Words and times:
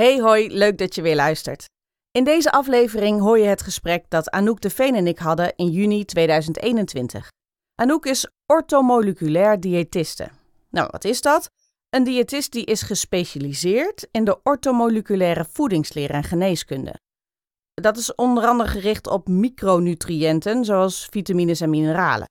Hey 0.00 0.20
hoi, 0.20 0.48
leuk 0.48 0.78
dat 0.78 0.94
je 0.94 1.02
weer 1.02 1.14
luistert. 1.14 1.64
In 2.10 2.24
deze 2.24 2.50
aflevering 2.50 3.20
hoor 3.20 3.38
je 3.38 3.46
het 3.46 3.62
gesprek 3.62 4.04
dat 4.08 4.30
Anouk 4.30 4.60
de 4.60 4.70
Veen 4.70 4.94
en 4.94 5.06
ik 5.06 5.18
hadden 5.18 5.52
in 5.56 5.70
juni 5.70 6.04
2021. 6.04 7.28
Anouk 7.74 8.06
is 8.06 8.28
orthomoleculair 8.46 9.60
diëtiste. 9.60 10.30
Nou, 10.70 10.88
wat 10.90 11.04
is 11.04 11.20
dat? 11.20 11.50
Een 11.90 12.04
diëtist 12.04 12.52
die 12.52 12.64
is 12.64 12.82
gespecialiseerd 12.82 14.08
in 14.10 14.24
de 14.24 14.42
orthomoleculaire 14.42 15.44
voedingsleer 15.44 16.10
en 16.10 16.24
geneeskunde. 16.24 16.94
Dat 17.74 17.96
is 17.96 18.14
onder 18.14 18.44
andere 18.44 18.68
gericht 18.68 19.06
op 19.06 19.28
micronutriënten 19.28 20.64
zoals 20.64 21.06
vitamines 21.10 21.60
en 21.60 21.70
mineralen. 21.70 22.28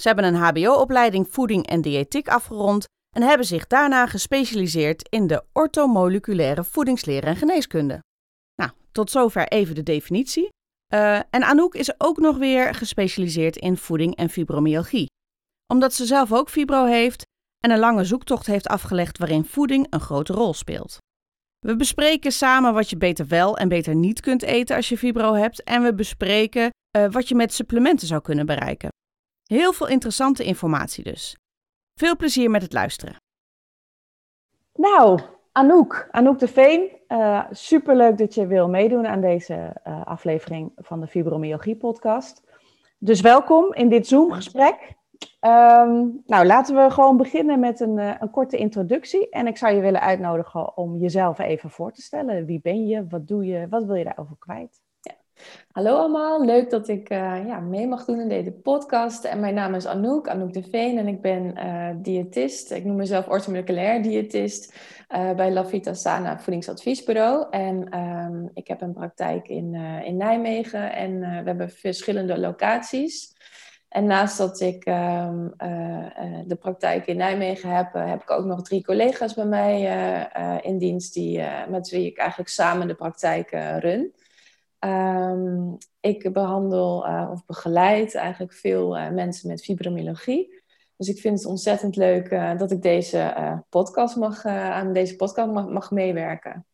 Ze 0.00 0.08
hebben 0.08 0.24
een 0.24 0.34
HBO-opleiding 0.34 1.26
voeding 1.30 1.66
en 1.66 1.80
diëtiek 1.80 2.28
afgerond 2.28 2.86
en 3.14 3.22
hebben 3.22 3.46
zich 3.46 3.66
daarna 3.66 4.06
gespecialiseerd 4.06 5.08
in 5.08 5.26
de 5.26 5.44
orthomoleculaire 5.52 6.64
voedingsleer 6.64 7.24
en 7.24 7.36
geneeskunde. 7.36 8.02
Nou, 8.54 8.70
tot 8.92 9.10
zover 9.10 9.48
even 9.48 9.74
de 9.74 9.82
definitie. 9.82 10.48
Uh, 10.94 11.16
en 11.16 11.42
Anouk 11.42 11.74
is 11.74 12.00
ook 12.00 12.18
nog 12.18 12.36
weer 12.36 12.74
gespecialiseerd 12.74 13.56
in 13.56 13.76
voeding 13.76 14.16
en 14.16 14.30
fibromyalgie. 14.30 15.06
Omdat 15.66 15.94
ze 15.94 16.06
zelf 16.06 16.32
ook 16.32 16.50
fibro 16.50 16.84
heeft 16.84 17.22
en 17.64 17.70
een 17.70 17.78
lange 17.78 18.04
zoektocht 18.04 18.46
heeft 18.46 18.66
afgelegd 18.66 19.18
waarin 19.18 19.44
voeding 19.44 19.86
een 19.90 20.00
grote 20.00 20.32
rol 20.32 20.54
speelt. 20.54 20.98
We 21.58 21.76
bespreken 21.76 22.32
samen 22.32 22.74
wat 22.74 22.90
je 22.90 22.96
beter 22.96 23.26
wel 23.26 23.56
en 23.56 23.68
beter 23.68 23.94
niet 23.94 24.20
kunt 24.20 24.42
eten 24.42 24.76
als 24.76 24.88
je 24.88 24.98
fibro 24.98 25.32
hebt 25.32 25.62
en 25.62 25.82
we 25.82 25.94
bespreken 25.94 26.70
uh, 26.96 27.10
wat 27.10 27.28
je 27.28 27.34
met 27.34 27.52
supplementen 27.52 28.06
zou 28.06 28.20
kunnen 28.20 28.46
bereiken. 28.46 28.88
Heel 29.42 29.72
veel 29.72 29.88
interessante 29.88 30.44
informatie 30.44 31.04
dus. 31.04 31.36
Veel 31.94 32.16
plezier 32.16 32.50
met 32.50 32.62
het 32.62 32.72
luisteren. 32.72 33.16
Nou, 34.74 35.20
Anouk, 35.52 36.08
Anouk 36.10 36.38
de 36.38 36.48
Veen, 36.48 36.90
uh, 37.08 37.44
superleuk 37.50 38.18
dat 38.18 38.34
je 38.34 38.46
wil 38.46 38.68
meedoen 38.68 39.06
aan 39.06 39.20
deze 39.20 39.76
uh, 39.86 40.06
aflevering 40.06 40.72
van 40.76 41.00
de 41.00 41.06
Fibromyalgie 41.06 41.76
podcast. 41.76 42.42
Dus 42.98 43.20
welkom 43.20 43.74
in 43.74 43.88
dit 43.88 44.06
Zoom-gesprek. 44.06 44.92
Um, 45.40 46.22
nou, 46.26 46.46
laten 46.46 46.76
we 46.76 46.90
gewoon 46.90 47.16
beginnen 47.16 47.60
met 47.60 47.80
een, 47.80 47.98
uh, 47.98 48.14
een, 48.18 48.30
korte 48.30 48.56
introductie. 48.56 49.30
En 49.30 49.46
ik 49.46 49.56
zou 49.56 49.74
je 49.74 49.80
willen 49.80 50.00
uitnodigen 50.00 50.76
om 50.76 50.96
jezelf 50.96 51.38
even 51.38 51.70
voor 51.70 51.92
te 51.92 52.02
stellen. 52.02 52.44
Wie 52.44 52.60
ben 52.60 52.86
je? 52.86 53.06
Wat 53.08 53.28
doe 53.28 53.44
je? 53.44 53.68
Wat 53.68 53.84
wil 53.84 53.94
je 53.94 54.04
daarover 54.04 54.36
kwijt? 54.38 54.83
Hallo 55.72 55.96
allemaal, 55.96 56.44
leuk 56.44 56.70
dat 56.70 56.88
ik 56.88 57.10
uh, 57.10 57.46
ja, 57.46 57.60
mee 57.60 57.86
mag 57.86 58.04
doen 58.04 58.20
in 58.20 58.28
deze 58.28 58.52
podcast. 58.52 59.24
En 59.24 59.40
mijn 59.40 59.54
naam 59.54 59.74
is 59.74 59.86
Anouk, 59.86 60.28
Anouk 60.28 60.52
de 60.52 60.62
Veen 60.62 60.98
en 60.98 61.08
ik 61.08 61.20
ben 61.20 61.54
uh, 61.56 61.90
diëtist. 61.96 62.70
Ik 62.70 62.84
noem 62.84 62.96
mezelf 62.96 63.28
orthomoleculair 63.28 64.02
diëtist 64.02 64.74
uh, 65.14 65.32
bij 65.32 65.52
Lafita 65.52 65.94
Sana 65.94 66.38
Voedingsadviesbureau. 66.38 67.46
En 67.50 67.98
um, 67.98 68.50
ik 68.52 68.68
heb 68.68 68.80
een 68.80 68.92
praktijk 68.92 69.48
in, 69.48 69.74
in 70.04 70.16
Nijmegen 70.16 70.92
en 70.92 71.20
we 71.20 71.26
hebben 71.26 71.70
verschillende 71.70 72.38
locaties. 72.38 73.32
En 73.88 74.04
naast 74.04 74.38
dat 74.38 74.60
ik 74.60 74.86
um, 74.86 75.54
de 76.46 76.56
praktijk 76.60 77.06
in 77.06 77.16
Nijmegen 77.16 77.70
heb, 77.70 77.92
heb 77.92 78.22
ik 78.22 78.30
ook 78.30 78.44
nog 78.44 78.62
drie 78.62 78.84
collega's 78.84 79.34
bij 79.34 79.44
mij 79.44 79.80
in 80.62 80.78
dienst 80.78 81.14
die, 81.14 81.42
met 81.68 81.88
wie 81.88 82.06
ik 82.06 82.18
eigenlijk 82.18 82.50
samen 82.50 82.86
de 82.86 82.94
praktijk 82.94 83.50
run. 83.78 84.12
Um, 84.84 85.78
ik 86.00 86.32
behandel 86.32 87.06
uh, 87.06 87.28
of 87.32 87.46
begeleid 87.46 88.14
eigenlijk 88.14 88.52
veel 88.52 88.98
uh, 88.98 89.10
mensen 89.10 89.48
met 89.48 89.64
fibromyalgie. 89.64 90.62
Dus 90.96 91.08
ik 91.08 91.18
vind 91.18 91.38
het 91.38 91.46
ontzettend 91.46 91.96
leuk 91.96 92.30
uh, 92.30 92.58
dat 92.58 92.70
ik 92.70 92.82
deze 92.82 93.62
podcast 93.68 94.16
mag, 94.16 94.44
aan 94.44 94.92
deze 94.92 95.16
podcast 95.16 95.52
mag, 95.52 95.68
mag, 95.68 95.90
meewerken. 95.90 96.66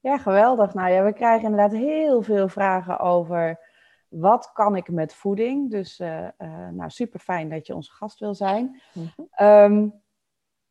Ja, 0.00 0.18
geweldig. 0.18 0.74
Nou 0.74 0.90
ja, 0.90 1.04
we 1.04 1.12
krijgen 1.12 1.44
inderdaad 1.50 1.72
heel 1.72 2.22
veel 2.22 2.48
vragen 2.48 2.98
over 2.98 3.60
wat 4.08 4.52
kan 4.52 4.76
ik 4.76 4.90
met 4.90 5.14
voeding. 5.14 5.70
Dus 5.70 5.98
nou, 6.70 6.90
super 6.90 7.20
fijn 7.20 7.48
dat 7.48 7.66
je 7.66 7.74
onze 7.74 7.92
gast 7.92 8.18
wil 8.18 8.34
zijn. 8.34 8.80
Mm 8.92 9.10
-hmm. 9.16 9.46
um, 9.46 10.02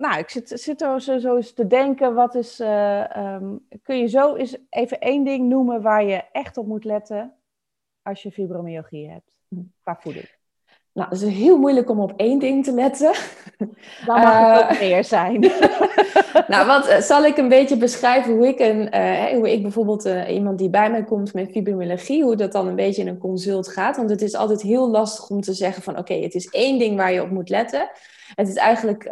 nou, 0.03 0.19
ik 0.19 0.29
zit, 0.29 0.49
zit 0.49 0.81
er 0.81 1.01
zo, 1.01 1.17
zo 1.17 1.35
eens 1.35 1.53
te 1.53 1.67
denken, 1.67 2.13
wat 2.13 2.35
is, 2.35 2.59
uh, 2.59 3.17
um, 3.17 3.67
kun 3.81 3.97
je 3.97 4.07
zo 4.07 4.35
eens 4.35 4.57
even 4.69 4.99
één 4.99 5.23
ding 5.23 5.49
noemen 5.49 5.81
waar 5.81 6.03
je 6.03 6.23
echt 6.31 6.57
op 6.57 6.67
moet 6.67 6.83
letten 6.83 7.35
als 8.01 8.23
je 8.23 8.31
fibromyalgie 8.31 9.09
hebt, 9.09 9.31
qua 9.81 9.95
voeding? 9.99 10.29
Nou, 10.93 11.09
het 11.09 11.21
is 11.21 11.33
heel 11.33 11.57
moeilijk 11.57 11.89
om 11.89 11.99
op 11.99 12.13
één 12.17 12.39
ding 12.39 12.63
te 12.63 12.73
letten. 12.73 13.13
Dan 14.05 14.21
mag 14.21 14.53
het 14.53 14.63
ook 14.63 14.79
meer 14.79 15.03
zijn. 15.03 15.39
nou, 16.47 16.67
wat 16.67 16.89
uh, 16.89 16.97
zal 16.97 17.25
ik 17.25 17.37
een 17.37 17.47
beetje 17.47 17.77
beschrijven 17.77 18.33
hoe 18.33 18.47
ik, 18.47 18.59
een, 18.59 18.95
uh, 18.95 19.25
hoe 19.25 19.51
ik 19.51 19.61
bijvoorbeeld 19.61 20.09
iemand 20.29 20.57
die 20.57 20.69
bij 20.69 20.91
mij 20.91 21.03
komt 21.03 21.33
met 21.33 21.51
fibromyalgie, 21.51 22.23
hoe 22.23 22.35
dat 22.35 22.51
dan 22.51 22.67
een 22.67 22.75
beetje 22.75 23.01
in 23.01 23.07
een 23.07 23.17
consult 23.17 23.67
gaat. 23.67 23.97
Want 23.97 24.09
het 24.09 24.21
is 24.21 24.35
altijd 24.35 24.61
heel 24.61 24.89
lastig 24.89 25.29
om 25.29 25.41
te 25.41 25.53
zeggen 25.53 25.83
van 25.83 25.93
oké, 25.97 26.11
okay, 26.11 26.23
het 26.23 26.33
is 26.33 26.49
één 26.49 26.79
ding 26.79 26.97
waar 26.97 27.13
je 27.13 27.21
op 27.21 27.29
moet 27.29 27.49
letten. 27.49 27.89
Het 28.35 28.47
is 28.47 28.55
eigenlijk 28.55 29.03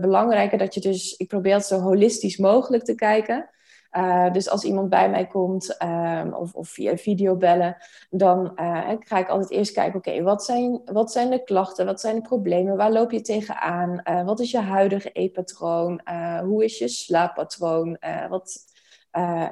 belangrijker 0.00 0.58
dat 0.58 0.74
je 0.74 0.80
dus, 0.80 1.14
ik 1.16 1.28
probeer 1.28 1.54
het 1.54 1.64
zo 1.64 1.78
holistisch 1.78 2.36
mogelijk 2.36 2.84
te 2.84 2.94
kijken. 2.94 3.48
Uh, 3.96 4.32
dus 4.32 4.48
als 4.48 4.64
iemand 4.64 4.88
bij 4.88 5.10
mij 5.10 5.26
komt 5.26 5.82
um, 5.82 6.34
of, 6.34 6.54
of 6.54 6.68
via 6.68 6.96
video 6.96 7.36
bellen, 7.36 7.76
dan 8.10 8.52
uh, 8.56 8.90
ga 8.98 9.18
ik 9.18 9.28
altijd 9.28 9.50
eerst 9.50 9.72
kijken, 9.72 9.98
oké, 9.98 10.22
wat, 10.22 10.44
zijn, 10.44 10.80
wat 10.84 11.12
zijn 11.12 11.30
de 11.30 11.44
klachten, 11.44 11.86
wat 11.86 12.00
zijn 12.00 12.14
de 12.14 12.22
problemen, 12.22 12.76
waar 12.76 12.92
loop 12.92 13.10
je 13.10 13.20
tegenaan, 13.20 14.00
uh, 14.04 14.24
wat 14.24 14.40
is 14.40 14.50
je 14.50 14.60
huidige 14.60 15.12
eetpatroon, 15.12 16.00
hoe 16.44 16.64
is 16.64 16.78
je 16.78 16.88
slaappatroon, 16.88 17.98
wat, 18.28 18.58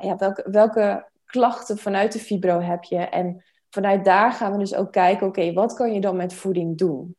ja, 0.00 0.16
welke, 0.16 0.46
welke 0.50 1.08
klachten 1.24 1.78
vanuit 1.78 2.12
de 2.12 2.18
fibro 2.18 2.60
heb 2.60 2.84
je? 2.84 2.96
En 2.98 3.44
vanuit 3.70 4.04
daar 4.04 4.32
gaan 4.32 4.52
we 4.52 4.58
dus 4.58 4.74
ook 4.74 4.92
kijken, 4.92 5.26
oké, 5.26 5.52
wat 5.52 5.74
kan 5.74 5.92
je 5.92 6.00
dan 6.00 6.16
met 6.16 6.34
voeding 6.34 6.78
doen? 6.78 7.16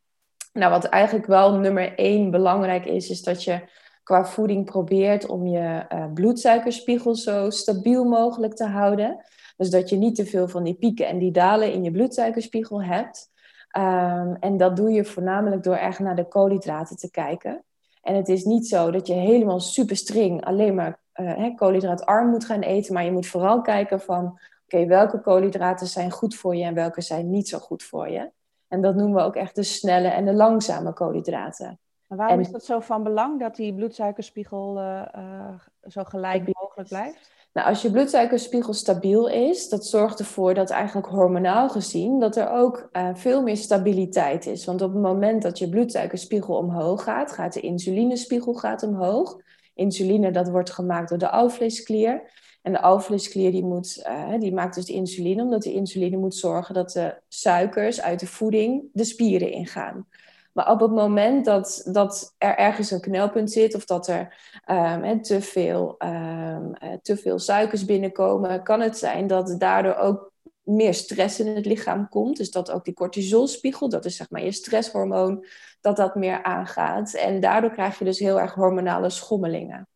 Nou, 0.52 0.70
wat 0.70 0.84
eigenlijk 0.84 1.26
wel 1.26 1.58
nummer 1.58 1.94
één 1.94 2.30
belangrijk 2.30 2.84
is, 2.84 3.10
is 3.10 3.22
dat 3.22 3.44
je 3.44 3.60
qua 4.02 4.24
voeding 4.24 4.64
probeert 4.64 5.26
om 5.26 5.46
je 5.46 5.84
uh, 5.92 6.04
bloedsuikerspiegel 6.14 7.14
zo 7.14 7.50
stabiel 7.50 8.04
mogelijk 8.04 8.54
te 8.54 8.66
houden. 8.66 9.24
Dus 9.56 9.70
dat 9.70 9.88
je 9.88 9.96
niet 9.96 10.14
te 10.14 10.26
veel 10.26 10.48
van 10.48 10.62
die 10.62 10.74
pieken 10.74 11.06
en 11.06 11.18
die 11.18 11.32
dalen 11.32 11.72
in 11.72 11.84
je 11.84 11.90
bloedsuikerspiegel 11.90 12.82
hebt. 12.82 13.30
Um, 13.76 14.36
en 14.40 14.56
dat 14.56 14.76
doe 14.76 14.90
je 14.90 15.04
voornamelijk 15.04 15.62
door 15.62 15.76
erg 15.76 15.98
naar 15.98 16.16
de 16.16 16.28
koolhydraten 16.28 16.96
te 16.96 17.10
kijken. 17.10 17.64
En 18.02 18.14
het 18.14 18.28
is 18.28 18.44
niet 18.44 18.68
zo 18.68 18.90
dat 18.90 19.06
je 19.06 19.12
helemaal 19.12 19.60
super 19.60 19.96
string 19.96 20.44
alleen 20.44 20.74
maar 20.74 21.00
uh, 21.14 21.56
koolhydraatarm 21.56 22.28
moet 22.28 22.44
gaan 22.44 22.60
eten. 22.60 22.94
Maar 22.94 23.04
je 23.04 23.12
moet 23.12 23.26
vooral 23.26 23.60
kijken 23.60 24.00
van, 24.00 24.38
oké, 24.64 24.86
welke 24.86 25.20
koolhydraten 25.20 25.86
zijn 25.86 26.10
goed 26.10 26.34
voor 26.34 26.56
je 26.56 26.64
en 26.64 26.74
welke 26.74 27.00
zijn 27.00 27.30
niet 27.30 27.48
zo 27.48 27.58
goed 27.58 27.82
voor 27.82 28.08
je. 28.08 28.30
En 28.68 28.80
dat 28.80 28.94
noemen 28.94 29.16
we 29.16 29.22
ook 29.22 29.36
echt 29.36 29.54
de 29.54 29.62
snelle 29.62 30.08
en 30.08 30.24
de 30.24 30.34
langzame 30.34 30.92
koolhydraten. 30.92 31.78
Waarom 32.16 32.38
en, 32.38 32.44
is 32.44 32.50
dat 32.50 32.64
zo 32.64 32.80
van 32.80 33.02
belang 33.02 33.40
dat 33.40 33.56
die 33.56 33.74
bloedsuikerspiegel 33.74 34.78
uh, 34.78 35.02
uh, 35.16 35.54
zo 35.88 36.04
gelijk 36.04 36.48
mogelijk 36.52 36.88
blijft? 36.88 37.30
Nou, 37.52 37.68
als 37.68 37.82
je 37.82 37.90
bloedsuikerspiegel 37.90 38.72
stabiel 38.72 39.28
is, 39.28 39.68
dat 39.68 39.86
zorgt 39.86 40.18
ervoor 40.18 40.54
dat 40.54 40.70
eigenlijk 40.70 41.06
hormonaal 41.06 41.68
gezien 41.68 42.20
dat 42.20 42.36
er 42.36 42.50
ook 42.50 42.88
uh, 42.92 43.08
veel 43.14 43.42
meer 43.42 43.56
stabiliteit 43.56 44.46
is. 44.46 44.64
Want 44.64 44.82
op 44.82 44.92
het 44.92 45.02
moment 45.02 45.42
dat 45.42 45.58
je 45.58 45.68
bloedsuikerspiegel 45.68 46.56
omhoog 46.56 47.02
gaat, 47.02 47.32
gaat 47.32 47.52
de 47.52 47.60
insulinespiegel 47.60 48.54
gaat 48.54 48.82
omhoog. 48.82 49.40
Insuline 49.74 50.30
dat 50.30 50.48
wordt 50.48 50.70
gemaakt 50.70 51.08
door 51.08 51.18
de 51.18 51.30
alvleesklier. 51.30 52.22
En 52.62 52.72
de 52.72 52.80
alvleesklier 52.80 53.50
die, 53.50 53.64
moet, 53.64 54.04
uh, 54.08 54.38
die 54.38 54.52
maakt 54.52 54.74
dus 54.74 54.84
de 54.84 54.92
insuline, 54.92 55.42
omdat 55.42 55.62
de 55.62 55.72
insuline 55.72 56.16
moet 56.16 56.34
zorgen 56.34 56.74
dat 56.74 56.90
de 56.90 57.14
suikers 57.28 58.00
uit 58.00 58.20
de 58.20 58.26
voeding 58.26 58.82
de 58.92 59.04
spieren 59.04 59.50
ingaan. 59.50 60.06
Maar 60.52 60.70
op 60.70 60.80
het 60.80 60.90
moment 60.90 61.44
dat, 61.44 61.88
dat 61.92 62.34
er 62.38 62.56
ergens 62.56 62.90
een 62.90 63.00
knelpunt 63.00 63.52
zit 63.52 63.74
of 63.74 63.84
dat 63.84 64.06
er 64.06 64.36
um, 64.70 65.22
te, 65.22 65.40
veel, 65.40 65.96
um, 65.98 66.72
te 67.02 67.16
veel 67.16 67.38
suikers 67.38 67.84
binnenkomen, 67.84 68.62
kan 68.62 68.80
het 68.80 68.98
zijn 68.98 69.26
dat 69.26 69.54
daardoor 69.58 69.96
ook 69.96 70.32
meer 70.62 70.94
stress 70.94 71.40
in 71.40 71.56
het 71.56 71.66
lichaam 71.66 72.08
komt. 72.08 72.36
Dus 72.36 72.50
dat 72.50 72.70
ook 72.70 72.84
die 72.84 72.94
cortisolspiegel, 72.94 73.88
dat 73.88 74.04
is 74.04 74.16
zeg 74.16 74.30
maar 74.30 74.42
je 74.44 74.52
stresshormoon, 74.52 75.44
dat 75.80 75.96
dat 75.96 76.14
meer 76.14 76.42
aangaat. 76.42 77.14
En 77.14 77.40
daardoor 77.40 77.70
krijg 77.70 77.98
je 77.98 78.04
dus 78.04 78.18
heel 78.18 78.40
erg 78.40 78.54
hormonale 78.54 79.10
schommelingen. 79.10 79.88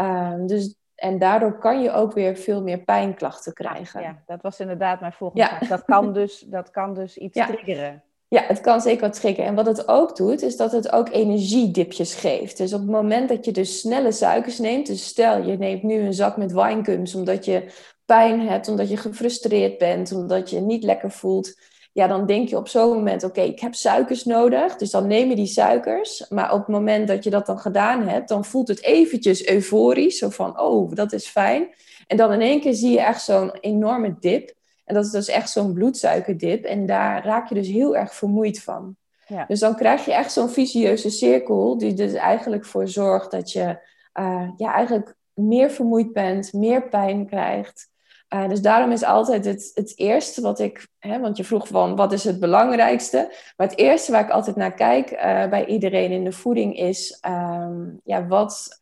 Um, 0.00 0.46
dus, 0.46 0.74
en 0.94 1.18
daardoor 1.18 1.58
kan 1.58 1.82
je 1.82 1.92
ook 1.92 2.12
weer 2.12 2.36
veel 2.36 2.62
meer 2.62 2.78
pijnklachten 2.78 3.52
krijgen. 3.52 4.00
Ja, 4.00 4.22
dat 4.26 4.42
was 4.42 4.60
inderdaad 4.60 5.00
mijn 5.00 5.12
volgende 5.12 5.46
vraag. 5.46 5.68
Dat 5.68 5.84
kan 5.84 6.12
dus, 6.12 6.40
dat 6.40 6.70
kan 6.70 6.94
dus 6.94 7.16
iets 7.16 7.46
triggeren. 7.46 8.02
Ja, 8.30 8.44
het 8.46 8.60
kan 8.60 8.80
zeker 8.80 9.00
wat 9.00 9.20
triggeren. 9.20 9.48
En 9.48 9.54
wat 9.54 9.66
het 9.66 9.88
ook 9.88 10.16
doet, 10.16 10.42
is 10.42 10.56
dat 10.56 10.72
het 10.72 10.92
ook 10.92 11.08
energiedipjes 11.08 12.14
geeft. 12.14 12.56
Dus 12.56 12.72
op 12.72 12.80
het 12.80 12.90
moment 12.90 13.28
dat 13.28 13.44
je 13.44 13.52
dus 13.52 13.80
snelle 13.80 14.12
suikers 14.12 14.58
neemt, 14.58 14.86
dus 14.86 15.06
stel 15.06 15.42
je 15.42 15.58
neemt 15.58 15.82
nu 15.82 15.94
een 16.00 16.14
zak 16.14 16.36
met 16.36 16.52
wijnkums 16.52 17.14
omdat 17.14 17.44
je 17.44 17.64
pijn 18.04 18.40
hebt, 18.40 18.68
omdat 18.68 18.88
je 18.88 18.96
gefrustreerd 18.96 19.78
bent, 19.78 20.12
omdat 20.12 20.50
je 20.50 20.60
niet 20.60 20.82
lekker 20.82 21.10
voelt, 21.10 21.54
ja, 21.92 22.06
dan 22.06 22.26
denk 22.26 22.48
je 22.48 22.56
op 22.56 22.68
zo'n 22.68 22.96
moment, 22.96 23.24
oké, 23.24 23.40
ik 23.40 23.60
heb 23.60 23.74
suikers 23.74 24.24
nodig, 24.24 24.76
dus 24.76 24.90
dan 24.90 25.06
neem 25.06 25.28
je 25.28 25.36
die 25.36 25.46
suikers. 25.46 26.28
Maar 26.28 26.52
op 26.52 26.58
het 26.58 26.68
moment 26.68 27.08
dat 27.08 27.24
je 27.24 27.30
dat 27.30 27.46
dan 27.46 27.58
gedaan 27.58 28.08
hebt, 28.08 28.28
dan 28.28 28.44
voelt 28.44 28.68
het 28.68 28.82
eventjes 28.82 29.48
euforisch, 29.48 30.18
zo 30.18 30.28
van, 30.28 30.60
oh, 30.60 30.94
dat 30.94 31.12
is 31.12 31.26
fijn. 31.26 31.68
En 32.06 32.16
dan 32.16 32.32
in 32.32 32.40
één 32.40 32.60
keer 32.60 32.74
zie 32.74 32.90
je 32.90 33.00
echt 33.00 33.22
zo'n 33.22 33.52
enorme 33.60 34.16
dip. 34.20 34.54
En 34.90 34.96
dat 34.96 35.04
is 35.04 35.10
dus 35.10 35.28
echt 35.28 35.50
zo'n 35.50 35.72
bloedsuikerdip. 35.72 36.64
En 36.64 36.86
daar 36.86 37.24
raak 37.24 37.48
je 37.48 37.54
dus 37.54 37.68
heel 37.68 37.96
erg 37.96 38.14
vermoeid 38.14 38.62
van. 38.62 38.96
Ja. 39.26 39.44
Dus 39.48 39.60
dan 39.60 39.76
krijg 39.76 40.04
je 40.04 40.12
echt 40.12 40.32
zo'n 40.32 40.48
vicieuze 40.48 41.10
cirkel, 41.10 41.78
die 41.78 41.94
dus 41.94 42.12
eigenlijk 42.12 42.64
voor 42.64 42.88
zorgt 42.88 43.30
dat 43.30 43.52
je 43.52 43.78
uh, 44.20 44.48
ja, 44.56 44.74
eigenlijk 44.74 45.14
meer 45.34 45.70
vermoeid 45.70 46.12
bent, 46.12 46.52
meer 46.52 46.88
pijn 46.88 47.26
krijgt. 47.26 47.88
Uh, 48.34 48.48
dus 48.48 48.60
daarom 48.60 48.92
is 48.92 49.02
altijd 49.02 49.44
het, 49.44 49.70
het 49.74 49.92
eerste 49.98 50.40
wat 50.40 50.58
ik, 50.58 50.86
hè, 50.98 51.20
want 51.20 51.36
je 51.36 51.44
vroeg 51.44 51.68
van 51.68 51.96
wat 51.96 52.12
is 52.12 52.24
het 52.24 52.40
belangrijkste, 52.40 53.34
maar 53.56 53.66
het 53.68 53.78
eerste 53.78 54.12
waar 54.12 54.24
ik 54.24 54.30
altijd 54.30 54.56
naar 54.56 54.74
kijk 54.74 55.10
uh, 55.10 55.18
bij 55.48 55.66
iedereen 55.66 56.10
in 56.10 56.24
de 56.24 56.32
voeding 56.32 56.76
is, 56.76 57.18
um, 57.28 58.00
ja, 58.04 58.26
wat, 58.26 58.78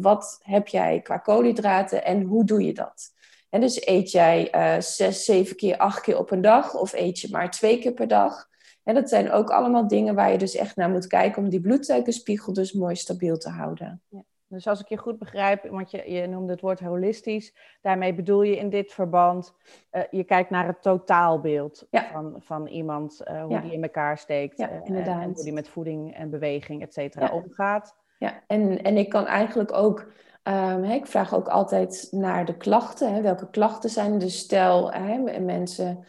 wat 0.00 0.40
heb 0.42 0.68
jij 0.68 1.00
qua 1.00 1.18
koolhydraten 1.18 2.04
en 2.04 2.22
hoe 2.22 2.44
doe 2.44 2.64
je 2.64 2.72
dat? 2.74 3.18
En 3.50 3.60
dus 3.60 3.86
eet 3.86 4.10
jij 4.10 4.48
zes, 4.80 5.24
zeven 5.24 5.56
keer, 5.56 5.76
acht 5.76 6.00
keer 6.00 6.18
op 6.18 6.30
een 6.30 6.40
dag 6.40 6.74
of 6.74 6.92
eet 6.92 7.18
je 7.20 7.28
maar 7.30 7.50
twee 7.50 7.78
keer 7.78 7.92
per 7.92 8.08
dag? 8.08 8.48
En 8.82 8.94
dat 8.94 9.08
zijn 9.08 9.30
ook 9.30 9.50
allemaal 9.50 9.88
dingen 9.88 10.14
waar 10.14 10.32
je 10.32 10.38
dus 10.38 10.54
echt 10.54 10.76
naar 10.76 10.90
moet 10.90 11.06
kijken 11.06 11.42
om 11.42 11.48
die 11.48 11.60
bloedsuikerspiegel 11.60 12.52
dus 12.52 12.72
mooi 12.72 12.96
stabiel 12.96 13.38
te 13.38 13.48
houden. 13.48 14.02
Ja. 14.08 14.22
Dus 14.46 14.66
als 14.66 14.80
ik 14.80 14.88
je 14.88 14.96
goed 14.96 15.18
begrijp, 15.18 15.68
want 15.68 15.90
je, 15.90 16.12
je 16.12 16.26
noemde 16.26 16.52
het 16.52 16.60
woord 16.60 16.80
holistisch, 16.80 17.54
daarmee 17.80 18.14
bedoel 18.14 18.42
je 18.42 18.56
in 18.56 18.70
dit 18.70 18.92
verband, 18.92 19.54
uh, 19.92 20.02
je 20.10 20.24
kijkt 20.24 20.50
naar 20.50 20.66
het 20.66 20.82
totaalbeeld 20.82 21.86
van, 21.90 22.34
van 22.38 22.66
iemand, 22.66 23.20
uh, 23.30 23.44
hoe 23.44 23.60
die 23.60 23.72
in 23.72 23.82
elkaar 23.82 24.18
steekt, 24.18 24.58
ja, 24.58 24.70
uh, 24.70 25.06
en 25.06 25.32
hoe 25.32 25.44
die 25.44 25.52
met 25.52 25.68
voeding 25.68 26.14
en 26.14 26.30
beweging, 26.30 26.82
et 26.82 26.92
cetera, 26.92 27.28
omgaat. 27.32 27.96
Ja, 28.18 28.42
en, 28.46 28.82
en 28.82 28.96
ik 28.96 29.08
kan 29.08 29.26
eigenlijk 29.26 29.72
ook, 29.72 30.12
hè, 30.42 30.94
ik 30.94 31.06
vraag 31.06 31.34
ook 31.34 31.48
altijd 31.48 32.08
naar 32.10 32.44
de 32.44 32.56
klachten, 32.56 33.22
welke 33.22 33.50
klachten 33.50 33.90
zijn 33.90 34.18
Dus 34.18 34.38
stel, 34.38 34.92
mensen 35.40 36.04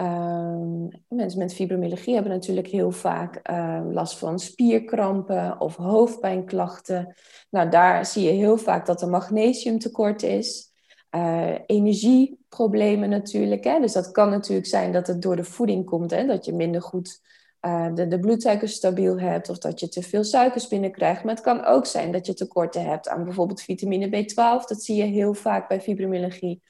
Um, 0.00 0.88
mensen 1.08 1.38
met 1.38 1.54
fibromyalgie 1.54 2.14
hebben 2.14 2.32
natuurlijk 2.32 2.66
heel 2.66 2.90
vaak 2.90 3.50
uh, 3.50 3.80
last 3.90 4.18
van 4.18 4.38
spierkrampen 4.38 5.60
of 5.60 5.76
hoofdpijnklachten. 5.76 7.14
Nou, 7.50 7.68
daar 7.68 8.06
zie 8.06 8.22
je 8.22 8.30
heel 8.30 8.58
vaak 8.58 8.86
dat 8.86 9.02
er 9.02 9.08
magnesiumtekort 9.08 10.22
is. 10.22 10.72
Uh, 11.10 11.54
energieproblemen 11.66 13.08
natuurlijk. 13.08 13.62
Dus 13.62 13.92
dat 13.92 14.10
kan 14.10 14.30
natuurlijk 14.30 14.66
zijn 14.66 14.92
dat 14.92 15.06
het 15.06 15.22
door 15.22 15.36
de 15.36 15.44
voeding 15.44 15.84
komt. 15.84 16.10
Hè? 16.10 16.26
Dat 16.26 16.44
je 16.44 16.52
minder 16.52 16.82
goed 16.82 17.20
uh, 17.66 17.94
de, 17.94 18.06
de 18.08 18.18
bloedsuikers 18.18 18.72
stabiel 18.72 19.20
hebt. 19.20 19.48
Of 19.48 19.58
dat 19.58 19.80
je 19.80 19.88
te 19.88 20.02
veel 20.02 20.24
suikers 20.24 20.68
binnenkrijgt. 20.68 21.24
Maar 21.24 21.34
het 21.34 21.44
kan 21.44 21.64
ook 21.64 21.86
zijn 21.86 22.12
dat 22.12 22.26
je 22.26 22.34
tekorten 22.34 22.84
hebt 22.84 23.08
aan 23.08 23.24
bijvoorbeeld 23.24 23.62
vitamine 23.62 24.06
B12. 24.06 24.66
Dat 24.66 24.82
zie 24.82 24.96
je 24.96 25.04
heel 25.04 25.34
vaak 25.34 25.68
bij 25.68 25.80
fibromyalgie. 25.80 26.62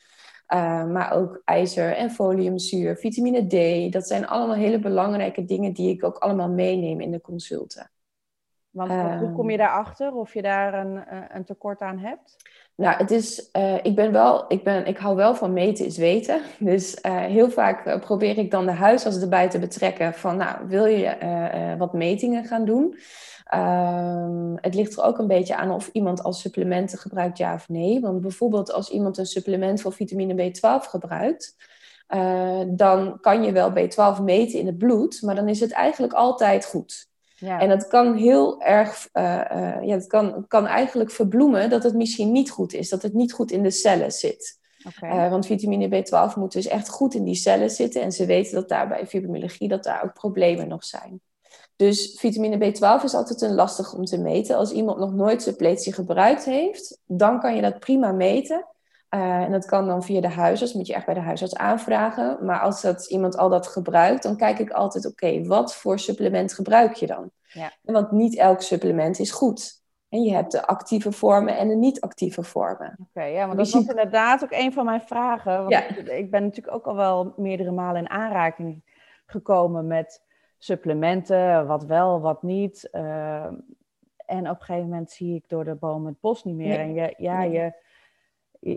Uh, 0.54 0.84
maar 0.84 1.12
ook 1.12 1.43
ijzer 1.44 1.96
en 1.96 2.10
foliumzuur, 2.10 2.96
vitamine 2.96 3.46
D. 3.46 3.93
Dat 3.93 4.06
zijn 4.06 4.26
allemaal 4.26 4.56
hele 4.56 4.78
belangrijke 4.78 5.44
dingen 5.44 5.72
die 5.72 5.90
ik 5.90 6.04
ook 6.04 6.16
allemaal 6.16 6.50
meeneem 6.50 7.00
in 7.00 7.10
de 7.10 7.20
consulten. 7.20 7.90
Want 8.70 8.90
hoe 9.20 9.32
kom 9.32 9.50
je 9.50 9.56
ehm. 9.56 9.66
daarachter 9.66 10.14
of 10.14 10.34
je 10.34 10.42
daar 10.42 10.75
een, 10.75 11.04
eh, 11.04 11.22
een 11.28 11.44
tekort 11.44 11.81
aan 11.81 11.99
hebt? 11.99 12.37
Nou, 12.76 12.96
het 12.96 13.11
is, 13.11 13.49
uh, 13.56 13.75
ik 13.82 13.94
ben 13.94 14.12
wel, 14.12 14.44
ik, 14.49 14.64
ben, 14.64 14.87
ik 14.87 14.99
hou 14.99 15.17
wel 15.17 15.34
van 15.34 15.52
meten 15.52 15.87
is 15.87 15.96
weten. 15.96 16.43
Dus 16.58 16.99
uh, 17.02 17.19
heel 17.19 17.50
vaak 17.50 18.00
probeer 18.00 18.38
ik 18.38 18.50
dan 18.50 18.67
de 18.67 18.73
huisarts 18.73 19.20
erbij 19.20 19.49
te 19.49 19.58
betrekken 19.58 20.14
van, 20.14 20.37
nou, 20.37 20.67
wil 20.69 20.84
je 20.84 21.75
wat 21.78 21.93
metingen 21.93 22.44
gaan 22.44 22.64
doen? 22.64 22.99
Um, 23.55 24.58
het 24.61 24.75
ligt 24.75 24.96
er 24.96 25.05
ook 25.05 25.19
een 25.19 25.26
beetje 25.26 25.56
aan 25.56 25.70
of 25.70 25.88
iemand 25.93 26.23
als 26.23 26.40
supplementen 26.40 26.99
gebruikt, 26.99 27.38
ja 27.38 27.55
of 27.55 27.69
nee. 27.69 28.00
Want 28.00 28.20
bijvoorbeeld 28.20 28.73
als 28.73 28.90
iemand 28.90 29.19
een 29.19 29.26
supplement 29.26 29.81
voor 29.81 29.93
vitamine 29.93 30.50
B12 30.50 30.88
gebruikt, 30.90 31.56
dan 32.67 33.20
kan 33.20 33.43
je 33.43 33.52
wel 33.52 33.70
B12 33.70 34.23
meten 34.23 34.58
in 34.58 34.67
het 34.67 34.78
bloed, 34.78 35.23
maar 35.23 35.34
dan 35.34 35.49
is 35.49 35.61
het 35.61 35.73
eigenlijk 35.73 36.12
altijd 36.12 36.67
goed. 36.67 37.08
Ja. 37.38 37.61
En 37.61 37.69
dat 37.69 37.88
kan 37.88 38.15
heel 38.15 38.62
erg, 38.62 39.09
uh, 39.12 39.23
uh, 39.23 39.83
ja, 39.83 39.94
het 39.94 40.06
kan, 40.06 40.44
kan 40.49 40.67
eigenlijk 40.67 41.11
verbloemen 41.11 41.71
dat 41.71 41.83
het 41.83 41.94
misschien 41.94 42.33
niet 42.33 42.50
goed 42.50 42.73
is, 42.73 42.88
dat 42.88 43.03
het 43.03 43.15
niet 43.15 43.33
goed 43.33 43.50
in 43.50 43.62
de 43.62 43.71
cellen 43.71 44.12
zit. 44.12 44.59
Okay. 44.87 45.31
want 45.31 45.47
vitamine 45.47 45.88
B12 45.88 46.35
moet 46.35 46.53
dus 46.53 46.67
echt 46.67 46.88
goed 46.88 47.15
in 47.15 47.25
die 47.25 47.35
cellen 47.35 47.71
zitten. 47.71 48.03
En 48.03 48.12
ze 48.12 48.27
weten 48.27 48.55
dat 48.55 48.69
daar 48.69 48.88
bij 48.88 49.06
fibromyalgie 49.06 49.69
dat 49.69 49.85
daar 49.85 50.05
ook 50.05 50.12
problemen 50.12 50.69
nog 50.69 50.85
zijn. 50.85 51.21
Dus 51.77 52.17
vitamine 52.19 52.56
B12 52.56 53.05
is 53.05 53.15
altijd 53.15 53.41
een 53.41 53.55
lastig 53.55 53.94
om 53.94 54.05
te 54.05 54.19
meten. 54.19 54.56
Als 54.56 54.73
iemand 54.73 54.99
nog 54.99 55.12
nooit 55.12 55.43
suppletie 55.43 55.93
gebruikt 55.93 56.44
heeft, 56.44 56.99
dan 57.06 57.41
kan 57.41 57.55
je 57.55 57.62
dat 57.62 57.79
prima 57.79 58.12
meten. 58.12 58.67
Uh, 59.11 59.43
en 59.43 59.50
dat 59.50 59.64
kan 59.64 59.87
dan 59.87 60.03
via 60.03 60.20
de 60.20 60.29
huisarts, 60.29 60.75
moet 60.75 60.87
je 60.87 60.94
echt 60.94 61.06
bij 61.06 61.14
de 61.14 61.20
huisarts 61.20 61.56
aanvragen. 61.56 62.45
Maar 62.45 62.61
als 62.61 62.83
dat, 62.83 63.07
iemand 63.07 63.37
al 63.37 63.49
dat 63.49 63.66
gebruikt, 63.66 64.23
dan 64.23 64.37
kijk 64.37 64.59
ik 64.59 64.71
altijd, 64.71 65.07
oké, 65.07 65.45
wat 65.45 65.75
voor 65.75 65.99
supplement 65.99 66.52
gebruik 66.52 66.95
je 66.95 67.07
dan? 67.07 67.30
Ja. 67.42 67.73
Want 67.83 68.11
niet 68.11 68.37
elk 68.37 68.61
supplement 68.62 69.19
is 69.19 69.30
goed. 69.30 69.85
En 70.09 70.23
je 70.23 70.33
hebt 70.33 70.52
de 70.52 70.66
actieve 70.66 71.12
vormen 71.12 71.57
en 71.57 71.69
de 71.69 71.75
niet-actieve 71.75 72.42
vormen. 72.42 72.97
Oké, 73.09 73.25
ja, 73.25 73.47
want 73.47 73.59
dat 73.59 73.71
was 73.71 73.88
inderdaad 73.88 74.45
ook 74.45 74.52
een 74.52 74.73
van 74.73 74.85
mijn 74.85 75.00
vragen. 75.00 75.57
Want 75.59 75.71
ja. 75.71 75.97
ik 75.97 76.30
ben 76.30 76.42
natuurlijk 76.42 76.76
ook 76.76 76.87
al 76.87 76.97
wel 76.97 77.35
meerdere 77.37 77.71
malen 77.71 78.00
in 78.00 78.11
aanraking 78.11 78.83
gekomen 79.26 79.87
met 79.87 80.23
supplementen, 80.59 81.66
wat 81.66 81.85
wel, 81.85 82.21
wat 82.21 82.42
niet. 82.42 82.88
Uh, 82.92 83.45
en 84.26 84.50
op 84.50 84.61
een 84.61 84.64
gegeven 84.64 84.88
moment 84.88 85.11
zie 85.11 85.35
ik 85.35 85.49
door 85.49 85.64
de 85.64 85.75
boom 85.75 86.07
het 86.07 86.21
bos 86.21 86.45
niet 86.45 86.57
meer. 86.57 86.80
En 86.80 86.95
je, 86.95 87.14
ja, 87.16 87.42
je, 87.42 87.73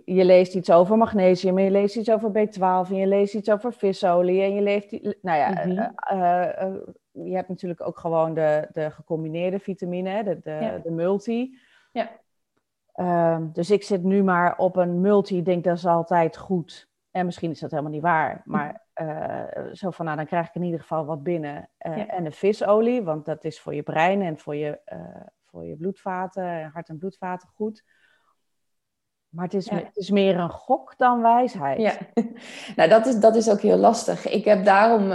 je 0.06 0.26
leest 0.26 0.56
iets 0.56 0.72
over 0.72 0.98
magnesium, 0.98 1.58
en 1.58 1.64
je 1.64 1.72
leest 1.72 1.96
iets 1.96 2.12
over 2.12 2.30
B12, 2.30 2.90
en 2.90 2.96
je 2.96 3.08
leest 3.08 3.34
iets 3.34 3.52
over 3.52 3.74
visolie, 3.74 4.42
en 4.42 4.54
je 4.54 4.62
leeft, 4.62 4.92
nou 5.22 5.38
ja, 5.38 5.50
mm 5.50 5.56
-hmm. 5.56 5.96
uh, 6.14 6.70
uh, 6.70 6.76
je 7.12 7.36
hebt 7.36 7.50
natuurlijk 7.50 7.88
ook 7.88 7.98
gewoon 7.98 8.34
de, 8.34 8.68
de 8.72 8.92
gecombineerde 8.92 9.60
vitamine, 9.60 10.24
de, 10.24 10.40
de, 10.44 10.52
ja. 10.52 10.78
de 10.78 10.92
multi. 10.92 11.58
Ja. 11.92 12.10
Ehm, 12.94 13.52
dus 13.52 13.72
ik 13.72 13.84
zit 13.84 14.04
nu 14.04 14.24
maar 14.24 14.58
op 14.58 14.76
een 14.76 15.02
multi, 15.02 15.44
denk 15.44 15.64
dat 15.64 15.78
is 15.78 15.86
altijd 15.86 16.38
goed. 16.38 16.90
En 17.12 17.26
misschien 17.26 17.52
is 17.52 17.60
dat 17.60 17.72
helemaal 17.72 17.92
niet 17.92 18.02
waar, 18.02 18.42
maar 18.46 18.88
uh, 19.02 19.44
zo 19.74 19.90
van, 19.90 20.06
nou, 20.06 20.18
dan 20.18 20.26
krijg 20.26 20.48
ik 20.48 20.56
in 20.56 20.64
ieder 20.64 20.80
geval 20.80 21.06
wat 21.06 21.24
binnen. 21.24 21.70
En 21.78 22.24
de 22.24 22.32
visolie, 22.32 23.04
want 23.04 23.26
dat 23.26 23.44
is 23.44 23.60
voor 23.60 23.76
je 23.76 23.84
brein 23.84 24.22
en 24.22 24.38
voor 24.38 24.56
je, 24.56 24.80
voor 25.46 25.66
je 25.66 25.76
bloedvaten, 25.76 26.64
hart- 26.64 26.90
en 26.90 26.98
bloedvaten 26.98 27.50
goed. 27.50 27.84
Maar 29.30 29.46
het 29.46 29.54
is, 29.54 29.66
ja. 29.66 29.76
het 29.76 29.98
is 29.98 30.10
meer 30.10 30.38
een 30.38 30.50
gok 30.50 30.94
dan 30.98 31.22
wijsheid. 31.22 31.80
Ja, 31.80 31.94
nou 32.76 32.90
dat 32.90 33.06
is, 33.06 33.20
dat 33.20 33.36
is 33.36 33.50
ook 33.50 33.62
heel 33.62 33.78
lastig. 33.78 34.30
Ik 34.30 34.46
heb 34.46 34.66
daarom, 34.66 35.12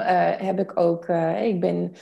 heb 0.47 0.59
ik 0.59 0.80
ook, 0.80 1.09
ik 1.42 1.61
ben, 1.61 1.94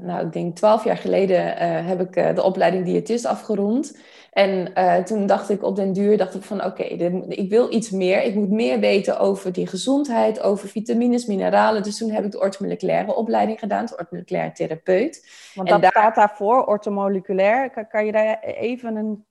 nou 0.00 0.26
ik 0.26 0.32
denk 0.32 0.56
twaalf 0.56 0.84
jaar 0.84 0.96
geleden 0.96 1.56
heb 1.86 2.00
ik 2.00 2.36
de 2.36 2.42
opleiding 2.42 2.84
diëtist 2.84 3.24
afgerond. 3.24 3.96
En 4.36 4.72
toen 5.04 5.26
dacht 5.26 5.50
ik 5.50 5.62
op 5.62 5.76
den 5.76 5.92
duur, 5.92 6.16
dacht 6.16 6.34
ik 6.34 6.42
van 6.42 6.64
oké, 6.64 6.82
okay, 6.82 6.86
ik 7.28 7.50
wil 7.50 7.72
iets 7.72 7.90
meer. 7.90 8.22
Ik 8.22 8.34
moet 8.34 8.50
meer 8.50 8.80
weten 8.80 9.18
over 9.18 9.52
die 9.52 9.66
gezondheid, 9.66 10.40
over 10.40 10.68
vitamines, 10.68 11.26
mineralen. 11.26 11.82
Dus 11.82 11.98
toen 11.98 12.10
heb 12.10 12.24
ik 12.24 12.30
de 12.30 12.40
ortomoleculaire 12.40 13.14
opleiding 13.14 13.58
gedaan, 13.58 13.86
de 13.86 13.96
ortomoleculaire 13.98 14.52
therapeut. 14.52 15.28
Want 15.54 15.68
dat 15.68 15.82
daar... 15.82 15.90
staat 15.90 16.14
daarvoor, 16.14 16.64
ortomoleculair. 16.64 17.70
Kan, 17.70 17.88
kan 17.88 18.06
je 18.06 18.12
daar 18.12 18.40
even 18.40 18.96
een 18.96 19.24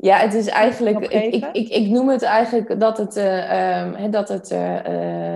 Ja, 0.00 0.18
het 0.18 0.34
is 0.34 0.46
eigenlijk, 0.46 0.98
ik, 0.98 1.34
ik, 1.34 1.48
ik, 1.52 1.68
ik, 1.68 1.88
noem 1.88 2.08
het 2.08 2.22
eigenlijk 2.22 2.80
dat 2.80 2.98
het, 2.98 3.16
uh, 3.16 4.10
dat 4.10 4.28
het 4.28 4.50
uh, 4.50 4.76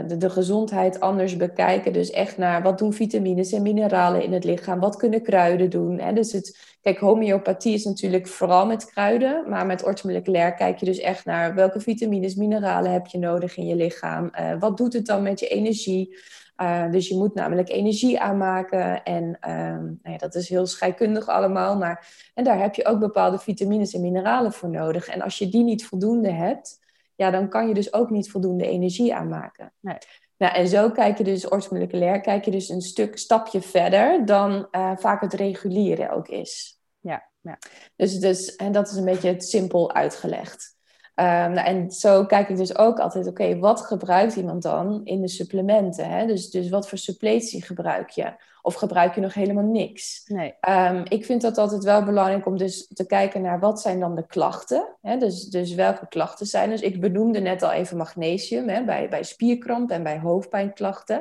de, 0.06 0.16
de, 0.18 0.30
gezondheid 0.30 1.00
anders 1.00 1.36
bekijken. 1.36 1.92
Dus 1.92 2.10
echt 2.10 2.38
naar 2.38 2.62
wat 2.62 2.78
doen 2.78 2.92
vitamines 2.92 3.52
en 3.52 3.62
mineralen 3.62 4.22
in 4.22 4.32
het 4.32 4.44
lichaam, 4.44 4.80
wat 4.80 4.96
kunnen 4.96 5.22
kruiden 5.22 5.70
doen. 5.70 5.98
Hè? 5.98 6.12
Dus 6.12 6.32
het, 6.32 6.58
kijk, 6.82 6.98
homeopathie 6.98 7.74
is 7.74 7.84
natuurlijk 7.84 8.28
vooral 8.28 8.66
met 8.66 8.90
kruiden, 8.90 9.44
maar 9.48 9.66
met 9.66 9.84
ortomoleculair 9.84 10.54
kijk 10.54 10.78
je 10.78 10.86
dus 10.86 10.98
echt 10.98 11.24
naar 11.24 11.54
welke 11.54 11.80
vitamines, 11.80 12.34
mineralen 12.34 12.92
heb 12.92 13.06
je 13.06 13.18
nodig 13.18 13.56
in 13.56 13.66
je 13.66 13.76
lichaam. 13.76 14.30
Uh, 14.40 14.58
wat 14.58 14.76
doet 14.76 14.92
het 14.92 15.06
dan 15.06 15.22
met 15.22 15.40
je 15.40 15.48
energie? 15.48 16.16
Uh, 16.56 16.90
dus 16.90 17.08
je 17.08 17.16
moet 17.16 17.34
namelijk 17.34 17.68
energie 17.68 18.20
aanmaken. 18.20 19.02
En 19.02 19.24
um, 19.24 19.98
nou 20.02 20.12
ja, 20.12 20.16
dat 20.16 20.34
is 20.34 20.48
heel 20.48 20.66
scheikundig 20.66 21.28
allemaal. 21.28 21.76
Maar, 21.76 22.30
en 22.34 22.44
daar 22.44 22.58
heb 22.58 22.74
je 22.74 22.86
ook 22.86 22.98
bepaalde 22.98 23.38
vitamines 23.38 23.94
en 23.94 24.00
mineralen 24.00 24.52
voor 24.52 24.70
nodig. 24.70 25.08
En 25.08 25.22
als 25.22 25.38
je 25.38 25.48
die 25.48 25.64
niet 25.64 25.86
voldoende 25.86 26.30
hebt, 26.30 26.80
ja, 27.14 27.30
dan 27.30 27.48
kan 27.48 27.68
je 27.68 27.74
dus 27.74 27.92
ook 27.92 28.10
niet 28.10 28.30
voldoende 28.30 28.66
energie 28.66 29.14
aanmaken. 29.14 29.72
Nee. 29.80 29.98
Nou, 30.36 30.54
en 30.54 30.68
zo 30.68 30.90
kijk 30.90 31.18
je 31.18 31.24
dus 31.24 31.48
orthomoleculair, 31.48 32.20
kijk 32.20 32.44
je 32.44 32.50
dus 32.50 32.68
een 32.68 32.80
stuk 32.80 33.18
stapje 33.18 33.60
verder 33.60 34.24
dan 34.26 34.68
uh, 34.70 34.96
vaak 34.96 35.20
het 35.20 35.32
reguliere 35.32 36.10
ook 36.10 36.28
is. 36.28 36.80
Ja, 37.00 37.30
ja. 37.40 37.58
Dus, 37.96 38.18
dus, 38.18 38.56
en 38.56 38.72
dat 38.72 38.90
is 38.90 38.96
een 38.96 39.04
beetje 39.04 39.28
het 39.28 39.44
simpel 39.44 39.92
uitgelegd. 39.92 40.76
Um, 41.14 41.26
nou, 41.26 41.66
en 41.66 41.90
zo 41.90 42.26
kijk 42.26 42.48
ik 42.48 42.56
dus 42.56 42.76
ook 42.78 42.98
altijd, 42.98 43.26
oké, 43.26 43.58
wat 43.58 43.80
gebruikt 43.80 44.36
iemand 44.36 44.62
dan 44.62 45.00
in 45.04 45.20
de 45.20 45.28
supplementen? 45.28 46.10
Hè? 46.10 46.26
Dus, 46.26 46.50
dus 46.50 46.68
wat 46.68 46.88
voor 46.88 46.98
suppletie 46.98 47.62
gebruik 47.62 48.10
je? 48.10 48.32
Of 48.62 48.74
gebruik 48.74 49.14
je 49.14 49.20
nog 49.20 49.34
helemaal 49.34 49.64
niks? 49.64 50.22
Nee. 50.26 50.54
Um, 50.68 51.02
ik 51.08 51.24
vind 51.24 51.42
dat 51.42 51.58
altijd 51.58 51.84
wel 51.84 52.04
belangrijk 52.04 52.46
om 52.46 52.56
dus 52.56 52.86
te 52.94 53.06
kijken 53.06 53.42
naar 53.42 53.60
wat 53.60 53.80
zijn 53.80 54.00
dan 54.00 54.14
de 54.14 54.26
klachten. 54.26 54.96
Hè? 55.00 55.16
Dus, 55.16 55.44
dus 55.44 55.74
welke 55.74 56.08
klachten 56.08 56.46
zijn. 56.46 56.70
Dus 56.70 56.80
ik 56.80 57.00
benoemde 57.00 57.40
net 57.40 57.62
al 57.62 57.72
even 57.72 57.96
magnesium 57.96 58.68
hè? 58.68 58.84
Bij, 58.84 59.08
bij 59.08 59.22
spierkramp 59.22 59.90
en 59.90 60.02
bij 60.02 60.18
hoofdpijnklachten. 60.18 61.16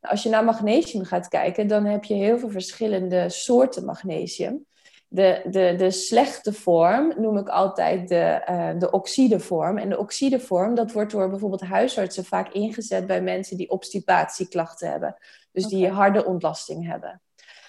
Nou, 0.00 0.14
als 0.14 0.22
je 0.22 0.28
naar 0.28 0.44
magnesium 0.44 1.04
gaat 1.04 1.28
kijken, 1.28 1.66
dan 1.66 1.84
heb 1.84 2.04
je 2.04 2.14
heel 2.14 2.38
veel 2.38 2.50
verschillende 2.50 3.28
soorten 3.28 3.84
magnesium 3.84 4.64
de, 5.12 5.42
de, 5.50 5.74
de 5.76 5.90
slechte 5.90 6.52
vorm 6.52 7.12
noem 7.16 7.36
ik 7.36 7.48
altijd 7.48 8.08
de, 8.08 8.42
uh, 8.50 8.70
de 8.78 8.90
oxidevorm. 8.90 9.78
En 9.78 9.88
de 9.88 9.98
oxidevorm, 9.98 10.74
dat 10.74 10.92
wordt 10.92 11.12
door 11.12 11.30
bijvoorbeeld 11.30 11.60
huisartsen 11.62 12.24
vaak 12.24 12.52
ingezet 12.52 13.06
bij 13.06 13.22
mensen 13.22 13.56
die 13.56 13.70
obstipatieklachten 13.70 14.90
hebben. 14.90 15.16
Dus 15.52 15.66
die 15.66 15.88
harde 15.88 16.24
ontlasting 16.24 16.86
hebben. 16.86 17.20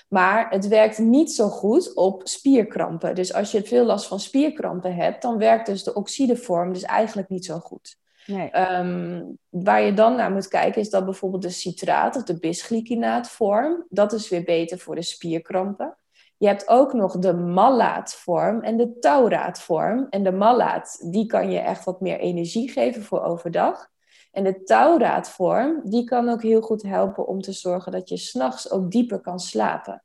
Maar 0.10 0.50
het 0.50 0.68
werkt 0.68 0.98
niet 0.98 1.32
zo 1.32 1.48
goed 1.48 1.94
op 1.94 2.22
spierkrampen. 2.24 3.16
Dus 3.16 3.34
als 3.34 3.52
je 3.52 3.64
veel 3.64 3.86
last 3.86 4.08
van 4.08 4.20
spierkrampen 4.20 4.96
hebt, 4.96 5.22
dan 5.22 5.38
werkt 5.38 5.66
dus 5.66 5.84
de 5.84 5.94
oxidevorm 5.94 6.74
dus 6.74 6.84
eigenlijk 6.84 7.30
niet 7.30 7.46
zo 7.46 7.60
goed. 7.60 7.98
Nee. 8.26 8.78
Um, 8.78 9.38
waar 9.50 9.82
je 9.82 9.94
dan 9.94 10.16
naar 10.16 10.32
moet 10.32 10.48
kijken 10.48 10.82
is 10.82 10.90
dat 10.90 11.06
bijvoorbeeld 11.06 11.42
de 11.42 11.50
citraat 11.50 12.16
of 12.16 12.24
de 12.24 12.40
bisglycinaatvorm, 12.40 13.86
dat 13.90 14.14
is 14.14 14.30
weer 14.30 14.44
beter 14.44 14.80
voor 14.80 14.96
de 14.96 15.02
spierkrampen. 15.02 15.98
Je 16.42 16.48
hebt 16.48 16.68
ook 16.68 16.94
nog 16.94 17.20
de 17.20 17.34
mallaatvorm 17.34 18.62
en 18.62 18.78
de 18.78 19.00
tauraatvorm. 19.00 20.08
En 20.10 20.24
de 20.24 20.32
mallaat, 20.32 21.12
die 21.12 21.26
kan 21.26 21.52
je 21.52 21.60
echt 21.60 21.84
wat 21.84 22.02
meer 22.02 22.20
energie 22.20 22.70
geven 22.72 23.04
voor 23.04 23.24
overdag. 23.24 23.88
En 24.32 24.44
de 24.44 24.64
tauraatvorm, 24.64 25.82
die 25.84 26.04
kan 26.04 26.30
ook 26.30 26.42
heel 26.42 26.62
goed 26.62 26.82
helpen 26.82 27.28
om 27.28 27.42
te 27.42 27.52
zorgen 27.52 27.92
dat 27.92 28.10
je 28.10 28.18
s'nachts 28.18 28.72
ook 28.72 28.92
dieper 28.92 29.22
kan 29.22 29.40
slapen. 29.40 30.04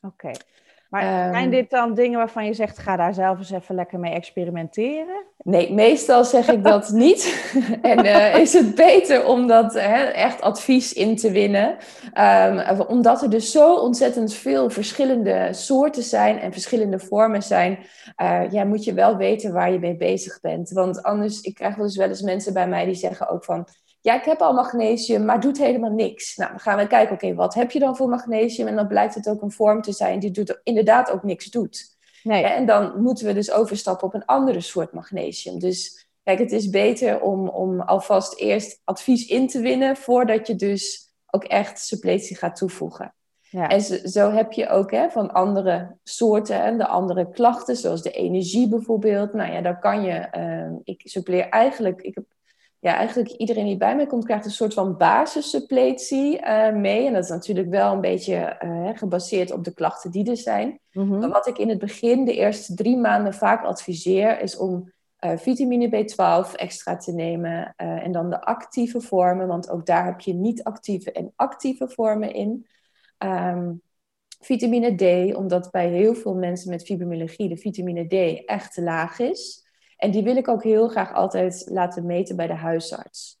Oké. 0.00 0.30
Maar 0.90 1.02
zijn 1.02 1.34
ehm, 1.34 1.50
dit 1.50 1.70
dan 1.70 1.94
dingen 1.94 2.18
waarvan 2.18 2.44
je 2.44 2.54
zegt, 2.54 2.78
ga 2.78 2.96
daar 2.96 3.14
zelf 3.14 3.38
eens 3.38 3.50
even 3.50 3.74
lekker 3.74 3.98
mee 3.98 4.12
experimenteren? 4.12 5.24
Nee, 5.36 5.72
meestal 5.72 6.24
zeg 6.24 6.48
ik 6.48 6.64
dat 6.64 6.90
niet. 7.04 7.52
en 7.82 8.04
uh, 8.04 8.36
is 8.36 8.52
het 8.52 8.74
beter 8.74 9.26
om 9.26 9.46
dat 9.46 9.74
echt 9.74 10.40
advies 10.40 10.92
in 10.92 11.16
te 11.16 11.30
winnen. 11.30 11.76
Um, 12.18 12.80
omdat 12.80 13.22
er 13.22 13.30
dus 13.30 13.50
zo 13.50 13.74
ontzettend 13.74 14.34
veel 14.34 14.70
verschillende 14.70 15.48
soorten 15.50 16.02
zijn 16.02 16.38
en 16.38 16.52
verschillende 16.52 16.98
vormen 16.98 17.42
zijn. 17.42 17.78
Uh, 18.22 18.42
ja, 18.50 18.64
moet 18.64 18.84
je 18.84 18.94
wel 18.94 19.16
weten 19.16 19.52
waar 19.52 19.72
je 19.72 19.78
mee 19.78 19.96
bezig 19.96 20.40
bent. 20.40 20.70
Want 20.70 21.02
anders, 21.02 21.40
ik 21.40 21.54
krijg 21.54 21.78
eens 21.78 21.96
wel 21.96 22.08
eens 22.08 22.22
mensen 22.22 22.52
bij 22.52 22.68
mij 22.68 22.84
die 22.84 22.94
zeggen 22.94 23.28
ook 23.28 23.44
van 23.44 23.68
ja, 24.00 24.14
ik 24.14 24.24
heb 24.24 24.40
al 24.40 24.52
magnesium, 24.52 25.24
maar 25.24 25.40
doet 25.40 25.58
helemaal 25.58 25.90
niks. 25.90 26.36
Nou, 26.36 26.50
dan 26.50 26.60
gaan 26.60 26.78
we 26.78 26.86
kijken, 26.86 27.14
oké, 27.14 27.34
wat 27.34 27.54
heb 27.54 27.70
je 27.70 27.78
dan 27.78 27.96
voor 27.96 28.08
magnesium? 28.08 28.66
En 28.66 28.76
dan 28.76 28.86
blijkt 28.86 29.14
het 29.14 29.28
ook 29.28 29.42
een 29.42 29.52
vorm 29.52 29.82
te 29.82 29.92
zijn 29.92 30.18
die 30.18 30.30
doet, 30.30 30.60
inderdaad 30.62 31.10
ook 31.10 31.22
niks 31.22 31.44
doet. 31.44 31.98
Nee. 32.22 32.44
En 32.44 32.66
dan 32.66 33.02
moeten 33.02 33.26
we 33.26 33.32
dus 33.32 33.52
overstappen 33.52 34.06
op 34.06 34.14
een 34.14 34.24
andere 34.24 34.60
soort 34.60 34.92
magnesium. 34.92 35.58
Dus 35.58 36.06
kijk, 36.22 36.38
het 36.38 36.52
is 36.52 36.70
beter 36.70 37.20
om, 37.20 37.48
om 37.48 37.80
alvast 37.80 38.38
eerst 38.38 38.80
advies 38.84 39.26
in 39.26 39.48
te 39.48 39.60
winnen 39.60 39.96
voordat 39.96 40.46
je 40.46 40.54
dus 40.54 41.12
ook 41.30 41.44
echt 41.44 41.78
suppletie 41.78 42.36
gaat 42.36 42.56
toevoegen. 42.56 43.14
Ja. 43.40 43.68
En 43.68 43.80
zo, 43.80 43.96
zo, 44.04 44.30
heb 44.30 44.52
je 44.52 44.68
ook 44.68 44.90
hè, 44.90 45.10
van 45.10 45.32
andere 45.32 45.96
soorten 46.02 46.62
en 46.62 46.78
de 46.78 46.86
andere 46.86 47.30
klachten, 47.30 47.76
zoals 47.76 48.02
de 48.02 48.10
energie 48.10 48.68
bijvoorbeeld. 48.68 49.32
Nou 49.32 49.52
ja, 49.52 49.60
daar 49.60 49.78
kan 49.78 50.02
je, 50.02 50.28
uh, 50.36 50.78
ik 50.84 51.00
suppleer 51.04 51.48
eigenlijk, 51.48 52.00
ik 52.00 52.14
heb 52.14 52.24
ja, 52.80 52.96
eigenlijk 52.96 53.30
iedereen 53.30 53.66
die 53.66 53.76
bij 53.76 53.96
mij 53.96 54.06
komt, 54.06 54.24
krijgt 54.24 54.44
een 54.44 54.50
soort 54.50 54.74
van 54.74 54.96
basissuppletie 54.96 56.40
uh, 56.40 56.72
mee. 56.72 57.06
En 57.06 57.12
dat 57.12 57.24
is 57.24 57.30
natuurlijk 57.30 57.68
wel 57.68 57.92
een 57.92 58.00
beetje 58.00 58.56
uh, 58.64 58.88
gebaseerd 58.94 59.52
op 59.52 59.64
de 59.64 59.74
klachten 59.74 60.10
die 60.10 60.30
er 60.30 60.36
zijn. 60.36 60.80
Mhm. 60.92 61.18
Maar 61.18 61.28
wat 61.28 61.46
ik 61.46 61.58
in 61.58 61.68
het 61.68 61.78
begin, 61.78 62.24
de 62.24 62.34
eerste 62.34 62.74
drie 62.74 62.96
maanden, 62.96 63.34
vaak 63.34 63.64
adviseer, 63.64 64.40
is 64.40 64.56
om 64.56 64.92
uh, 65.20 65.36
vitamine 65.36 65.88
B12 65.88 66.54
extra 66.54 66.96
te 66.96 67.12
nemen. 67.12 67.74
en 67.76 68.12
dan 68.12 68.30
de 68.30 68.40
actieve 68.40 69.00
vormen, 69.00 69.46
want 69.46 69.70
ook 69.70 69.86
daar 69.86 70.04
heb 70.04 70.20
je 70.20 70.34
niet-actieve 70.34 71.12
en 71.12 71.32
actieve 71.36 71.88
vormen 71.88 72.34
in. 72.34 72.66
Um, 73.18 73.82
vitamine 74.40 74.94
D, 74.94 75.34
omdat 75.34 75.70
bij 75.70 75.88
heel 75.88 76.14
veel 76.14 76.34
mensen 76.34 76.70
met 76.70 76.84
fibromyalgie 76.84 77.48
de 77.48 77.56
vitamine 77.56 78.06
D 78.06 78.44
echt 78.46 78.74
te 78.74 78.82
laag 78.82 79.18
is. 79.18 79.68
En 80.00 80.10
die 80.10 80.22
wil 80.22 80.36
ik 80.36 80.48
ook 80.48 80.62
heel 80.62 80.88
graag 80.88 81.12
altijd 81.12 81.64
laten 81.68 82.06
meten 82.06 82.36
bij 82.36 82.46
de 82.46 82.54
huisarts. 82.54 83.38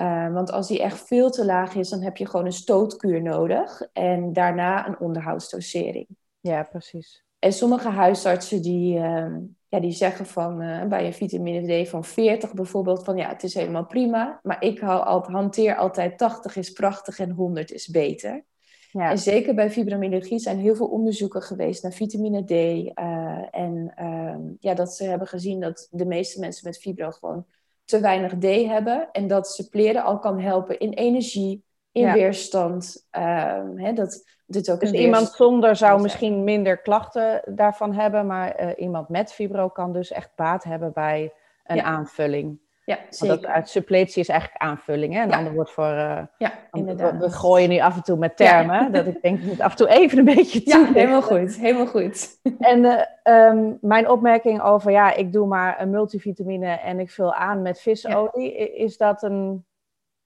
Uh, 0.00 0.32
want 0.32 0.50
als 0.52 0.68
die 0.68 0.82
echt 0.82 1.06
veel 1.06 1.30
te 1.30 1.44
laag 1.44 1.74
is, 1.74 1.88
dan 1.88 2.02
heb 2.02 2.16
je 2.16 2.26
gewoon 2.26 2.46
een 2.46 2.52
stootkuur 2.52 3.22
nodig. 3.22 3.82
En 3.92 4.32
daarna 4.32 4.86
een 4.86 5.00
onderhoudsdosering. 5.00 6.06
Ja, 6.40 6.62
precies. 6.62 7.24
En 7.38 7.52
sommige 7.52 7.88
huisartsen 7.88 8.62
die, 8.62 8.98
uh, 8.98 9.36
ja, 9.68 9.80
die 9.80 9.92
zeggen 9.92 10.26
van 10.26 10.62
uh, 10.62 10.84
bij 10.84 11.06
een 11.06 11.14
vitamine 11.14 11.84
D 11.84 11.88
van 11.88 12.04
40 12.04 12.54
bijvoorbeeld 12.54 13.04
van 13.04 13.16
ja, 13.16 13.28
het 13.28 13.42
is 13.42 13.54
helemaal 13.54 13.86
prima. 13.86 14.40
Maar 14.42 14.62
ik 14.62 14.80
hou 14.80 15.04
altijd, 15.04 15.36
hanteer 15.36 15.76
altijd 15.76 16.18
80 16.18 16.56
is 16.56 16.72
prachtig 16.72 17.18
en 17.18 17.30
100 17.30 17.70
is 17.70 17.88
beter. 17.88 18.44
Ja. 18.92 19.10
En 19.10 19.18
zeker 19.18 19.54
bij 19.54 19.70
fibromyalgie 19.70 20.38
zijn 20.38 20.58
heel 20.58 20.74
veel 20.74 20.86
onderzoeken 20.86 21.42
geweest 21.42 21.82
naar 21.82 21.92
vitamine 21.92 22.44
D. 22.44 22.50
Uh, 22.50 23.44
en 23.50 23.94
uh, 24.00 24.56
ja, 24.60 24.74
dat 24.74 24.94
ze 24.94 25.04
hebben 25.04 25.28
gezien 25.28 25.60
dat 25.60 25.88
de 25.90 26.06
meeste 26.06 26.40
mensen 26.40 26.68
met 26.68 26.78
fibro 26.78 27.10
gewoon 27.10 27.46
te 27.84 28.00
weinig 28.00 28.38
D 28.38 28.44
hebben. 28.44 29.08
En 29.12 29.26
dat 29.26 29.48
suppleren 29.48 30.02
al 30.02 30.18
kan 30.18 30.40
helpen 30.40 30.78
in 30.78 30.92
energie, 30.92 31.64
in 31.92 32.12
weerstand. 32.12 33.06
Uh, 33.18 33.62
hè, 33.76 33.92
dat, 33.92 34.24
dit 34.46 34.70
ook 34.70 34.80
dus 34.80 34.90
iemand 34.90 35.28
zonder 35.28 35.76
zou 35.76 36.02
misschien 36.02 36.44
minder 36.44 36.78
klachten 36.78 37.42
daarvan 37.54 37.94
hebben. 37.94 38.26
Maar 38.26 38.50
eh, 38.54 38.82
iemand 38.82 39.08
met 39.08 39.32
fibro 39.32 39.68
kan 39.68 39.92
dus 39.92 40.10
echt 40.10 40.30
baat 40.36 40.64
hebben 40.64 40.92
bij 40.92 41.32
een 41.64 41.76
ja. 41.76 41.82
aanvulling. 41.82 42.60
Ja, 42.84 42.98
zeker. 43.08 43.40
Dat 43.40 43.46
uit 43.46 43.68
suppletie 43.68 44.22
is 44.22 44.28
eigenlijk 44.28 44.62
aanvulling. 44.62 45.14
Hè? 45.14 45.22
Een 45.22 45.32
ander 45.32 45.52
woord 45.52 45.70
voor... 45.70 45.84
Uh, 45.84 46.18
ja, 46.38 46.52
inderdaad. 46.72 47.18
We, 47.18 47.30
gooien 47.30 47.68
nu 47.68 47.78
af 47.78 47.96
en 47.96 48.02
toe 48.02 48.16
met 48.16 48.36
termen. 48.36 48.92
Dat 48.92 49.06
ik 49.06 49.22
denk, 49.22 49.40
ik 49.40 49.46
moet 49.46 49.60
af 49.60 49.70
en 49.70 49.76
toe 49.76 49.88
even 49.88 50.18
een 50.18 50.24
beetje 50.24 50.60
Ja, 50.64 50.84
helemaal 50.92 51.22
goed. 51.22 51.56
Helemaal 51.56 51.86
goed. 51.86 52.38
En 52.58 52.84
uh, 52.84 53.00
um, 53.48 53.78
mijn 53.80 54.08
opmerking 54.08 54.62
over... 54.62 54.90
Ja, 54.90 55.14
ik 55.14 55.32
doe 55.32 55.46
maar 55.46 55.80
een 55.80 55.90
multivitamine 55.90 56.70
en 56.70 57.00
ik 57.00 57.10
vul 57.10 57.34
aan 57.34 57.62
met 57.62 57.80
visolie. 57.80 58.74
Is 58.74 58.96
dat 58.96 59.22
een 59.22 59.64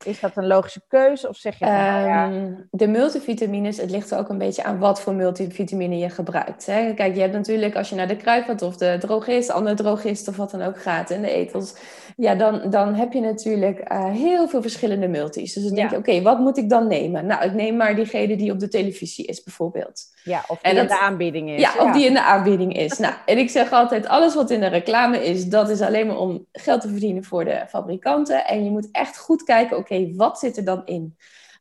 is 0.05 0.21
dat 0.21 0.37
een 0.37 0.47
logische 0.47 0.83
keuze 0.89 1.29
of 1.29 1.37
zeg 1.37 1.59
je 1.59 1.65
van, 1.65 1.75
nou 1.75 2.07
ja... 2.07 2.31
Ehm, 2.31 2.55
de 2.71 2.87
multivitamines, 2.87 3.77
het 3.77 3.91
ligt 3.91 4.11
er 4.11 4.19
ook 4.19 4.29
een 4.29 4.39
beetje 4.39 4.65
aan 4.65 4.79
wat 4.79 5.01
voor 5.01 5.15
multivitamine 5.15 5.99
je 5.99 6.11
gebruikt. 6.11 6.67
Hè? 6.67 6.95
Kijk, 6.95 7.15
je 7.15 7.21
hebt 7.21 7.33
natuurlijk 7.33 7.77
als 7.77 7.89
je 7.89 7.95
naar 7.95 8.09
de 8.09 8.17
kruidvat 8.17 8.63
of 8.63 8.77
de 8.77 8.97
drogist, 9.01 9.51
andere 9.51 9.77
drogist 9.77 10.29
of 10.29 10.37
wat 10.37 10.51
dan 10.51 10.63
ook 10.63 10.83
gaat 10.83 11.11
in 11.11 11.23
de 11.23 11.31
etels, 11.31 11.75
ja, 12.17 12.35
dan, 12.35 12.71
dan 12.71 12.95
heb 12.95 13.13
je 13.13 13.21
natuurlijk 13.21 13.93
uh, 13.93 14.11
heel 14.11 14.49
veel 14.49 14.63
verschillende 14.63 15.09
multis. 15.09 15.53
Dus 15.53 15.65
dan 15.65 15.75
denk 15.75 15.91
je, 15.91 15.97
oké, 15.97 16.23
wat 16.23 16.39
moet 16.39 16.57
ik 16.57 16.69
dan 16.69 16.87
nemen? 16.87 17.27
Nou, 17.27 17.45
ik 17.45 17.53
neem 17.53 17.77
maar 17.77 17.95
diegene 17.95 18.37
die 18.37 18.53
op 18.53 18.61
de 18.61 18.69
televisie 18.69 19.27
is 19.27 19.43
bijvoorbeeld. 19.43 20.03
Ja, 20.25 20.45
of 20.49 20.61
die 20.61 20.75
in 20.75 20.87
de 20.87 20.99
aanbieding 20.99 21.51
is. 21.51 21.61
Ja, 21.61 21.73
of 21.79 21.93
die 21.93 22.07
in 22.07 22.13
de 22.13 22.23
aanbieding 22.23 22.77
is. 22.77 22.99
nou, 22.99 23.15
en 23.27 23.39
ik 23.39 23.51
zeg 23.51 23.73
altijd, 23.73 24.07
alles 24.07 24.35
wat 24.35 24.51
in 24.51 24.61
de 24.61 24.67
reclame 24.67 25.25
is, 25.25 25.49
dat 25.49 25.69
is 25.69 25.81
alleen 25.81 26.07
maar 26.07 26.19
om 26.19 26.47
geld 26.53 26.81
te 26.81 26.89
verdienen 26.89 27.25
voor 27.25 27.45
de 27.45 27.65
fabrikanten. 27.69 28.47
En 28.47 28.65
je 28.65 28.71
moet 28.71 28.89
echt 28.93 29.19
goed 29.19 29.43
kijken, 29.43 29.77
oké, 29.91 30.15
wat 30.15 30.39
zit 30.39 30.57
er 30.57 30.65
dan 30.65 30.83
in? 30.85 31.17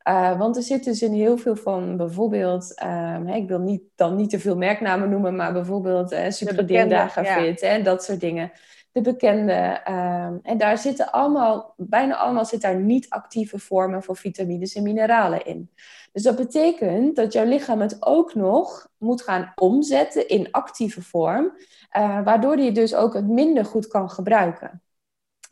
Uh, 0.08 0.38
want 0.38 0.56
er 0.56 0.64
zit 0.64 0.84
dus 0.84 1.02
in 1.02 1.14
heel 1.14 1.38
veel 1.38 1.56
van 1.56 1.98
bijvoorbeeld, 1.98 2.84
um, 2.84 3.28
ik 3.28 3.48
wil 3.48 3.60
niet, 3.60 3.82
dan 3.96 4.16
niet 4.16 4.30
te 4.30 4.40
veel 4.40 4.58
merknamen 4.58 5.10
noemen, 5.10 5.36
maar 5.36 5.54
bijvoorbeeld 5.54 6.14
uh, 6.14 6.30
Superdindaga 6.30 7.22
ja. 7.62 7.80
dat 7.80 8.04
soort 8.04 8.20
dingen. 8.20 8.52
De 8.92 9.02
bekende. 9.02 9.82
Um, 9.90 10.40
en 10.44 10.58
daar 10.58 10.78
zitten 10.78 11.12
allemaal, 11.12 11.74
bijna 11.78 12.16
allemaal 12.16 12.46
zit 12.46 12.62
daar 12.62 12.76
niet 12.76 13.10
actieve 13.10 13.60
vormen 13.60 14.04
van 14.04 14.16
vitamines 14.16 14.76
en 14.76 14.84
mineralen 14.84 15.46
in. 15.46 15.70
Dus 16.12 16.24
dat 16.24 16.36
betekent 16.36 17.16
dat 17.16 17.34
jouw 17.34 17.46
lichaam 17.46 17.82
het 17.82 17.98
ook 18.00 18.36
nog 18.36 18.88
moet 18.98 19.22
gaan 19.22 19.52
omzetten 19.56 20.28
in 20.28 20.48
actieve 20.52 21.02
vorm, 21.02 21.52
uh, 21.98 22.24
waardoor 22.24 22.58
je 22.58 22.72
dus 22.72 22.96
ook 22.96 23.14
het 23.14 23.28
minder 23.28 23.66
goed 23.66 23.88
kan 23.88 24.10
gebruiken. 24.10 24.82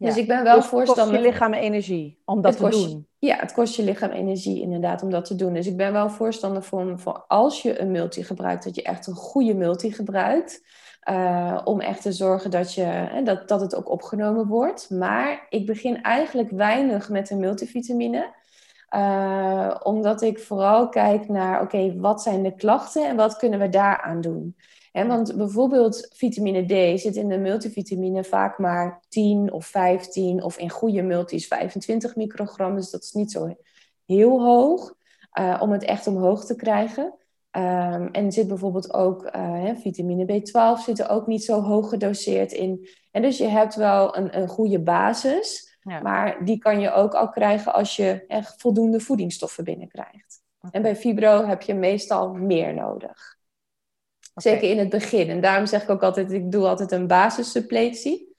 Dus 0.05 0.17
ik 0.17 0.27
ben 0.27 0.43
wel 0.43 0.55
dus 0.55 0.65
voorstander. 0.65 1.03
Het 1.03 1.13
kost 1.13 1.25
je 1.25 1.31
lichaam 1.31 1.53
energie 1.53 2.21
om 2.25 2.41
dat 2.41 2.57
te 2.57 2.69
doen. 2.69 3.07
Ja, 3.19 3.35
het 3.35 3.53
kost 3.53 3.75
je 3.75 3.83
lichaam 3.83 4.11
energie 4.11 4.61
inderdaad 4.61 5.03
om 5.03 5.09
dat 5.09 5.25
te 5.25 5.35
doen. 5.35 5.53
Dus 5.53 5.67
ik 5.67 5.77
ben 5.77 5.93
wel 5.93 6.09
voorstander 6.09 6.63
van, 6.63 6.99
voor 6.99 7.23
als 7.27 7.61
je 7.61 7.79
een 7.79 7.91
multi 7.91 8.23
gebruikt, 8.23 8.63
dat 8.63 8.75
je 8.75 8.83
echt 8.83 9.07
een 9.07 9.15
goede 9.15 9.53
multi 9.53 9.91
gebruikt. 9.91 10.63
Uh, 11.09 11.61
om 11.63 11.79
echt 11.79 12.01
te 12.01 12.11
zorgen 12.11 12.51
dat, 12.51 12.73
je, 12.73 13.21
dat, 13.23 13.47
dat 13.47 13.61
het 13.61 13.75
ook 13.75 13.89
opgenomen 13.89 14.47
wordt. 14.47 14.89
Maar 14.89 15.45
ik 15.49 15.65
begin 15.65 16.01
eigenlijk 16.01 16.49
weinig 16.49 17.09
met 17.09 17.29
een 17.29 17.39
multivitamine. 17.39 18.33
Uh, 18.95 19.75
omdat 19.83 20.21
ik 20.21 20.39
vooral 20.39 20.89
kijk 20.89 21.29
naar, 21.29 21.61
oké, 21.61 21.99
wat 21.99 22.21
zijn 22.21 22.43
de 22.43 22.55
klachten 22.55 23.07
en 23.07 23.15
wat 23.15 23.37
kunnen 23.37 23.59
we 23.59 23.69
daaraan 23.69 24.21
doen? 24.21 24.55
En 24.93 25.07
want 25.07 25.35
bijvoorbeeld 25.35 26.11
vitamine 26.13 26.65
D 26.65 26.99
zit 26.99 27.15
in 27.15 27.27
de 27.27 27.37
multivitamine 27.37 28.23
vaak 28.23 28.57
maar 28.57 29.03
10 29.09 29.51
of 29.51 29.65
15 29.65 30.43
of 30.43 30.57
in 30.57 30.69
goede 30.69 31.01
multis 31.01 31.47
25 31.47 32.15
microgram. 32.15 32.75
Dus 32.75 32.89
dat 32.89 33.03
is 33.03 33.11
niet 33.11 33.31
zo 33.31 33.55
heel 34.05 34.41
hoog 34.43 34.93
uh, 35.39 35.57
om 35.61 35.71
het 35.71 35.83
echt 35.83 36.07
omhoog 36.07 36.45
te 36.45 36.55
krijgen. 36.55 37.03
Um, 37.51 38.09
en 38.11 38.31
zit 38.31 38.47
bijvoorbeeld 38.47 38.93
ook 38.93 39.35
uh, 39.35 39.69
vitamine 39.75 40.25
B12 40.25 40.83
zit 40.83 40.99
er 40.99 41.09
ook 41.09 41.27
niet 41.27 41.43
zo 41.43 41.61
hoog 41.61 41.89
gedoseerd 41.89 42.51
in. 42.51 42.87
En 43.11 43.21
dus 43.21 43.37
je 43.37 43.47
hebt 43.47 43.75
wel 43.75 44.17
een, 44.17 44.37
een 44.37 44.47
goede 44.47 44.79
basis, 44.79 45.77
ja. 45.81 46.01
maar 46.01 46.45
die 46.45 46.57
kan 46.57 46.79
je 46.79 46.91
ook 46.91 47.13
al 47.13 47.29
krijgen 47.29 47.73
als 47.73 47.95
je 47.95 48.23
echt 48.27 48.61
voldoende 48.61 48.99
voedingsstoffen 48.99 49.63
binnenkrijgt. 49.63 50.41
Okay. 50.57 50.71
En 50.71 50.81
bij 50.81 50.95
fibro 50.95 51.45
heb 51.45 51.61
je 51.61 51.73
meestal 51.73 52.33
meer 52.33 52.73
nodig. 52.73 53.41
Zeker 54.35 54.69
in 54.69 54.77
het 54.77 54.89
begin. 54.89 55.29
En 55.29 55.41
daarom 55.41 55.65
zeg 55.65 55.83
ik 55.83 55.89
ook 55.89 56.03
altijd, 56.03 56.31
ik 56.31 56.51
doe 56.51 56.67
altijd 56.67 56.91
een 56.91 57.07
basissuppletie. 57.07 58.31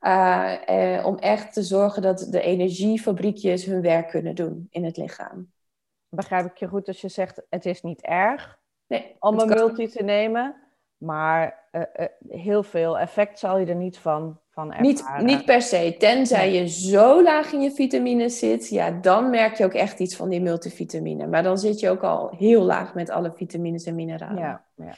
Uh, 0.00 0.96
eh, 0.96 1.06
om 1.06 1.18
echt 1.18 1.52
te 1.52 1.62
zorgen 1.62 2.02
dat 2.02 2.26
de 2.30 2.40
energiefabriekjes 2.40 3.64
hun 3.64 3.80
werk 3.80 4.08
kunnen 4.08 4.34
doen 4.34 4.66
in 4.70 4.84
het 4.84 4.96
lichaam. 4.96 5.52
Begrijp 6.08 6.46
ik 6.46 6.56
je 6.56 6.68
goed 6.68 6.86
als 6.86 7.00
je 7.00 7.08
zegt, 7.08 7.42
het 7.48 7.66
is 7.66 7.82
niet 7.82 8.02
erg 8.02 8.58
nee, 8.86 9.16
om 9.18 9.38
een 9.38 9.48
multi 9.48 9.88
te 9.88 10.02
nemen, 10.02 10.54
maar 10.96 11.68
uh, 11.72 11.82
uh, 11.96 12.06
heel 12.28 12.62
veel 12.62 12.98
effect 12.98 13.38
zal 13.38 13.58
je 13.58 13.66
er 13.66 13.74
niet 13.74 13.98
van, 13.98 14.38
van 14.50 14.72
ervaren. 14.72 15.24
Niet, 15.24 15.36
niet 15.36 15.44
per 15.44 15.62
se, 15.62 15.94
tenzij 15.98 16.52
je 16.52 16.68
zo 16.68 17.22
laag 17.22 17.52
in 17.52 17.60
je 17.60 17.70
vitamine 17.70 18.28
zit, 18.28 18.68
ja, 18.68 18.90
dan 18.90 19.30
merk 19.30 19.56
je 19.56 19.64
ook 19.64 19.74
echt 19.74 19.98
iets 19.98 20.16
van 20.16 20.28
die 20.28 20.40
multivitamine. 20.40 21.26
Maar 21.26 21.42
dan 21.42 21.58
zit 21.58 21.80
je 21.80 21.90
ook 21.90 22.02
al 22.02 22.30
heel 22.38 22.62
laag 22.62 22.94
met 22.94 23.10
alle 23.10 23.32
vitamines 23.32 23.84
en 23.84 23.94
mineralen. 23.94 24.42
Ja, 24.42 24.64
ja. 24.74 24.94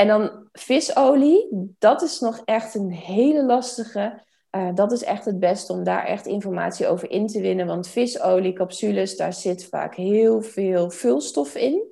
En 0.00 0.06
dan 0.06 0.48
visolie, 0.52 1.48
dat 1.78 2.02
is 2.02 2.20
nog 2.20 2.42
echt 2.44 2.74
een 2.74 2.90
hele 2.90 3.44
lastige. 3.44 4.22
Uh, 4.56 4.74
dat 4.74 4.92
is 4.92 5.04
echt 5.04 5.24
het 5.24 5.38
beste 5.38 5.72
om 5.72 5.84
daar 5.84 6.04
echt 6.04 6.26
informatie 6.26 6.86
over 6.86 7.10
in 7.10 7.26
te 7.26 7.40
winnen. 7.40 7.66
Want 7.66 7.88
visolie, 7.88 8.52
capsules, 8.52 9.16
daar 9.16 9.32
zit 9.32 9.68
vaak 9.68 9.94
heel 9.94 10.42
veel 10.42 10.90
vulstof 10.90 11.54
in. 11.54 11.82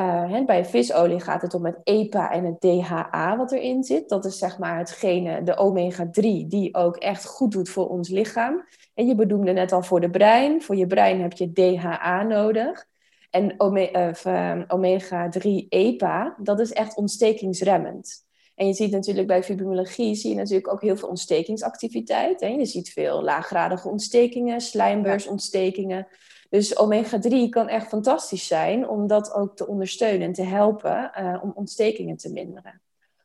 Hè, 0.00 0.44
bij 0.44 0.64
visolie 0.64 1.20
gaat 1.20 1.42
het 1.42 1.54
om 1.54 1.64
het 1.64 1.80
EPA 1.82 2.30
en 2.30 2.44
het 2.44 2.60
DHA 2.60 3.36
wat 3.36 3.52
erin 3.52 3.84
zit. 3.84 4.08
Dat 4.08 4.24
is 4.24 4.38
zeg 4.38 4.58
maar 4.58 4.78
hetgene, 4.78 5.42
de 5.42 5.56
omega-3, 5.56 6.46
die 6.48 6.74
ook 6.74 6.96
echt 6.96 7.24
goed 7.24 7.52
doet 7.52 7.68
voor 7.68 7.88
ons 7.88 8.08
lichaam. 8.08 8.64
En 8.94 9.06
je 9.06 9.14
bedoelde 9.14 9.52
net 9.52 9.72
al 9.72 9.82
voor 9.82 10.00
de 10.00 10.10
brein. 10.10 10.62
Voor 10.62 10.76
je 10.76 10.86
brein 10.86 11.20
heb 11.20 11.32
je 11.32 11.52
DHA 11.52 12.22
nodig. 12.22 12.86
En 13.34 13.56
ehm, 13.56 14.64
omega-3 14.68 15.68
EPA, 15.68 16.36
dat 16.42 16.60
is 16.60 16.72
echt 16.72 16.96
ontstekingsremmend. 16.96 18.26
En 18.54 18.66
je 18.66 18.72
ziet 18.72 18.90
natuurlijk 18.90 19.26
bij 19.26 19.42
fibromyalgie 19.42 20.14
zie 20.14 20.30
je 20.30 20.36
natuurlijk 20.36 20.72
ook 20.72 20.82
heel 20.82 20.96
veel 20.96 21.08
ontstekingsactiviteit. 21.08 22.40
Hè? 22.40 22.46
Je 22.46 22.64
ziet 22.64 22.92
veel 22.92 23.22
laaggradige 23.22 23.88
ontstekingen, 23.88 24.60
slijmbersontstekingen. 24.60 26.06
Dus 26.48 26.78
omega-3 26.78 27.48
kan 27.48 27.68
echt 27.68 27.88
fantastisch 27.88 28.46
zijn 28.46 28.88
om 28.88 29.06
dat 29.06 29.32
ook 29.32 29.56
te 29.56 29.66
ondersteunen 29.66 30.26
en 30.26 30.32
te 30.32 30.42
helpen 30.42 31.10
uh, 31.18 31.40
om 31.42 31.52
ontstekingen 31.54 32.16
te 32.16 32.32
minderen. 32.32 32.82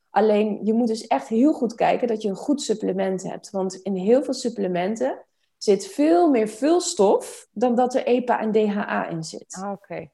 Alleen 0.09 0.59
je 0.63 0.73
moet 0.73 0.87
dus 0.87 1.07
echt 1.07 1.27
heel 1.27 1.53
goed 1.53 1.75
kijken 1.75 2.07
dat 2.07 2.21
je 2.21 2.29
een 2.29 2.35
goed 2.35 2.61
supplement 2.61 3.23
hebt. 3.23 3.49
Want 3.49 3.75
in 3.75 3.95
heel 3.95 4.23
veel 4.23 4.33
supplementen 4.33 5.25
zit 5.63 5.87
veel 5.87 6.29
meer 6.29 6.47
vulstof 6.47 7.47
dan 7.51 7.75
dat 7.75 7.95
er 7.95 8.05
EPA 8.05 8.39
en 8.39 8.51
DHA 8.51 9.07
in 9.07 9.23
zit. 9.23 9.57
Ah, 9.61 9.71
oké. 9.71 10.09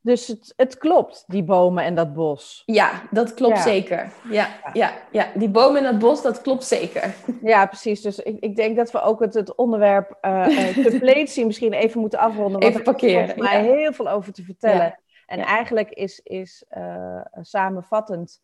Dus 0.00 0.26
het, 0.26 0.52
het, 0.56 0.78
klopt, 0.78 1.24
die 1.26 1.42
bomen 1.42 1.84
en 1.84 1.94
dat 1.94 2.14
bos. 2.14 2.62
Ja, 2.66 3.02
dat 3.10 3.34
klopt 3.34 3.58
zeker. 3.58 4.12
Ja, 4.30 4.48
ja, 4.72 4.92
ja, 5.10 5.30
die 5.34 5.48
bomen 5.48 5.84
en 5.84 5.90
dat 5.90 5.98
bos, 5.98 6.22
dat 6.22 6.40
klopt 6.40 6.64
zeker. 6.64 7.14
Ja, 7.42 7.66
precies. 7.66 8.00
Dus 8.00 8.18
ik, 8.18 8.38
ik 8.40 8.56
denk 8.56 8.76
dat 8.76 8.90
we 8.90 9.00
ook 9.00 9.20
het, 9.20 9.34
het 9.34 9.54
onderwerp 9.54 10.18
uh, 10.26 11.44
misschien 11.44 11.72
even 11.72 12.00
moeten 12.00 12.18
afronden. 12.18 12.62
Even 12.62 12.82
parkeren. 12.82 13.22
Er 13.22 13.28
is 13.28 13.42
mij 13.42 13.62
heel 13.62 13.92
veel 13.92 14.10
over 14.10 14.32
te 14.32 14.42
vertellen. 14.42 15.00
En 15.26 15.38
eigenlijk 15.38 15.90
is, 15.90 16.20
is 16.20 16.64
uh, 16.76 17.20
samenvattend 17.40 18.40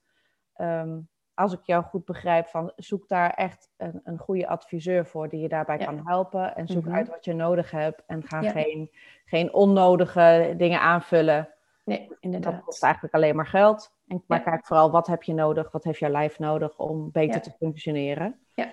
um, 0.56 1.08
als 1.34 1.52
ik 1.52 1.60
jou 1.62 1.84
goed 1.84 2.04
begrijp, 2.04 2.46
van 2.46 2.72
zoek 2.76 3.08
daar 3.08 3.30
echt 3.30 3.70
een, 3.76 4.00
een 4.04 4.18
goede 4.18 4.48
adviseur 4.48 5.06
voor 5.06 5.28
die 5.28 5.40
je 5.40 5.48
daarbij 5.48 5.78
kan 5.78 6.00
helpen. 6.04 6.56
En 6.56 6.66
zoek 6.66 6.84
mhm. 6.84 6.94
uit 6.94 7.08
wat 7.08 7.24
je 7.24 7.34
nodig 7.34 7.70
hebt. 7.70 8.02
En 8.06 8.22
ga 8.22 8.42
geen, 8.42 8.90
geen 9.24 9.54
onnodige 9.54 10.54
dingen 10.56 10.80
aanvullen. 10.80 11.48
Nee, 11.84 12.08
inderdaad. 12.20 12.52
Dat 12.52 12.64
kost 12.64 12.82
eigenlijk 12.82 13.14
alleen 13.14 13.36
maar 13.36 13.46
geld. 13.46 13.92
En, 14.06 14.24
maar 14.26 14.42
kijk 14.42 14.66
vooral, 14.66 14.90
wat 14.90 15.06
heb 15.06 15.22
je 15.22 15.34
nodig? 15.34 15.72
Wat 15.72 15.84
heeft 15.84 15.98
jouw 15.98 16.10
lijf 16.10 16.38
nodig 16.38 16.78
om 16.78 17.10
beter 17.12 17.40
te 17.40 17.50
functioneren? 17.58 18.38
Ja. 18.54 18.72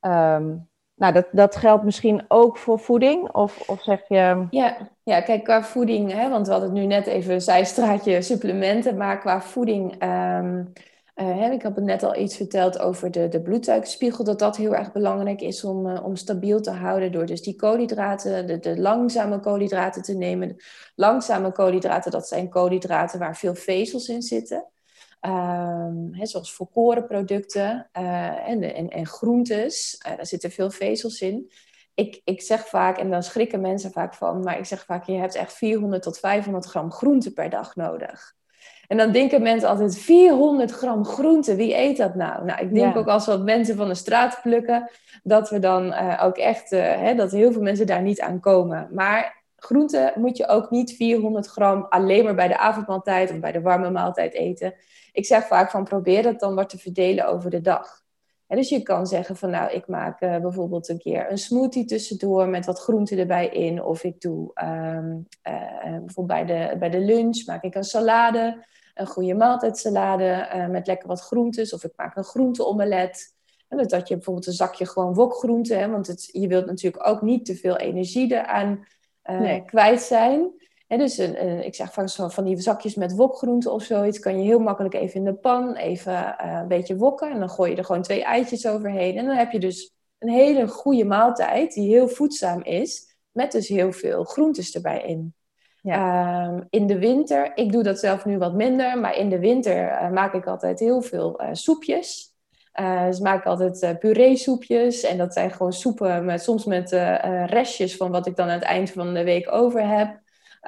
Ehm, 0.00 0.56
nou, 0.94 1.12
dat, 1.12 1.26
dat 1.32 1.56
geldt 1.56 1.84
misschien 1.84 2.24
ook 2.28 2.56
voor 2.56 2.78
voeding? 2.78 3.30
Of, 3.30 3.68
of 3.68 3.82
zeg 3.82 4.08
je... 4.08 4.46
Ja, 4.50 4.76
ja, 5.02 5.20
kijk, 5.20 5.44
qua 5.44 5.62
voeding, 5.62 6.12
hè, 6.12 6.30
want 6.30 6.46
we 6.46 6.52
hadden 6.52 6.70
het 6.70 6.78
nu 6.78 6.86
net 6.86 7.06
even 7.06 7.40
zijstraatje 7.40 8.22
supplementen, 8.22 8.96
maar 8.96 9.18
qua 9.18 9.40
voeding... 9.40 9.98
Ehm, 9.98 10.64
uh, 11.14 11.52
ik 11.52 11.62
heb 11.62 11.74
het 11.74 11.84
net 11.84 12.02
al 12.02 12.16
iets 12.16 12.36
verteld 12.36 12.78
over 12.78 13.10
de, 13.10 13.28
de 13.28 13.42
bloedsuikerspiegel, 13.42 14.24
dat 14.24 14.38
dat 14.38 14.56
heel 14.56 14.74
erg 14.74 14.92
belangrijk 14.92 15.40
is 15.40 15.64
om, 15.64 15.86
uh, 15.86 16.04
om 16.04 16.16
stabiel 16.16 16.60
te 16.60 16.70
houden 16.70 17.12
door 17.12 17.26
dus 17.26 17.42
die 17.42 17.56
koolhydraten, 17.56 18.46
de, 18.46 18.58
de 18.58 18.80
langzame 18.80 19.40
koolhydraten 19.40 20.02
te 20.02 20.14
nemen. 20.14 20.56
Langzame 20.94 21.52
koolhydraten, 21.52 22.10
dat 22.10 22.28
zijn 22.28 22.48
koolhydraten 22.48 23.18
waar 23.18 23.36
veel 23.36 23.54
vezels 23.54 24.08
in 24.08 24.22
zitten. 24.22 24.66
Um, 25.26 26.14
hè, 26.14 26.26
zoals 26.26 26.54
volkorenproducten 26.54 27.88
uh, 27.98 28.48
en, 28.48 28.74
en, 28.74 28.88
en 28.88 29.06
groentes, 29.06 29.98
daar 29.98 30.26
zitten 30.26 30.50
veel 30.50 30.70
vezels 30.70 31.20
in. 31.20 31.50
Ik, 31.94 32.20
ik 32.24 32.42
zeg 32.42 32.66
vaak, 32.66 32.98
en 32.98 33.10
dan 33.10 33.22
schrikken 33.22 33.60
mensen 33.60 33.92
vaak 33.92 34.14
van, 34.14 34.42
maar 34.42 34.58
ik 34.58 34.64
zeg 34.64 34.84
vaak, 34.84 35.04
je 35.04 35.12
hebt 35.12 35.34
echt 35.34 35.52
400 35.52 36.02
tot 36.02 36.18
500 36.18 36.64
gram 36.64 36.92
groente 36.92 37.32
per 37.32 37.50
dag 37.50 37.76
nodig. 37.76 38.34
En 38.92 38.98
dan 38.98 39.12
denken 39.12 39.42
mensen 39.42 39.68
altijd 39.68 39.98
400 39.98 40.70
gram 40.70 41.04
groente, 41.04 41.56
wie 41.56 41.76
eet 41.76 41.96
dat 41.96 42.14
nou? 42.14 42.44
Nou, 42.44 42.60
ik 42.60 42.74
denk 42.74 42.96
ook 42.96 43.06
als 43.06 43.26
we 43.26 43.32
wat 43.32 43.44
mensen 43.44 43.76
van 43.76 43.88
de 43.88 43.94
straat 43.94 44.38
plukken, 44.42 44.90
dat 45.22 45.50
we 45.50 45.58
dan 45.58 45.86
uh, 45.86 46.20
ook 46.24 46.36
echt, 46.36 46.72
uh, 46.72 46.80
hè, 46.80 47.14
dat 47.14 47.30
heel 47.30 47.52
veel 47.52 47.62
mensen 47.62 47.86
daar 47.86 48.02
niet 48.02 48.20
aan 48.20 48.40
komen. 48.40 48.88
Maar 48.90 49.44
groente 49.56 50.12
moet 50.16 50.36
je 50.36 50.48
ook 50.48 50.70
niet 50.70 50.92
400 50.96 51.46
gram 51.46 51.86
alleen 51.88 52.24
maar 52.24 52.34
bij 52.34 52.48
de 52.48 52.58
avondmaaltijd 52.58 53.30
of 53.30 53.40
bij 53.40 53.52
de 53.52 53.60
warme 53.60 53.90
maaltijd 53.90 54.34
eten. 54.34 54.74
Ik 55.12 55.26
zeg 55.26 55.46
vaak 55.46 55.70
van 55.70 55.84
probeer 55.84 56.22
dat 56.22 56.40
dan 56.40 56.54
wat 56.54 56.68
te 56.68 56.78
verdelen 56.78 57.28
over 57.28 57.50
de 57.50 57.60
dag. 57.60 58.02
En 58.46 58.56
dus 58.56 58.68
je 58.68 58.82
kan 58.82 59.06
zeggen 59.06 59.36
van 59.36 59.50
nou, 59.50 59.70
ik 59.70 59.86
maak 59.86 60.20
uh, 60.20 60.36
bijvoorbeeld 60.36 60.88
een 60.88 60.98
keer 60.98 61.30
een 61.30 61.38
smoothie 61.38 61.84
tussendoor 61.84 62.48
met 62.48 62.66
wat 62.66 62.80
groenten 62.80 63.18
erbij 63.18 63.48
in. 63.48 63.82
Of 63.82 64.04
ik 64.04 64.20
doe 64.20 64.50
um, 64.64 65.26
bijvoorbeeld 65.82 66.26
bij 66.26 66.44
de, 66.44 66.76
bij 66.78 66.90
de 66.90 67.00
lunch 67.00 67.46
maak 67.46 67.62
ik 67.62 67.74
een 67.74 67.84
salade 67.84 68.70
een 68.94 69.06
goede 69.06 69.34
maaltijdsalade 69.34 70.48
uh, 70.54 70.68
met 70.68 70.86
lekker 70.86 71.08
wat 71.08 71.20
groentes. 71.20 71.72
Of 71.72 71.84
ik 71.84 71.92
maak 71.96 72.16
een 72.16 72.24
groenteomelet. 72.24 73.34
En 73.68 73.86
dat 73.86 74.08
je 74.08 74.14
bijvoorbeeld 74.14 74.46
een 74.46 74.52
zakje 74.52 74.86
gewoon 74.86 75.14
wokgroenten. 75.14 75.78
Hè, 75.78 75.90
want 75.90 76.06
het, 76.06 76.28
je 76.32 76.46
wilt 76.46 76.66
natuurlijk 76.66 77.08
ook 77.08 77.22
niet 77.22 77.44
te 77.44 77.56
veel 77.56 77.76
energie 77.76 78.32
eraan 78.32 78.86
uh, 79.30 79.64
kwijt 79.64 80.00
zijn. 80.00 80.50
En 80.86 80.98
dus 80.98 81.18
een, 81.18 81.64
ik 81.64 81.74
zeg 81.74 81.92
van, 81.92 82.08
zo, 82.08 82.28
van 82.28 82.44
die 82.44 82.60
zakjes 82.60 82.94
met 82.94 83.16
wokgroenten 83.16 83.72
of 83.72 83.82
zoiets... 83.82 84.18
kan 84.18 84.38
je 84.38 84.44
heel 84.44 84.58
makkelijk 84.58 84.94
even 84.94 85.14
in 85.14 85.24
de 85.24 85.34
pan 85.34 85.76
even 85.76 86.12
uh, 86.12 86.58
een 86.60 86.68
beetje 86.68 86.96
wokken. 86.96 87.30
En 87.30 87.38
dan 87.38 87.50
gooi 87.50 87.70
je 87.70 87.76
er 87.76 87.84
gewoon 87.84 88.02
twee 88.02 88.24
eitjes 88.24 88.66
overheen. 88.66 89.16
En 89.16 89.26
dan 89.26 89.36
heb 89.36 89.50
je 89.50 89.60
dus 89.60 89.92
een 90.18 90.28
hele 90.28 90.68
goede 90.68 91.04
maaltijd 91.04 91.74
die 91.74 91.88
heel 91.88 92.08
voedzaam 92.08 92.62
is... 92.62 93.16
met 93.30 93.52
dus 93.52 93.68
heel 93.68 93.92
veel 93.92 94.24
groentes 94.24 94.74
erbij 94.74 95.02
in. 95.02 95.34
Ehm, 95.82 96.60
in 96.70 96.86
de 96.86 96.98
winter, 96.98 97.52
ik 97.54 97.72
doe 97.72 97.82
dat 97.82 97.98
zelf 97.98 98.24
nu 98.24 98.38
wat 98.38 98.54
minder, 98.54 98.98
maar 98.98 99.16
in 99.16 99.28
de 99.28 99.38
winter 99.38 99.90
uh, 99.90 100.10
maak 100.10 100.34
ik 100.34 100.46
altijd 100.46 100.78
heel 100.78 101.02
veel 101.02 101.42
uh, 101.42 101.48
soepjes. 101.52 102.30
Uh, 102.80 103.06
dus 103.06 103.20
maak 103.20 103.38
ik 103.38 103.46
altijd 103.46 103.98
puree-soepjes. 103.98 105.02
En 105.02 105.18
dat 105.18 105.32
zijn 105.32 105.50
gewoon 105.50 105.72
soepen, 105.72 106.24
met, 106.24 106.42
soms 106.42 106.64
met 106.64 106.90
restjes 107.46 107.96
van 107.96 108.10
wat 108.10 108.26
ik 108.26 108.36
dan 108.36 108.48
aan 108.48 108.54
het 108.54 108.62
eind 108.62 108.90
van 108.90 109.14
de 109.14 109.24
week 109.24 109.52
over 109.52 109.88
heb. 109.88 110.20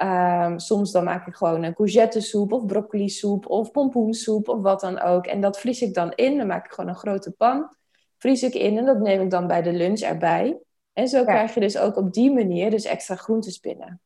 Um, 0.03 0.59
soms 0.59 0.91
dan 0.91 1.03
maak 1.03 1.27
ik 1.27 1.35
gewoon 1.35 1.63
een 1.63 1.73
courgettesoep 1.73 2.51
of 2.51 2.65
broccoli-soep 2.65 3.49
of 3.49 3.71
pompoensoep 3.71 4.49
of 4.49 4.61
wat 4.61 4.79
dan 4.79 4.99
ook. 4.99 5.25
En 5.25 5.41
dat 5.41 5.59
vries 5.59 5.81
ik 5.81 5.93
dan 5.93 6.11
in. 6.15 6.37
Dan 6.37 6.47
maak 6.47 6.65
ik 6.65 6.71
gewoon 6.71 6.89
een 6.89 6.95
grote 6.95 7.31
pan. 7.31 7.75
Vries 8.17 8.43
ik 8.43 8.53
in 8.53 8.77
en 8.77 8.85
dat 8.85 8.99
neem 8.99 9.21
ik 9.21 9.29
dan 9.29 9.47
bij 9.47 9.61
de 9.61 9.73
lunch 9.73 9.99
erbij. 9.99 10.57
En 10.93 11.07
zo 11.07 11.23
krijg 11.23 11.53
je 11.53 11.59
dus 11.59 11.77
ook 11.77 11.95
op 11.97 12.13
die 12.13 12.31
manier 12.31 12.69
dus 12.69 12.85
extra 12.85 13.15
groentes 13.15 13.59
binnen. 13.59 14.01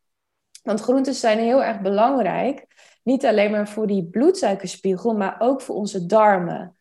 Want 0.64 0.82
groentes 0.82 1.20
zijn 1.20 1.40
heel 1.40 1.64
erg 1.64 1.82
belangrijk. 1.82 2.68
Niet 3.04 3.26
alleen 3.26 3.52
maar 3.52 3.68
voor 3.68 3.88
die 3.88 4.04
bloedsuikerspiegel, 4.04 5.14
maar 5.14 5.36
ook 5.40 5.62
voor 5.62 5.76
onze 5.76 6.06
darmen. 6.06 6.74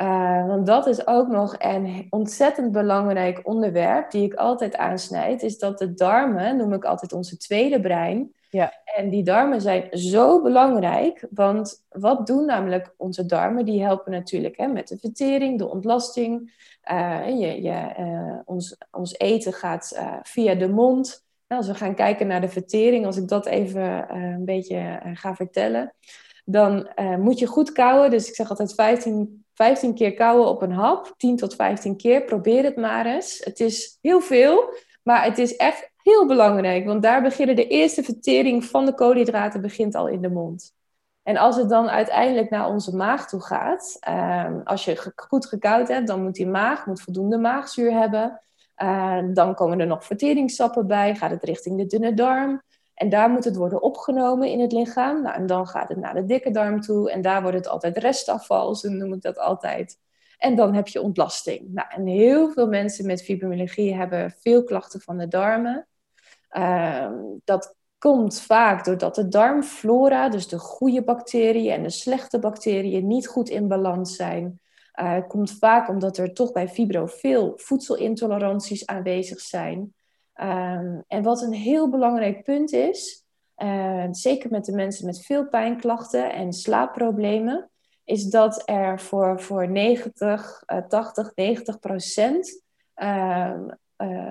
Uh, 0.00 0.46
want 0.46 0.66
dat 0.66 0.86
is 0.86 1.06
ook 1.06 1.28
nog 1.28 1.54
een 1.58 2.06
ontzettend 2.10 2.72
belangrijk 2.72 3.40
onderwerp 3.42 4.10
die 4.10 4.24
ik 4.24 4.34
altijd 4.34 4.76
aansnijd. 4.76 5.42
Is 5.42 5.58
dat 5.58 5.78
de 5.78 5.94
darmen, 5.94 6.56
noem 6.56 6.72
ik 6.72 6.84
altijd 6.84 7.12
onze 7.12 7.36
tweede 7.36 7.80
brein. 7.80 8.32
Ja. 8.50 8.72
En 8.84 9.10
die 9.10 9.22
darmen 9.22 9.60
zijn 9.60 9.88
zo 9.90 10.42
belangrijk. 10.42 11.26
Want 11.30 11.84
wat 11.88 12.26
doen 12.26 12.46
namelijk 12.46 12.94
onze 12.96 13.26
darmen? 13.26 13.64
Die 13.64 13.82
helpen 13.82 14.12
natuurlijk 14.12 14.56
hè, 14.56 14.66
met 14.66 14.88
de 14.88 14.98
vertering, 14.98 15.58
de 15.58 15.70
ontlasting. 15.70 16.52
Uh, 16.92 17.28
je, 17.28 17.62
je, 17.62 17.94
uh, 17.98 18.38
ons, 18.44 18.76
ons 18.90 19.18
eten 19.18 19.52
gaat 19.52 20.00
via 20.22 20.54
de 20.54 20.68
mond. 20.68 21.23
Als 21.46 21.66
we 21.66 21.74
gaan 21.74 21.94
kijken 21.94 22.26
naar 22.26 22.40
de 22.40 22.48
vertering, 22.48 23.06
als 23.06 23.16
ik 23.16 23.28
dat 23.28 23.46
even 23.46 23.82
uh, 23.82 24.22
een 24.22 24.44
beetje 24.44 24.76
uh, 24.76 25.10
ga 25.14 25.34
vertellen, 25.34 25.94
dan 26.44 26.90
uh, 26.96 27.16
moet 27.16 27.38
je 27.38 27.46
goed 27.46 27.72
kouwen. 27.72 28.10
Dus 28.10 28.28
ik 28.28 28.34
zeg 28.34 28.48
altijd 28.50 28.74
15, 28.74 29.44
15 29.54 29.94
keer 29.94 30.14
kouwen 30.14 30.48
op 30.48 30.62
een 30.62 30.72
hap, 30.72 31.14
10 31.16 31.36
tot 31.36 31.54
15 31.54 31.96
keer. 31.96 32.24
Probeer 32.24 32.64
het 32.64 32.76
maar 32.76 33.06
eens. 33.06 33.40
Het 33.44 33.60
is 33.60 33.98
heel 34.00 34.20
veel, 34.20 34.74
maar 35.02 35.24
het 35.24 35.38
is 35.38 35.56
echt 35.56 35.90
heel 36.02 36.26
belangrijk, 36.26 36.86
want 36.86 37.02
daar 37.02 37.22
beginnen 37.22 37.56
de 37.56 37.66
eerste 37.66 38.02
vertering 38.02 38.64
van 38.64 38.86
de 38.86 38.94
koolhydraten 38.94 39.60
begint 39.60 39.94
al 39.94 40.08
in 40.08 40.20
de 40.20 40.30
mond. 40.30 40.74
En 41.22 41.36
als 41.36 41.56
het 41.56 41.68
dan 41.68 41.88
uiteindelijk 41.88 42.50
naar 42.50 42.68
onze 42.68 42.96
maag 42.96 43.28
toe 43.28 43.40
gaat, 43.40 43.98
als 44.64 44.84
je 44.84 45.12
goed 45.16 45.46
gekoud 45.46 45.88
hebt, 45.88 46.06
dan 46.06 46.22
moet 46.22 46.34
die 46.34 46.46
maag 46.46 46.86
moet 46.86 47.00
voldoende 47.00 47.38
maagzuur 47.38 47.92
hebben. 47.92 48.43
Uh, 48.82 49.18
dan 49.32 49.54
komen 49.54 49.80
er 49.80 49.86
nog 49.86 50.04
verteringssappen 50.04 50.86
bij, 50.86 51.14
gaat 51.14 51.30
het 51.30 51.44
richting 51.44 51.78
de 51.78 51.86
dunne 51.86 52.14
darm. 52.14 52.62
En 52.94 53.08
daar 53.08 53.30
moet 53.30 53.44
het 53.44 53.56
worden 53.56 53.82
opgenomen 53.82 54.48
in 54.48 54.60
het 54.60 54.72
lichaam. 54.72 55.22
Nou, 55.22 55.34
en 55.34 55.46
dan 55.46 55.66
gaat 55.66 55.88
het 55.88 55.98
naar 55.98 56.14
de 56.14 56.24
dikke 56.24 56.50
darm 56.50 56.80
toe. 56.80 57.10
En 57.10 57.22
daar 57.22 57.42
wordt 57.42 57.56
het 57.56 57.68
altijd 57.68 57.98
restafval, 57.98 58.74
zo 58.74 58.88
noem 58.88 59.12
ik 59.12 59.22
dat 59.22 59.38
altijd. 59.38 59.98
En 60.38 60.54
dan 60.54 60.74
heb 60.74 60.88
je 60.88 61.00
ontlasting. 61.00 61.72
Nou, 61.72 61.88
en 61.90 62.06
heel 62.06 62.50
veel 62.50 62.66
mensen 62.66 63.06
met 63.06 63.22
fibromyalgie 63.22 63.94
hebben 63.94 64.34
veel 64.40 64.64
klachten 64.64 65.00
van 65.00 65.18
de 65.18 65.28
darmen. 65.28 65.86
Uh, 66.50 67.10
dat 67.44 67.76
komt 67.98 68.40
vaak 68.40 68.84
doordat 68.84 69.14
de 69.14 69.28
darmflora, 69.28 70.28
dus 70.28 70.48
de 70.48 70.58
goede 70.58 71.04
bacteriën 71.04 71.72
en 71.72 71.82
de 71.82 71.90
slechte 71.90 72.38
bacteriën, 72.38 73.06
niet 73.06 73.26
goed 73.26 73.48
in 73.48 73.68
balans 73.68 74.16
zijn. 74.16 74.60
Uh, 75.00 75.18
komt 75.28 75.58
vaak 75.58 75.88
omdat 75.88 76.16
er 76.16 76.32
toch 76.32 76.52
bij 76.52 76.68
fibro 76.68 77.06
veel 77.06 77.52
voedselintoleranties 77.56 78.86
aanwezig 78.86 79.40
zijn. 79.40 79.94
Um, 80.40 81.04
en 81.06 81.22
wat 81.22 81.42
een 81.42 81.52
heel 81.52 81.90
belangrijk 81.90 82.44
punt 82.44 82.72
is, 82.72 83.24
uh, 83.56 84.06
zeker 84.10 84.50
met 84.50 84.64
de 84.64 84.72
mensen 84.72 85.06
met 85.06 85.24
veel 85.24 85.48
pijnklachten 85.48 86.32
en 86.32 86.52
slaapproblemen, 86.52 87.70
is 88.04 88.24
dat 88.24 88.62
er 88.64 89.00
voor, 89.00 89.40
voor 89.40 89.68
90, 89.68 90.62
uh, 90.66 90.78
80, 90.88 91.32
90 91.34 91.78
procent 91.78 92.62
uh, 92.96 93.60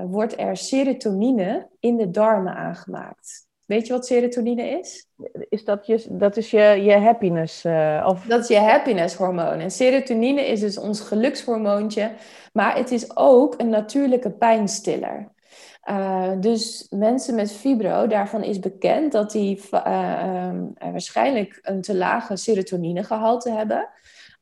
wordt 0.05 0.39
er 0.39 0.57
serotonine 0.57 1.69
in 1.79 1.97
de 1.97 2.09
darmen 2.09 2.55
aangemaakt. 2.55 3.47
Weet 3.73 3.87
je 3.87 3.93
wat 3.93 4.05
serotonine 4.05 4.79
is? 4.79 5.07
Is 5.49 5.63
dat 5.63 5.87
je, 5.87 6.05
dat 6.09 6.37
is 6.37 6.51
je, 6.51 6.59
je 6.59 6.97
happiness? 6.97 7.65
Uh, 7.65 8.05
of... 8.07 8.25
Dat 8.25 8.41
is 8.41 8.47
je 8.47 8.59
happiness 8.59 9.15
hormoon. 9.15 9.59
En 9.59 9.71
serotonine 9.71 10.45
is 10.45 10.59
dus 10.59 10.77
ons 10.77 11.01
gelukshormoontje. 11.01 12.11
Maar 12.51 12.75
het 12.75 12.91
is 12.91 13.17
ook 13.17 13.53
een 13.57 13.69
natuurlijke 13.69 14.31
pijnstiller. 14.31 15.31
Uh, 15.89 16.31
dus 16.39 16.87
mensen 16.89 17.35
met 17.35 17.51
fibro, 17.51 18.07
daarvan 18.07 18.43
is 18.43 18.59
bekend 18.59 19.11
dat 19.11 19.31
die 19.31 19.61
uh, 19.71 20.47
um, 20.47 20.73
waarschijnlijk 20.91 21.59
een 21.61 21.81
te 21.81 21.95
lage 21.95 22.35
serotoninegehalte 22.35 23.51
hebben. 23.51 23.89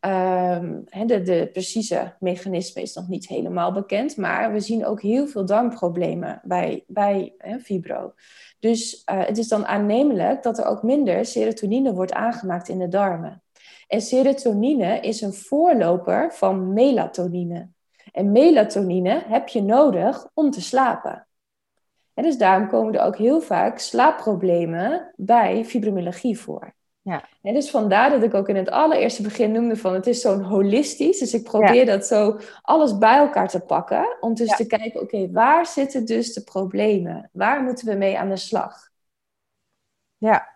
Um, 0.06 0.84
de, 1.08 1.22
de, 1.22 1.50
precieze 1.52 2.14
mechanisme 2.20 2.82
is 2.82 2.94
nog 2.94 3.08
niet 3.08 3.28
helemaal 3.28 3.72
bekend, 3.72 4.18
maar 4.18 4.52
we 4.52 4.60
zien 4.60 4.86
ook 4.86 5.02
heel 5.02 5.28
veel 5.28 5.46
darmproblemen 5.46 6.42
bij, 6.44 6.84
bij 6.88 7.34
he, 7.38 7.60
fibro. 7.60 8.14
Dus 8.62 9.04
uh, 9.12 9.26
het 9.26 9.38
is 9.38 9.48
dan 9.48 9.66
aannemelijk 9.66 10.44
dat 10.44 10.58
er 10.58 10.66
ook 10.66 10.84
minder 10.84 11.26
serotonine 11.26 11.94
wordt 11.94 12.14
aangemaakt 12.14 12.70
in 12.70 12.80
de 12.80 12.88
darmen. 12.88 13.44
En 13.88 14.02
serotonine 14.02 15.00
is 15.00 15.22
een 15.22 15.34
voorloper 15.34 16.34
van 16.34 16.74
melatonine. 16.74 17.70
En 18.12 18.32
melatonine 18.32 19.24
heb 19.28 19.48
je 19.48 19.62
nodig 19.62 20.28
om 20.34 20.52
te 20.52 20.62
slapen. 20.62 21.28
En 22.14 22.24
dus 22.24 22.38
daarom 22.38 22.68
komen 22.68 22.94
er 22.94 23.06
ook 23.06 23.18
heel 23.18 23.42
vaak 23.42 23.80
slaapproblemen 23.80 25.14
bij 25.16 25.66
fibromyalgie 25.66 26.40
voor. 26.40 26.74
Ja. 27.04 27.28
En 27.42 27.54
dus 27.54 27.70
vandaar 27.70 28.10
dat 28.10 28.24
ik 28.24 28.34
ook 28.34 28.50
in 28.50 28.56
het 28.56 28.70
allereerste 28.70 29.22
begin 29.22 29.52
noemde 29.52 29.76
van 29.76 29.94
het 29.94 30.08
is 30.08 30.22
zo'n 30.22 30.42
holistisch. 30.42 31.20
Dus 31.20 31.34
ik 31.34 31.44
probeer 31.44 31.86
dat 31.86 32.06
zo 32.06 32.40
alles 32.62 32.98
bij 32.98 33.18
elkaar 33.18 33.48
te 33.48 33.60
pakken. 33.60 34.18
Om 34.20 34.34
dus 34.34 34.56
te 34.56 34.68
kijken, 34.68 35.02
oké, 35.02 35.32
waar 35.32 35.66
zitten 35.66 36.06
dus 36.06 36.34
de 36.34 36.44
problemen? 36.44 37.30
Waar 37.34 37.64
moeten 37.64 37.88
we 37.88 37.96
mee 37.96 38.18
aan 38.18 38.30
de 38.30 38.38
slag? 38.38 38.90
Ja, 40.18 40.48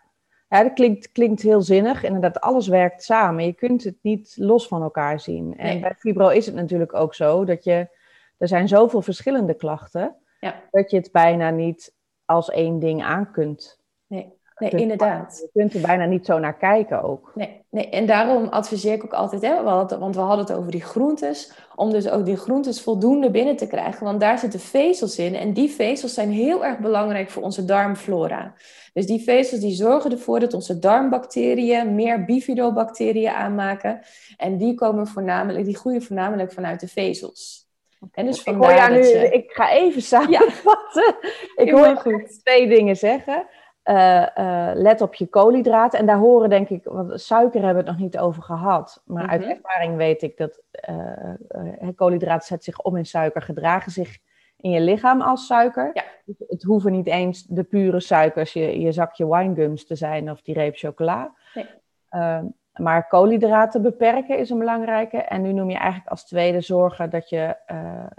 ja 0.49 0.63
dat 0.63 0.73
klinkt, 0.73 1.11
klinkt 1.11 1.41
heel 1.41 1.61
zinnig. 1.61 2.03
Inderdaad, 2.03 2.41
alles 2.41 2.67
werkt 2.67 3.03
samen. 3.03 3.45
Je 3.45 3.53
kunt 3.53 3.83
het 3.83 3.97
niet 4.01 4.35
los 4.39 4.67
van 4.67 4.81
elkaar 4.81 5.19
zien. 5.19 5.57
En 5.57 5.81
bij 5.81 5.95
fibro 5.97 6.27
is 6.27 6.45
het 6.45 6.55
natuurlijk 6.55 6.93
ook 6.93 7.15
zo 7.15 7.45
dat 7.45 7.63
je... 7.63 8.03
Er 8.37 8.47
zijn 8.47 8.67
zoveel 8.67 9.01
verschillende 9.01 9.53
klachten... 9.53 10.15
Ja. 10.39 10.61
dat 10.71 10.91
je 10.91 10.97
het 10.97 11.11
bijna 11.11 11.49
niet 11.49 11.93
als 12.25 12.49
één 12.49 12.79
ding 12.79 13.03
aan 13.03 13.31
kunt. 13.31 13.79
Nee. 14.07 14.33
Nee, 14.57 14.69
inderdaad. 14.69 15.39
Je 15.41 15.59
kunt 15.59 15.73
er 15.73 15.81
bijna 15.81 16.05
niet 16.05 16.25
zo 16.25 16.39
naar 16.39 16.57
kijken 16.57 17.03
ook. 17.03 17.31
Nee, 17.35 17.61
nee. 17.69 17.89
en 17.89 18.05
daarom 18.05 18.47
adviseer 18.47 18.93
ik 18.93 19.03
ook 19.03 19.13
altijd, 19.13 19.41
hè, 19.41 19.63
want 19.63 20.15
we 20.15 20.21
hadden 20.21 20.45
het 20.45 20.55
over 20.55 20.71
die 20.71 20.81
groentes, 20.81 21.51
om 21.75 21.91
dus 21.91 22.09
ook 22.09 22.25
die 22.25 22.37
groentes 22.37 22.81
voldoende 22.81 23.31
binnen 23.31 23.55
te 23.55 23.67
krijgen, 23.67 24.03
want 24.03 24.19
daar 24.19 24.39
zitten 24.39 24.59
vezels 24.59 25.17
in 25.17 25.35
en 25.35 25.53
die 25.53 25.69
vezels 25.69 26.13
zijn 26.13 26.31
heel 26.31 26.65
erg 26.65 26.79
belangrijk 26.79 27.29
voor 27.29 27.43
onze 27.43 27.65
darmflora. 27.65 28.53
Dus 28.93 29.05
die 29.05 29.23
vezels 29.23 29.61
die 29.61 29.75
zorgen 29.75 30.11
ervoor 30.11 30.39
dat 30.39 30.53
onze 30.53 30.79
darmbacteriën 30.79 31.95
meer 31.95 32.25
bifidobacteriën 32.25 33.31
aanmaken 33.31 33.99
en 34.37 34.57
die, 34.57 34.73
komen 34.73 35.07
voornamelijk, 35.07 35.65
die 35.65 35.77
groeien 35.77 36.03
voornamelijk 36.03 36.51
vanuit 36.51 36.79
de 36.79 36.87
vezels. 36.87 37.65
En 38.11 38.25
dus 38.25 38.43
ik 38.43 38.55
hoor 38.55 38.73
jou 38.73 38.91
nu, 38.91 38.97
je... 38.97 39.29
ik 39.29 39.51
ga 39.51 39.71
even 39.71 40.01
samenvatten. 40.01 41.15
Ja. 41.55 41.63
ik 41.63 41.71
hoor 41.71 41.87
je 41.87 42.39
twee 42.43 42.67
dingen 42.67 42.95
zeggen. 42.95 43.47
Uh, 43.89 44.25
uh, 44.37 44.71
let 44.73 45.01
op 45.01 45.13
je 45.13 45.27
koolhydraten. 45.27 45.99
En 45.99 46.05
daar 46.05 46.17
horen 46.17 46.49
denk 46.49 46.69
ik, 46.69 46.83
want 46.83 47.21
suiker 47.21 47.63
hebben 47.63 47.83
we 47.83 47.89
het 47.89 47.97
nog 47.97 48.07
niet 48.07 48.17
over 48.17 48.43
gehad. 48.43 49.01
Maar 49.05 49.23
mm 49.23 49.29
-hmm. 49.29 49.41
uit 49.41 49.57
ervaring 49.57 49.95
weet 49.95 50.21
ik 50.21 50.37
dat 50.37 50.61
uh, 50.89 51.89
koolhydraten 51.95 52.47
zet 52.47 52.63
zich 52.63 52.81
om 52.81 52.95
in 52.95 53.05
suiker, 53.05 53.41
gedragen 53.41 53.91
zich 53.91 54.17
in 54.57 54.71
je 54.71 54.81
lichaam 54.81 55.21
als 55.21 55.45
suiker. 55.45 55.91
Ja. 55.93 56.03
Dus 56.25 56.35
het 56.47 56.63
hoeven 56.63 56.91
niet 56.91 57.07
eens 57.07 57.43
de 57.43 57.63
pure 57.63 57.99
suikers, 57.99 58.53
je, 58.53 58.79
je 58.79 58.91
zakje 58.91 59.27
winegums 59.27 59.85
te 59.85 59.95
zijn 59.95 60.31
of 60.31 60.41
die 60.41 60.53
reep 60.53 60.75
chocola. 60.77 61.33
Nee. 61.53 61.65
Ehm, 62.09 62.45
maar 62.73 63.07
koolhydraten 63.07 63.81
beperken 63.81 64.37
is 64.37 64.49
een 64.49 64.59
belangrijke. 64.59 65.17
En 65.17 65.41
nu 65.41 65.53
noem 65.53 65.69
je 65.69 65.77
eigenlijk 65.77 66.09
als 66.09 66.25
tweede 66.25 66.61
zorgen 66.61 67.09
dat 67.09 67.29
je 67.29 67.55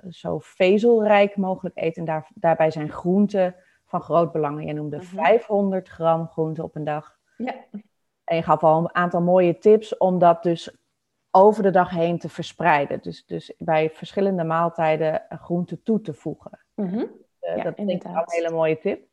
zo 0.09 0.39
vezelrijk 0.39 1.37
mogelijk 1.37 1.77
eet. 1.79 1.97
En 1.97 2.05
daar, 2.05 2.29
daarbij 2.35 2.71
zijn 2.71 2.91
groenten 2.91 3.55
van 3.87 4.01
groot 4.01 4.33
belang. 4.33 4.65
Je 4.65 4.73
noemde 4.73 5.03
500 5.03 5.87
mhm. 5.87 5.95
gram 5.95 6.29
groente 6.29 6.63
op 6.63 6.75
een 6.75 6.85
dag. 6.85 7.19
Ja. 7.37 7.55
En 8.25 8.37
je 8.37 8.43
gaf 8.43 8.63
al 8.63 8.79
een 8.79 8.95
aantal 8.95 9.21
mooie 9.21 9.59
tips 9.59 9.97
om 9.97 10.19
dat 10.19 10.43
dus 10.43 10.77
over 11.31 11.63
de 11.63 11.71
dag 11.71 11.91
heen 11.91 12.19
te 12.19 12.29
verspreiden. 12.29 13.03
Dus, 13.03 13.27
dus 13.27 13.53
bij 13.59 13.91
verschillende 13.91 14.45
maaltijden 14.45 15.23
groente 15.29 15.83
toe 15.83 16.01
te 16.01 16.15
voegen. 16.15 16.59
Uh, 16.75 17.03
ja, 17.41 17.63
dat 17.63 17.75
vind 17.75 17.91
ik 17.91 18.05
een 18.05 18.23
hele 18.25 18.51
mooie 18.51 18.79
tip. 18.79 19.07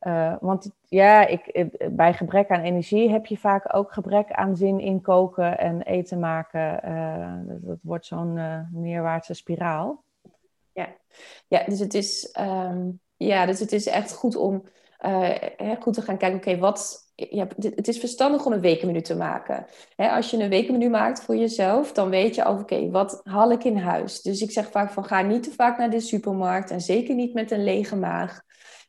Uh, 0.00 0.36
want 0.40 0.70
ja, 0.82 1.26
ik, 1.26 1.70
bij 1.90 2.14
gebrek 2.14 2.48
aan 2.48 2.60
energie 2.60 3.10
heb 3.10 3.26
je 3.26 3.36
vaak 3.36 3.74
ook 3.74 3.92
gebrek 3.92 4.32
aan 4.32 4.56
zin 4.56 4.80
in 4.80 5.00
koken 5.00 5.58
en 5.58 5.82
eten 5.82 6.18
maken. 6.18 6.80
Uh, 6.84 7.48
dat, 7.48 7.62
dat, 7.62 7.78
wordt 7.82 8.06
zo'n 8.06 8.66
neerwaartse 8.72 9.34
spiraal. 9.34 10.04
Ja. 10.72 10.88
ja, 11.48 11.64
dus 11.64 11.78
het 11.78 11.94
is 11.94 12.36
um, 12.40 13.00
Ja, 13.18 13.46
dus 13.46 13.60
het 13.60 13.72
is 13.72 13.86
echt 13.86 14.12
goed 14.12 14.36
om 14.36 14.64
uh, 15.06 15.30
goed 15.80 15.94
te 15.94 16.02
gaan 16.02 16.18
kijken, 16.18 16.38
oké, 16.38 16.58
wat... 16.58 17.06
Ja, 17.14 17.46
het 17.58 17.88
is 17.88 17.98
verstandig 17.98 18.46
om 18.46 18.52
een 18.52 18.60
wekenmenu 18.60 19.00
te 19.00 19.16
maken. 19.16 19.66
Hè, 19.96 20.08
als 20.10 20.30
je 20.30 20.42
een 20.42 20.48
wekenmenu 20.48 20.88
maakt 20.88 21.22
voor 21.22 21.36
jezelf, 21.36 21.92
dan 21.92 22.10
weet 22.10 22.34
je 22.34 22.44
al, 22.44 22.58
oké, 22.58 22.90
wat 22.90 23.20
haal 23.24 23.50
ik 23.50 23.64
in 23.64 23.76
huis? 23.76 24.22
Dus 24.22 24.40
ik 24.40 24.50
zeg 24.50 24.70
vaak 24.70 24.90
van, 24.90 25.04
ga 25.04 25.22
niet 25.22 25.42
te 25.42 25.50
vaak 25.50 25.78
naar 25.78 25.90
de 25.90 26.00
supermarkt 26.00 26.70
en 26.70 26.80
zeker 26.80 27.14
niet 27.14 27.34
met 27.34 27.50
een 27.50 27.64
lege 27.64 27.96
maag. 27.96 28.42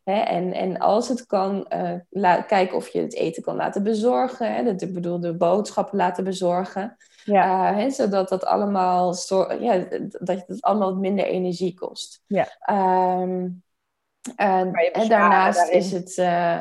Hè, 0.04 0.20
en, 0.20 0.54
en 0.54 0.78
als 0.78 1.08
het 1.08 1.26
kan, 1.26 1.72
uh, 2.14 2.46
kijk 2.48 2.74
of 2.74 2.88
je 2.88 3.02
het 3.02 3.14
eten 3.14 3.44
kan 3.44 3.56
laten 3.56 3.84
bezorgen. 3.84 4.54
Hè, 4.54 4.64
dat, 4.64 4.82
ik 4.82 4.94
bedoel, 4.94 5.20
de 5.20 5.38
boodschappen 5.38 5.98
laten 5.98 6.24
bezorgen. 6.24 6.98
Ja. 7.24 7.72
Uh, 7.72 7.78
hè, 7.78 7.90
zodat 7.90 8.30
dat 8.30 8.46
allemaal, 8.46 9.16
ja, 9.60 9.86
dat 10.20 10.44
het 10.48 10.62
allemaal 10.62 10.96
minder 10.96 11.26
energie 11.26 11.74
kost. 11.74 12.24
Ja. 12.28 12.48
Um, 13.22 13.64
en, 14.36 14.74
en 14.74 15.10
daarnaast 15.10 15.70
is 15.70 15.92
het, 15.92 16.18
uh, 16.18 16.60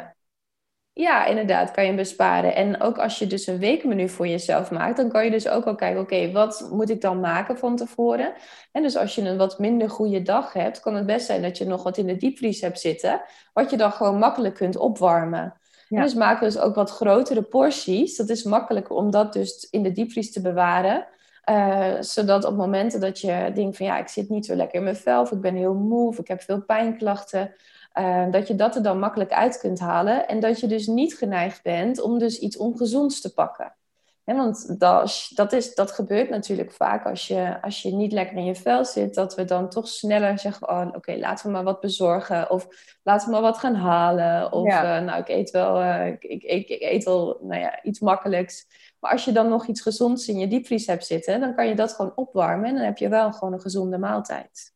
ja, 0.92 1.24
inderdaad, 1.24 1.70
kan 1.70 1.85
je 1.85 1.94
besparen. 1.94 2.54
En 2.54 2.81
ook 2.81 2.98
als 2.98 3.18
je 3.18 3.26
dus 3.26 3.46
een 3.46 3.59
weekmenu 3.59 4.09
voor 4.09 4.28
jezelf 4.28 4.70
maakt, 4.70 4.96
dan 4.96 5.09
kan 5.09 5.24
je 5.24 5.31
dus 5.31 5.48
ook 5.48 5.64
al 5.64 5.74
kijken, 5.74 6.00
oké, 6.00 6.33
wat 6.33 6.68
moet 6.72 6.90
ik 6.90 7.00
dan 7.00 7.20
maken 7.20 7.59
van 7.59 7.76
tevoren? 7.76 8.33
En 8.72 8.83
dus 8.83 8.96
als 8.96 9.14
je 9.14 9.22
een 9.22 9.37
wat 9.37 9.59
minder 9.59 9.90
goede 9.90 10.22
dag 10.22 10.52
hebt, 10.52 10.81
kan 10.81 10.94
het 10.94 11.07
best 11.07 11.26
zijn 11.26 11.42
dat 11.42 11.59
je 11.59 11.64
nog 11.64 11.83
wat 11.83 11.96
in 11.96 12.07
de 12.07 12.16
diepvries 12.16 12.61
hebt 12.61 12.81
zitten, 12.81 13.22
wat 13.52 13.70
je 13.70 13.76
dan 13.76 13.92
gewoon 13.92 14.18
makkelijk 14.18 14.54
kunt 14.54 14.76
opwarmen. 14.76 15.61
Ja. 15.88 16.02
Dus 16.02 16.14
maken 16.14 16.46
we 16.46 16.52
dus 16.52 16.62
ook 16.62 16.74
wat 16.74 16.90
grotere 16.90 17.42
porties. 17.42 18.16
Dat 18.16 18.28
is 18.28 18.42
makkelijker 18.42 18.96
om 18.96 19.11
dat 19.11 19.33
dus 19.33 19.68
in 19.70 19.83
de 19.83 19.92
diepvries 19.92 20.33
te 20.33 20.40
bewaren. 20.40 21.07
Uh, 21.50 21.94
zodat 22.00 22.44
op 22.44 22.56
momenten 22.56 23.00
dat 23.00 23.20
je 23.20 23.50
denkt 23.54 23.76
van 23.76 23.87
ja, 23.87 23.98
ik 23.98 24.08
zit 24.08 24.28
niet 24.28 24.46
zo 24.46 24.54
lekker 24.54 24.78
in 24.78 24.84
mijn 24.84 24.96
vel, 24.96 25.20
of 25.20 25.32
ik 25.32 25.40
ben 25.40 25.54
heel 25.54 25.74
moe, 25.74 26.08
of 26.08 26.18
ik 26.18 26.28
heb 26.28 26.42
veel 26.42 26.62
pijnklachten, 26.62 27.54
uh, 27.98 28.30
dat 28.30 28.48
je 28.48 28.54
dat 28.54 28.76
er 28.76 28.82
dan 28.82 28.98
makkelijk 28.98 29.32
uit 29.32 29.58
kunt 29.58 29.78
halen. 29.78 30.28
En 30.28 30.40
dat 30.40 30.61
je 30.61 30.66
dus 30.66 30.87
niet 30.87 31.14
geneigd 31.14 31.62
bent 31.62 32.00
om 32.00 32.18
dus 32.18 32.38
iets 32.38 32.56
ongezonds 32.56 33.20
te 33.20 33.34
pakken. 33.34 33.76
want 34.24 34.78
dat, 34.80 35.30
dat, 35.34 35.52
is, 35.52 35.74
dat 35.74 35.92
gebeurt 35.92 36.30
natuurlijk 36.30 36.72
vaak 36.72 37.06
als 37.06 37.26
je, 37.26 37.62
als 37.62 37.82
je 37.82 37.92
niet 37.92 38.12
lekker 38.12 38.37
in 38.37 38.44
je 38.44 38.54
vel 38.54 38.84
zit, 38.84 39.14
dat 39.14 39.34
we 39.34 39.44
dan 39.44 39.68
toch 39.68 39.88
sneller 39.88 40.38
zeggen, 40.38 40.68
oh, 40.68 40.87
oké, 40.92 41.16
laten 41.16 41.46
we 41.46 41.52
maar 41.52 41.64
wat 41.64 41.80
bezorgen. 41.80 42.50
Of 42.50 42.68
laten 43.02 43.26
we 43.26 43.32
maar 43.32 43.42
wat 43.42 43.58
gaan 43.58 43.74
halen. 43.74 44.52
Of 44.52 44.66
uh, 44.66 45.00
nou, 45.00 45.20
ik 45.20 45.28
eet 45.28 45.50
wel, 45.50 46.04
ik, 46.06 46.24
ik, 46.24 46.42
ik, 46.68 46.82
eet 46.82 47.04
wel 47.04 47.38
nou 47.42 47.61
ja, 47.61 47.82
iets 47.82 48.00
makkelijks. 48.00 48.66
Maar 49.00 49.11
als 49.11 49.24
je 49.24 49.32
dan 49.32 49.48
nog 49.48 49.66
iets 49.66 49.80
gezonds 49.80 50.28
in 50.28 50.38
je 50.38 50.48
diepvries 50.48 50.87
hebt 50.87 51.06
zitten, 51.06 51.40
dan 51.40 51.54
kan 51.54 51.68
je 51.68 51.74
dat 51.74 51.92
gewoon 51.92 52.12
opwarmen 52.14 52.68
en 52.68 52.74
dan 52.74 52.84
heb 52.84 52.98
je 52.98 53.08
wel 53.08 53.32
gewoon 53.32 53.52
een 53.52 53.61
gezonde 53.61 53.98
maaltijd. 53.98 54.72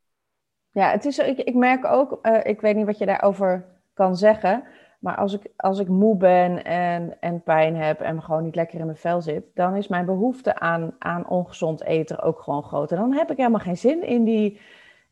Ja, 0.70 0.90
het 0.90 1.04
is, 1.04 1.18
ik, 1.18 1.38
ik 1.38 1.54
merk 1.54 1.84
ook, 1.84 2.18
uh, 2.22 2.40
ik 2.42 2.60
weet 2.60 2.76
niet 2.76 2.86
wat 2.86 2.98
je 2.98 3.06
daarover 3.06 3.64
kan 3.94 4.16
zeggen, 4.16 4.64
maar 5.02 5.16
als 5.16 5.32
ik, 5.32 5.52
als 5.56 5.78
ik 5.78 5.88
moe 5.88 6.16
ben 6.16 6.64
en, 6.64 7.16
en 7.20 7.42
pijn 7.42 7.76
heb 7.76 8.00
en 8.00 8.22
gewoon 8.22 8.42
niet 8.42 8.54
lekker 8.54 8.78
in 8.78 8.84
mijn 8.84 8.96
vel 8.96 9.20
zit, 9.22 9.44
dan 9.54 9.76
is 9.76 9.88
mijn 9.88 10.04
behoefte 10.04 10.58
aan, 10.58 10.94
aan 10.98 11.28
ongezond 11.28 11.82
eten 11.82 12.20
ook 12.22 12.40
gewoon 12.40 12.62
groter. 12.62 12.96
Dan 12.96 13.12
heb 13.12 13.30
ik 13.30 13.36
helemaal 13.36 13.60
geen 13.60 13.76
zin 13.76 14.06
in 14.06 14.24
die, 14.24 14.60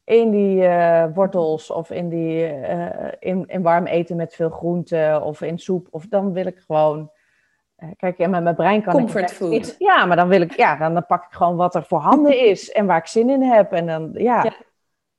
in 0.05 0.31
die 0.31 0.62
uh, 0.62 1.05
wortels 1.14 1.70
of 1.70 1.90
in, 1.90 2.09
die, 2.09 2.61
uh, 2.61 3.12
in, 3.18 3.44
in 3.46 3.62
warm 3.62 3.87
eten 3.87 4.16
met 4.16 4.35
veel 4.35 4.51
groenten 4.51 5.23
of 5.23 5.42
in 5.42 5.59
soep. 5.59 5.88
Of 5.90 6.07
dan 6.07 6.33
wil 6.33 6.46
ik 6.46 6.59
gewoon 6.59 7.01
eh, 7.01 7.20
kijk, 7.97 8.19
en 8.19 8.31
met 8.31 8.43
mijn 8.43 8.55
brein 8.55 8.83
kan 8.83 8.93
Comfort 8.93 9.31
ik... 9.31 9.37
food. 9.37 9.75
ja, 9.79 10.07
maar 10.07 10.16
dan 10.16 10.29
wil 10.29 10.40
ik... 10.40 10.57
Ja, 10.57 10.77
dan, 10.77 10.95
dan 10.95 11.07
pak 11.07 11.25
ik 11.25 11.33
gewoon 11.33 11.57
wat 11.57 11.75
er 11.75 11.85
voorhanden 11.85 12.38
is 12.51 12.71
en 12.71 12.87
waar 12.87 12.99
ik 12.99 13.07
zin 13.07 13.31
in 13.31 13.43
heb. 13.43 13.73
En 13.73 13.87
dan, 13.87 14.11
ja... 14.12 14.53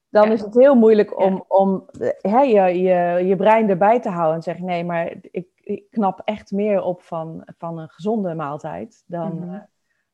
Dan 0.09 0.31
is 0.31 0.41
het 0.41 0.53
heel 0.53 0.75
moeilijk 0.75 1.19
om, 1.19 1.45
om 1.47 1.85
hè, 2.21 2.39
je, 2.39 2.81
je, 2.81 3.25
je 3.25 3.35
brein 3.35 3.69
erbij 3.69 3.99
te 3.99 4.09
houden 4.09 4.35
en 4.35 4.41
zeggen: 4.43 4.65
nee, 4.65 4.83
maar 4.83 5.13
ik, 5.31 5.47
ik 5.55 5.91
knap 5.91 6.21
echt 6.25 6.51
meer 6.51 6.81
op 6.81 7.01
van, 7.01 7.47
van 7.57 7.77
een 7.77 7.89
gezonde 7.89 8.35
maaltijd 8.35 9.03
dan 9.05 9.39
mhm. 9.39 9.53
eh, 9.53 9.61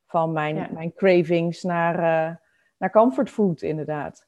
van 0.05 0.31
mijn, 0.31 0.67
mijn 0.73 0.93
cravings 0.93 1.63
naar, 1.63 1.95
uh, 1.95 2.35
naar 2.77 2.91
comfortfood, 2.91 3.61
inderdaad. 3.61 4.27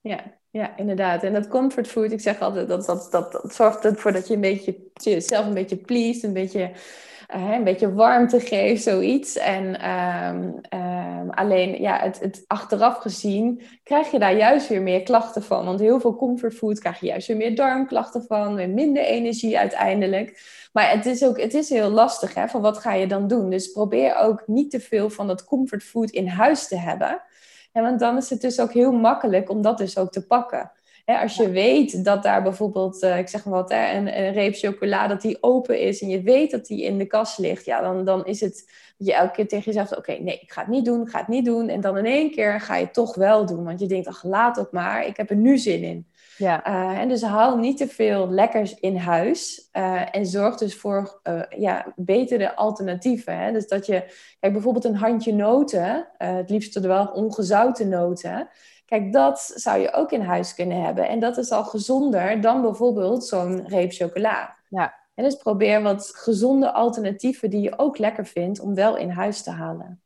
Ja, 0.00 0.20
ja, 0.54 0.76
inderdaad. 0.76 1.22
En 1.22 1.32
dat 1.32 1.48
comfort 1.48 1.88
food, 1.88 2.12
ik 2.12 2.20
zeg 2.20 2.40
altijd, 2.40 2.68
dat, 2.68 2.86
dat, 2.86 3.08
dat, 3.10 3.54
zorgt 3.54 3.84
ervoor 3.84 4.12
dat 4.12 4.28
je 4.28 4.34
een 4.34 4.40
beetje 4.40 4.76
jezelf 4.94 5.46
een 5.46 5.54
beetje 5.54 5.76
please, 5.76 6.26
een 6.26 6.32
beetje, 6.32 6.70
uh, 7.36 7.52
een 7.52 7.64
beetje 7.64 7.94
warmte 7.94 8.40
geeft, 8.40 8.82
zoiets. 8.82 9.36
En 9.36 9.90
um, 9.90 10.60
um, 10.80 11.30
alleen, 11.30 11.80
ja, 11.80 11.98
het, 11.98 12.20
het 12.20 12.44
achteraf 12.46 12.96
gezien 12.96 13.62
krijg 13.82 14.10
je 14.10 14.18
daar 14.18 14.36
juist 14.36 14.68
weer 14.68 14.82
meer 14.82 15.02
klachten 15.02 15.42
van. 15.42 15.64
Want 15.64 15.80
heel 15.80 16.00
veel 16.00 16.16
comfort 16.16 16.54
food 16.54 16.78
krijg 16.78 17.00
je 17.00 17.06
juist 17.06 17.26
weer 17.26 17.36
meer 17.36 17.56
darmklachten 17.56 18.22
van, 18.22 18.54
weer 18.54 18.70
minder 18.70 19.02
energie 19.02 19.58
uiteindelijk. 19.58 20.42
Maar 20.72 20.90
het 20.90 21.06
is 21.06 21.24
ook 21.24 21.40
het 21.40 21.54
is 21.54 21.68
heel 21.68 21.90
lastig, 21.90 22.34
hè, 22.34 22.48
van 22.48 22.60
wat 22.60 22.78
ga 22.78 22.92
je 22.92 23.06
dan 23.06 23.28
doen? 23.28 23.50
Dus 23.50 23.72
probeer 23.72 24.16
ook 24.16 24.42
niet 24.46 24.70
te 24.70 24.80
veel 24.80 25.10
van 25.10 25.26
dat 25.26 25.44
comfort 25.44 25.82
food 25.82 26.10
in 26.10 26.26
huis 26.26 26.68
te 26.68 26.76
hebben. 26.76 27.22
En 27.74 27.82
want 27.82 28.00
dan 28.00 28.16
is 28.16 28.30
het 28.30 28.40
dus 28.40 28.60
ook 28.60 28.72
heel 28.72 28.92
makkelijk 28.92 29.50
om 29.50 29.62
dat 29.62 29.78
dus 29.78 29.98
ook 29.98 30.12
te 30.12 30.26
pakken. 30.26 30.72
als 31.04 31.36
je 31.36 31.50
weet 31.50 32.04
dat 32.04 32.22
daar 32.22 32.42
bijvoorbeeld, 32.42 33.02
uh, 33.02 33.18
ik 33.18 33.28
zeg 33.28 33.44
maar 33.44 33.54
wat, 33.54 33.70
hè, 33.70 33.96
een, 33.96 34.18
een, 34.18 34.32
reep 34.32 34.54
chocola, 34.54 35.06
dat 35.06 35.20
die 35.20 35.42
open 35.42 35.80
is 35.80 36.02
en 36.02 36.08
je 36.08 36.22
weet 36.22 36.50
dat 36.50 36.66
die 36.66 36.82
in 36.82 36.98
de 36.98 37.06
kast 37.06 37.38
ligt, 37.38 37.64
ja, 37.64 37.80
dan, 37.80 38.04
dan 38.04 38.26
is 38.26 38.40
het 38.40 38.64
dat 38.98 39.06
je 39.06 39.14
elke 39.14 39.32
keer 39.32 39.48
tegen 39.48 39.72
jezelf 39.72 39.92
oké, 39.92 40.12
nee, 40.12 40.38
ik 40.38 40.52
ga 40.52 40.60
het 40.60 40.70
niet 40.70 40.84
doen, 40.84 41.02
ik 41.02 41.08
ga 41.08 41.18
het 41.18 41.28
niet 41.28 41.44
doen. 41.44 41.68
En 41.68 41.80
dan 41.80 41.98
in 41.98 42.06
één 42.06 42.30
keer 42.30 42.60
ga 42.60 42.76
je 42.76 42.84
het 42.84 42.94
toch 42.94 43.14
wel 43.14 43.46
doen, 43.46 43.64
want 43.64 43.80
je 43.80 43.86
denkt, 43.86 44.06
ach, 44.06 44.22
laat 44.22 44.56
het 44.56 44.72
maar, 44.72 45.06
ik 45.06 45.16
heb 45.16 45.30
er 45.30 45.36
nu 45.36 45.58
zin 45.58 45.82
in. 45.82 46.06
Ja. 46.36 46.68
Uh, 46.68 46.98
en 46.98 47.08
dus 47.08 47.22
haal 47.22 47.56
niet 47.56 47.76
te 47.76 47.88
veel 47.88 48.28
lekkers 48.28 48.74
in 48.74 48.96
huis. 48.96 49.68
Uh, 49.72 50.16
en 50.16 50.26
zorg 50.26 50.56
dus 50.56 50.76
voor 50.76 51.20
uh, 51.22 51.42
ja, 51.48 51.92
betere 51.96 52.56
alternatieven. 52.56 53.38
Hè? 53.38 53.52
Dus 53.52 53.68
dat 53.68 53.86
je, 53.86 54.04
kijk, 54.40 54.52
bijvoorbeeld 54.52 54.84
een 54.84 54.96
handje 54.96 55.34
noten, 55.34 56.08
het 56.18 56.50
liefst 56.50 56.80
wel 56.80 57.06
ongezouten 57.06 57.88
noten. 57.88 58.48
Kijk, 58.86 59.12
dat 59.12 59.52
zou 59.54 59.78
je 59.78 59.92
ook 59.92 60.12
in 60.12 60.20
huis 60.20 60.54
kunnen 60.54 60.84
hebben. 60.84 61.08
En 61.08 61.20
dat 61.20 61.36
is 61.36 61.50
al 61.50 61.64
gezonder 61.64 62.40
dan 62.40 62.62
bijvoorbeeld 62.62 63.26
zo'n 63.26 63.68
reep 63.68 63.92
chocola. 63.92 64.56
Ja. 64.68 64.94
En 65.14 65.24
dus 65.24 65.36
probeer 65.36 65.82
wat 65.82 66.12
gezonde 66.14 66.72
alternatieven 66.72 67.50
die 67.50 67.60
je 67.60 67.78
ook 67.78 67.98
lekker 67.98 68.26
vindt, 68.26 68.60
om 68.60 68.74
wel 68.74 68.96
in 68.96 69.10
huis 69.10 69.42
te 69.42 69.50
halen. 69.50 70.02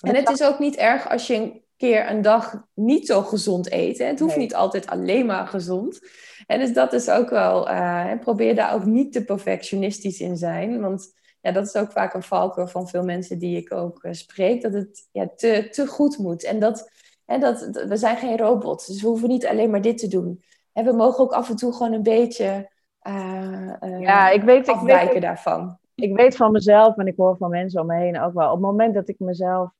En 0.00 0.14
het 0.14 0.30
is 0.30 0.42
ook 0.42 0.58
niet 0.58 0.76
erg 0.76 1.10
als 1.10 1.26
je 1.26 1.62
keer 1.78 2.10
een 2.10 2.22
dag 2.22 2.64
niet 2.74 3.06
zo 3.06 3.22
gezond 3.22 3.70
eten. 3.70 4.06
Het 4.06 4.20
hoeft 4.20 4.36
niet 4.36 4.54
altijd 4.54 4.86
alleen 4.86 5.26
maar 5.26 5.46
gezond. 5.46 6.00
En 6.46 6.58
dus 6.58 6.72
dat 6.72 6.92
is 6.92 7.10
ook 7.10 7.30
wel, 7.30 7.70
uh, 7.70 8.12
probeer 8.20 8.54
daar 8.54 8.74
ook 8.74 8.84
niet 8.84 9.12
te 9.12 9.24
perfectionistisch 9.24 10.20
in 10.20 10.36
zijn. 10.36 10.80
Want 10.80 11.14
ja, 11.40 11.52
dat 11.52 11.66
is 11.66 11.76
ook 11.76 11.92
vaak 11.92 12.14
een 12.14 12.22
valkuil 12.22 12.66
van 12.66 12.88
veel 12.88 13.02
mensen 13.02 13.38
die 13.38 13.56
ik 13.56 13.72
ook 13.72 14.04
uh, 14.04 14.12
spreek, 14.12 14.62
dat 14.62 14.72
het 14.72 15.08
ja, 15.12 15.28
te, 15.36 15.68
te 15.70 15.86
goed 15.86 16.18
moet. 16.18 16.44
En 16.44 16.58
dat, 16.58 16.90
en 17.24 17.40
dat, 17.40 17.70
we 17.88 17.96
zijn 17.96 18.16
geen 18.16 18.38
robots, 18.38 18.86
dus 18.86 19.02
we 19.02 19.08
hoeven 19.08 19.28
niet 19.28 19.46
alleen 19.46 19.70
maar 19.70 19.82
dit 19.82 19.98
te 19.98 20.08
doen. 20.08 20.42
En 20.72 20.84
we 20.84 20.92
mogen 20.92 21.24
ook 21.24 21.32
af 21.32 21.48
en 21.48 21.56
toe 21.56 21.72
gewoon 21.72 21.92
een 21.92 22.02
beetje 22.02 22.70
uh, 23.08 24.00
ja, 24.00 24.30
ik 24.30 24.42
weet, 24.42 24.68
afwijken 24.68 25.06
ik 25.06 25.12
weet, 25.12 25.22
daarvan. 25.22 25.78
Ik 25.94 26.16
weet 26.16 26.36
van 26.36 26.52
mezelf 26.52 26.96
en 26.96 27.06
ik 27.06 27.16
hoor 27.16 27.36
van 27.36 27.50
mensen 27.50 27.80
om 27.80 27.86
me 27.86 27.96
heen 27.96 28.20
ook 28.20 28.32
wel. 28.32 28.46
Op 28.46 28.52
het 28.52 28.60
moment 28.60 28.94
dat 28.94 29.08
ik 29.08 29.18
mezelf 29.18 29.70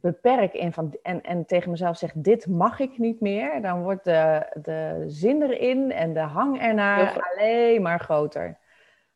beperk 0.00 0.52
in 0.52 0.72
van, 0.72 0.96
en, 1.02 1.22
en 1.22 1.46
tegen 1.46 1.70
mezelf 1.70 1.96
zeg, 1.98 2.12
dit 2.14 2.46
mag 2.46 2.78
ik 2.78 2.98
niet 2.98 3.20
meer, 3.20 3.62
dan 3.62 3.82
wordt 3.82 4.04
de, 4.04 4.46
de 4.62 5.04
zin 5.06 5.42
erin 5.42 5.92
en 5.92 6.12
de 6.12 6.20
hang 6.20 6.60
ernaar 6.60 7.30
alleen 7.32 7.82
maar 7.82 8.00
groter. 8.00 8.58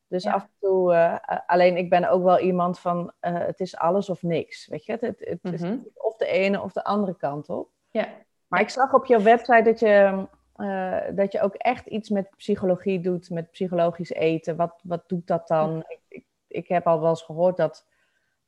Dus 0.09 0.27
af 0.27 0.43
en 0.43 0.51
toe, 0.61 0.93
uh, 0.93 1.17
alleen 1.47 1.77
ik 1.77 1.91
ben 1.91 2.11
ook 2.11 2.23
wel 2.23 2.39
iemand 2.39 2.79
van, 2.79 3.13
uh, 3.21 3.39
het 3.39 3.61
is 3.61 3.77
alles 3.77 4.11
of 4.11 4.23
niks, 4.23 4.67
weet 4.67 4.85
je. 4.85 4.93
Het, 4.93 5.01
het, 5.01 5.39
het 5.43 5.53
is 5.53 5.61
mhm. 5.61 5.77
of 5.95 6.17
de 6.17 6.27
ene 6.27 6.63
of 6.63 6.73
de 6.73 6.85
andere 6.85 7.17
kant 7.17 7.49
op. 7.49 7.69
Ja. 7.91 8.09
Maar 8.47 8.61
ik 8.61 8.69
zag 8.69 8.95
op 8.95 9.07
jouw 9.07 9.21
website 9.21 9.63
dat 9.63 9.81
je, 9.81 10.27
uh, 10.57 11.17
dat 11.17 11.33
je 11.33 11.41
ook 11.41 11.55
echt 11.55 11.87
iets 11.87 12.09
met 12.09 12.31
psychologie 12.37 13.01
doet, 13.01 13.31
met 13.31 13.51
psychologisch 13.51 14.11
eten. 14.11 14.57
Wat, 14.57 14.81
wat 14.83 15.09
doet 15.09 15.27
dat 15.27 15.49
dan? 15.49 15.85
Ik, 15.89 16.01
ik, 16.09 16.25
ik, 16.47 16.69
heb 16.69 16.87
al 16.87 17.01
wel 17.01 17.09
eens 17.09 17.23
gehoord 17.23 17.57
dat 17.57 17.87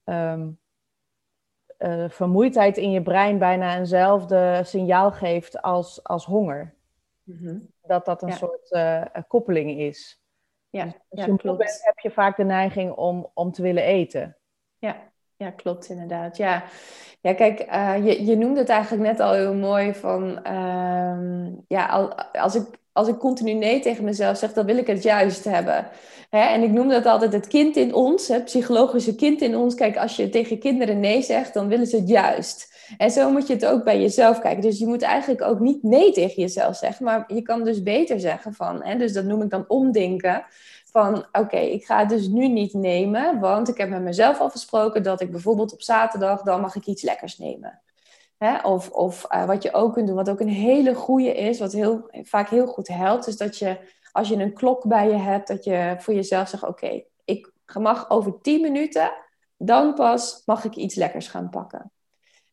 um, 0.05 0.59
uh, 1.81 2.09
vermoeidheid 2.09 2.77
in 2.77 2.91
je 2.91 3.03
brein 3.03 3.39
bijna 3.39 3.77
eenzelfde 3.77 4.61
signaal 4.65 5.13
geeft 5.13 5.63
als, 5.63 6.05
als 6.05 6.25
honger. 6.25 6.75
Mhm. 7.23 7.59
Dat 7.83 8.05
dat 8.05 8.23
een 8.23 8.33
soort 8.33 8.71
uh, 8.71 9.05
koppeling 9.29 9.79
is. 9.79 10.23
Ja, 10.71 10.85
dus 10.85 10.95
als 11.09 11.25
je 11.25 11.37
klopt. 11.37 11.59
Bent, 11.59 11.81
heb 11.83 11.99
je 11.99 12.11
vaak 12.11 12.37
de 12.37 12.45
neiging 12.45 12.93
om, 12.93 13.31
om 13.35 13.53
te 13.53 13.63
willen 13.63 13.83
eten. 13.83 14.37
Ja, 14.79 15.10
ja 15.41 15.51
klopt 15.51 15.89
inderdaad. 15.89 16.37
Ja, 16.37 16.65
ja 17.21 17.35
kijk, 17.35 17.67
uh, 17.73 18.07
je, 18.07 18.25
je 18.25 18.37
noemde 18.37 18.61
het 18.61 18.69
eigenlijk 18.69 19.03
net 19.03 19.21
al 19.21 19.33
heel 19.33 19.55
mooi 19.55 19.95
van... 19.95 20.41
Uh, 20.47 21.47
ja, 21.69 21.87
als 22.33 22.55
ik 22.55 22.81
als 22.93 23.09
ik 23.09 23.19
continu 23.19 23.53
nee 23.53 23.81
tegen 23.81 24.05
mezelf 24.05 24.39
zeg, 24.39 24.53
dan 24.53 24.67
wil 24.67 24.77
ik 24.77 24.87
het 24.87 25.03
juist 25.03 25.45
hebben. 25.45 25.89
en 26.31 26.63
ik 26.63 26.71
noem 26.71 26.89
dat 26.89 27.07
altijd 27.07 27.33
het 27.33 27.47
kind 27.47 27.77
in 27.77 27.95
ons, 27.95 28.29
het 28.29 28.45
psychologische 28.45 29.15
kind 29.15 29.41
in 29.41 29.57
ons. 29.57 29.75
Kijk, 29.75 29.97
als 29.97 30.17
je 30.17 30.29
tegen 30.29 30.59
kinderen 30.59 31.01
nee 31.01 31.23
zegt, 31.23 31.55
dan 31.55 31.69
willen 31.69 31.87
ze 31.87 31.97
het 31.97 32.09
juist. 32.09 32.71
En 32.99 33.11
zo 33.11 33.31
moet 33.31 33.47
je 33.47 33.53
het 33.53 33.67
ook 33.67 33.85
bij 33.85 34.01
jezelf 34.01 34.39
kijken. 34.39 34.63
Dus 34.63 34.79
je 34.79 34.87
moet 34.87 35.03
eigenlijk 35.03 35.43
ook 35.43 35.61
niet 35.61 35.83
nee 35.83 36.13
tegen 36.13 36.43
jezelf 36.43 36.77
zeggen, 36.77 37.05
maar 37.05 37.25
je 37.35 37.43
kan 37.43 37.65
dus 37.65 37.83
beter 37.83 38.21
zeggen 38.21 38.55
van, 38.55 38.85
hè, 38.85 38.97
dus 38.97 39.13
dat 39.13 39.25
noem 39.25 39.43
ik 39.43 39.51
dan 39.51 39.65
omdenken, 39.69 40.45
van 40.91 41.27
oké, 41.33 41.57
ik 41.57 41.85
ga 41.85 41.99
het 41.99 42.09
dus 42.09 42.29
nu 42.29 42.49
niet 42.49 42.75
nemen, 42.75 43.41
want 43.41 43.69
ik 43.69 43.77
heb 43.77 43.89
met 43.89 44.03
mezelf 44.03 44.41
afgesproken 44.41 45.03
dat 45.03 45.21
ik 45.21 45.31
bijvoorbeeld 45.31 45.73
op 45.73 45.83
zaterdag, 45.83 46.43
dan 46.43 46.61
mag 46.61 46.75
ik 46.75 46.87
iets 46.87 47.03
lekkers 47.03 47.39
nemen. 47.39 47.81
Hè? 48.39 48.59
Of, 48.59 48.91
of 48.91 49.27
uh, 49.35 49.45
wat 49.45 49.63
je 49.63 49.73
ook 49.73 49.93
kunt 49.93 50.07
doen, 50.07 50.17
wat 50.17 50.31
ook 50.31 50.41
een 50.41 50.49
hele 50.49 50.95
goede 50.95 51.35
is, 51.35 51.59
wat 51.59 51.73
heel, 51.73 52.11
vaak 52.23 52.49
heel 52.49 52.67
goed 52.67 52.89
helpt, 52.89 53.27
is 53.27 53.37
dat 53.37 53.59
je 53.59 53.79
als 54.13 54.29
je 54.29 54.37
een 54.37 54.55
klok 54.55 54.89
bij 54.89 55.09
je 55.09 55.17
hebt, 55.17 55.49
dat 55.49 55.65
je 55.65 55.95
voor 55.99 56.15
jezelf 56.15 56.49
zegt, 56.49 56.65
oké, 56.65 57.03
ik 57.25 57.53
mag 57.79 58.11
over 58.11 58.41
10 58.41 58.61
minuten, 58.61 59.13
dan 59.57 59.95
pas 59.95 60.43
mag 60.47 60.65
ik 60.65 60.75
iets 60.75 60.95
lekkers 60.95 61.29
gaan 61.29 61.51
pakken. 61.51 61.93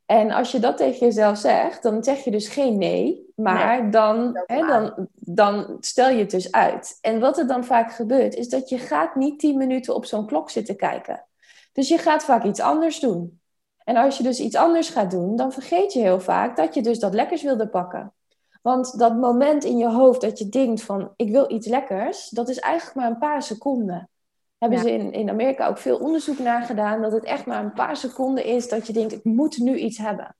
En 0.07 0.31
als 0.31 0.51
je 0.51 0.59
dat 0.59 0.77
tegen 0.77 0.99
jezelf 0.99 1.37
zegt, 1.37 1.83
dan 1.83 2.03
zeg 2.03 2.23
je 2.23 2.31
dus 2.31 2.47
geen 2.47 2.77
nee, 2.77 3.31
maar 3.35 3.91
dan, 3.91 4.43
hè, 4.45 4.67
dan, 4.67 5.07
dan 5.13 5.77
stel 5.79 6.09
je 6.09 6.19
het 6.19 6.31
dus 6.31 6.51
uit. 6.51 6.97
En 7.01 7.19
wat 7.19 7.37
er 7.37 7.47
dan 7.47 7.63
vaak 7.63 7.91
gebeurt, 7.91 8.35
is 8.35 8.49
dat 8.49 8.69
je 8.69 8.77
gaat 8.77 9.15
niet 9.15 9.39
tien 9.39 9.57
minuten 9.57 9.95
op 9.95 10.05
zo'n 10.05 10.25
klok 10.25 10.49
zitten 10.49 10.75
kijken. 10.75 11.25
Dus 11.73 11.87
je 11.87 11.97
gaat 11.97 12.23
vaak 12.23 12.43
iets 12.43 12.59
anders 12.59 12.99
doen. 12.99 13.39
En 13.83 13.95
als 13.95 14.17
je 14.17 14.23
dus 14.23 14.39
iets 14.39 14.55
anders 14.55 14.89
gaat 14.89 15.11
doen, 15.11 15.35
dan 15.35 15.51
vergeet 15.51 15.93
je 15.93 15.99
heel 15.99 16.19
vaak 16.19 16.55
dat 16.55 16.73
je 16.73 16.81
dus 16.81 16.99
dat 16.99 17.13
lekkers 17.13 17.41
wilde 17.41 17.67
pakken. 17.67 18.13
Want 18.61 18.99
dat 18.99 19.15
moment 19.15 19.63
in 19.63 19.77
je 19.77 19.89
hoofd 19.89 20.21
dat 20.21 20.39
je 20.39 20.49
denkt 20.49 20.81
van 20.81 21.13
ik 21.15 21.29
wil 21.31 21.51
iets 21.51 21.67
lekkers, 21.67 22.29
dat 22.29 22.49
is 22.49 22.59
eigenlijk 22.59 22.95
maar 22.95 23.09
een 23.09 23.17
paar 23.17 23.43
seconden 23.43 24.09
hebben 24.57 24.79
ze 24.79 24.91
in, 24.91 25.11
in 25.11 25.29
Amerika 25.29 25.67
ook 25.67 25.77
veel 25.77 25.97
onderzoek 25.97 26.39
naar 26.39 26.61
gedaan, 26.61 27.01
dat 27.01 27.11
het 27.11 27.23
echt 27.23 27.45
maar 27.45 27.63
een 27.63 27.73
paar 27.73 27.97
seconden 27.97 28.45
is 28.45 28.69
dat 28.69 28.87
je 28.87 28.93
denkt, 28.93 29.13
ik 29.13 29.23
moet 29.23 29.57
nu 29.57 29.77
iets 29.77 29.97
hebben. 29.97 30.35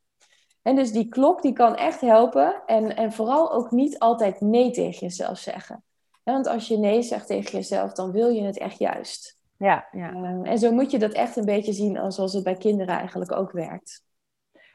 En 0.62 0.76
dus 0.76 0.92
die 0.92 1.08
klok 1.08 1.42
die 1.42 1.54
kan 1.54 1.76
echt 1.76 2.02
helpen 2.02 2.62
en, 2.66 2.96
en 2.96 3.12
vooral 3.12 3.52
ook 3.52 3.72
niet 3.72 4.00
altijd 4.00 4.42
nee 4.42 4.72
tegen 4.72 5.00
jezelf 5.00 5.38
zeggen. 5.38 5.84
want 6.24 6.48
als 6.48 6.68
je 6.68 6.78
nee 6.78 7.02
zegt 7.02 7.28
tegen 7.28 7.58
jezelf, 7.58 7.94
dan 7.94 8.12
wil 8.12 8.30
je 8.30 8.42
het 8.42 8.58
echt 8.58 8.80
juist. 8.80 9.38
Ja, 9.58 9.88
ja. 9.92 10.10
Ehm, 10.10 10.44
en 10.44 10.60
zo 10.60 10.72
moet 10.72 10.92
je 10.92 11.00
dat 11.00 11.12
echt 11.12 11.36
een 11.36 11.46
beetje 11.46 11.74
zien 11.74 12.12
zoals 12.12 12.34
het 12.34 12.44
bij 12.44 12.56
kinderen 12.56 12.98
eigenlijk 12.98 13.32
ook 13.32 13.52
werkt. 13.52 14.06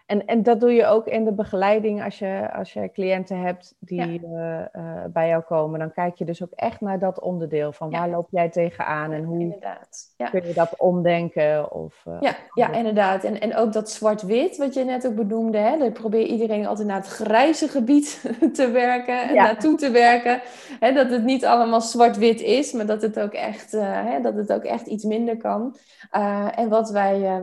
En, 0.07 0.27
en 0.27 0.43
dat 0.43 0.61
doe 0.61 0.73
je 0.73 0.87
ook 0.87 1.07
in 1.07 1.25
de 1.25 1.33
begeleiding 1.33 2.05
als 2.05 2.19
je, 2.19 2.49
als 2.53 2.73
je 2.73 2.91
cliënten 2.93 3.41
hebt 3.41 3.75
die 3.79 4.21
eh, 4.27 4.61
eh, 4.61 5.05
bij 5.13 5.29
jou 5.29 5.43
komen. 5.43 5.79
Dan 5.79 5.93
kijk 5.93 6.17
je 6.17 6.25
dus 6.25 6.43
ook 6.43 6.53
echt 6.55 6.81
naar 6.81 6.99
dat 6.99 7.21
onderdeel 7.21 7.73
van 7.73 7.91
waar 7.91 8.09
loop 8.09 8.29
jij 8.31 8.49
tegenaan 8.49 9.13
en 9.13 9.25
hoe 9.25 9.41
inderdaad. 9.41 10.15
kun 10.31 10.47
je 10.47 10.55
dat 10.55 10.75
omdenken? 10.77 11.73
Of, 11.73 12.05
uh, 12.09 12.17
ja, 12.21 12.35
ja, 12.55 12.73
inderdaad. 12.73 13.25
En, 13.25 13.41
en 13.41 13.57
ook 13.57 13.73
dat 13.73 13.91
zwart-wit 13.91 14.57
wat 14.57 14.75
je 14.75 14.85
net 14.85 15.07
ook 15.07 15.15
benoemde. 15.15 15.59
Hè? 15.59 15.79
Dan 15.79 15.93
probeer 15.93 16.27
iedereen 16.27 16.67
altijd 16.67 16.89
naar 16.89 16.97
het 16.97 17.07
grijze 17.07 17.69
gebied 17.69 18.25
te 18.55 18.71
werken 18.71 19.29
en 19.29 19.35
naartoe 19.35 19.77
te 19.77 19.91
werken. 19.91 20.41
Hè? 20.81 20.93
Dat 20.93 21.11
het 21.11 21.25
niet 21.25 21.45
allemaal 21.45 21.81
zwart-wit 21.81 22.41
is, 22.41 22.73
maar 22.73 22.87
dat 22.87 23.03
het 23.03 23.21
ook 23.21 23.33
echt, 23.33 23.73
hè, 23.73 24.21
dat 24.21 24.35
het 24.35 24.53
ook 24.53 24.65
echt 24.65 24.87
iets 24.87 25.05
minder 25.05 25.37
kan. 25.37 25.77
en 26.55 26.69
wat 26.69 26.91
wij, 26.91 27.43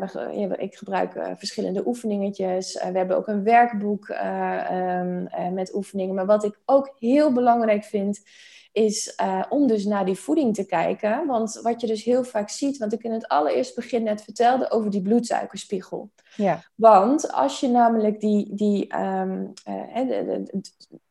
ik 0.57 0.75
gebruik 0.75 1.11
verschillende 1.37 1.87
oefeningetjes 1.87 2.48
eh, 2.57 2.91
we 2.91 2.97
hebben 2.97 3.17
ook 3.17 3.27
een 3.27 3.43
werkboek 3.43 4.09
eh, 4.09 4.69
ehm, 4.69 5.25
eh, 5.25 5.49
met 5.49 5.75
oefeningen. 5.75 6.15
Maar 6.15 6.25
wat 6.25 6.43
ik 6.43 6.59
ook 6.65 6.95
heel 6.99 7.33
belangrijk 7.33 7.83
vind, 7.83 8.21
is 8.71 9.15
om 9.49 9.67
dus 9.67 9.85
naar 9.85 10.05
die 10.05 10.19
voeding 10.19 10.55
te 10.55 10.65
kijken. 10.65 11.25
Want 11.27 11.59
wat 11.63 11.81
je 11.81 11.87
dus 11.87 12.03
heel 12.03 12.23
vaak 12.23 12.49
ziet, 12.49 12.77
want 12.77 12.93
ik 12.93 13.03
in 13.03 13.11
het 13.11 13.27
allereerste 13.27 13.73
begin 13.75 14.03
net 14.03 14.21
vertelde 14.21 14.71
over 14.71 14.91
die 14.91 15.01
bloedsuikerspiegel. 15.01 16.09
Ja. 16.35 16.63
Want 16.75 17.31
als 17.31 17.59
je 17.59 17.67
namelijk 17.67 18.19
die, 18.19 18.55
die 18.55 18.97
um, 18.99 19.53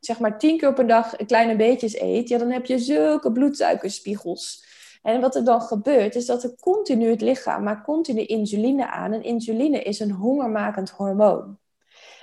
zeg 0.00 0.18
maar 0.18 0.38
tien 0.38 0.58
keer 0.58 0.72
per 0.72 0.86
dag 0.86 1.16
kleine 1.26 1.56
beetjes 1.56 2.00
eet, 2.00 2.28
ja, 2.28 2.38
dan 2.38 2.50
heb 2.50 2.66
je 2.66 2.78
zulke 2.78 3.32
bloedsuikerspiegels. 3.32 4.64
En 5.02 5.20
wat 5.20 5.34
er 5.34 5.44
dan 5.44 5.60
gebeurt, 5.60 6.14
is 6.14 6.26
dat 6.26 6.42
er 6.42 6.54
continu 6.60 7.10
het 7.10 7.20
lichaam 7.20 7.62
maakt 7.62 7.84
continu 7.84 8.24
insuline 8.24 8.90
aan. 8.90 9.12
En 9.12 9.22
insuline 9.22 9.82
is 9.82 10.00
een 10.00 10.10
hongermakend 10.10 10.90
hormoon. 10.90 11.58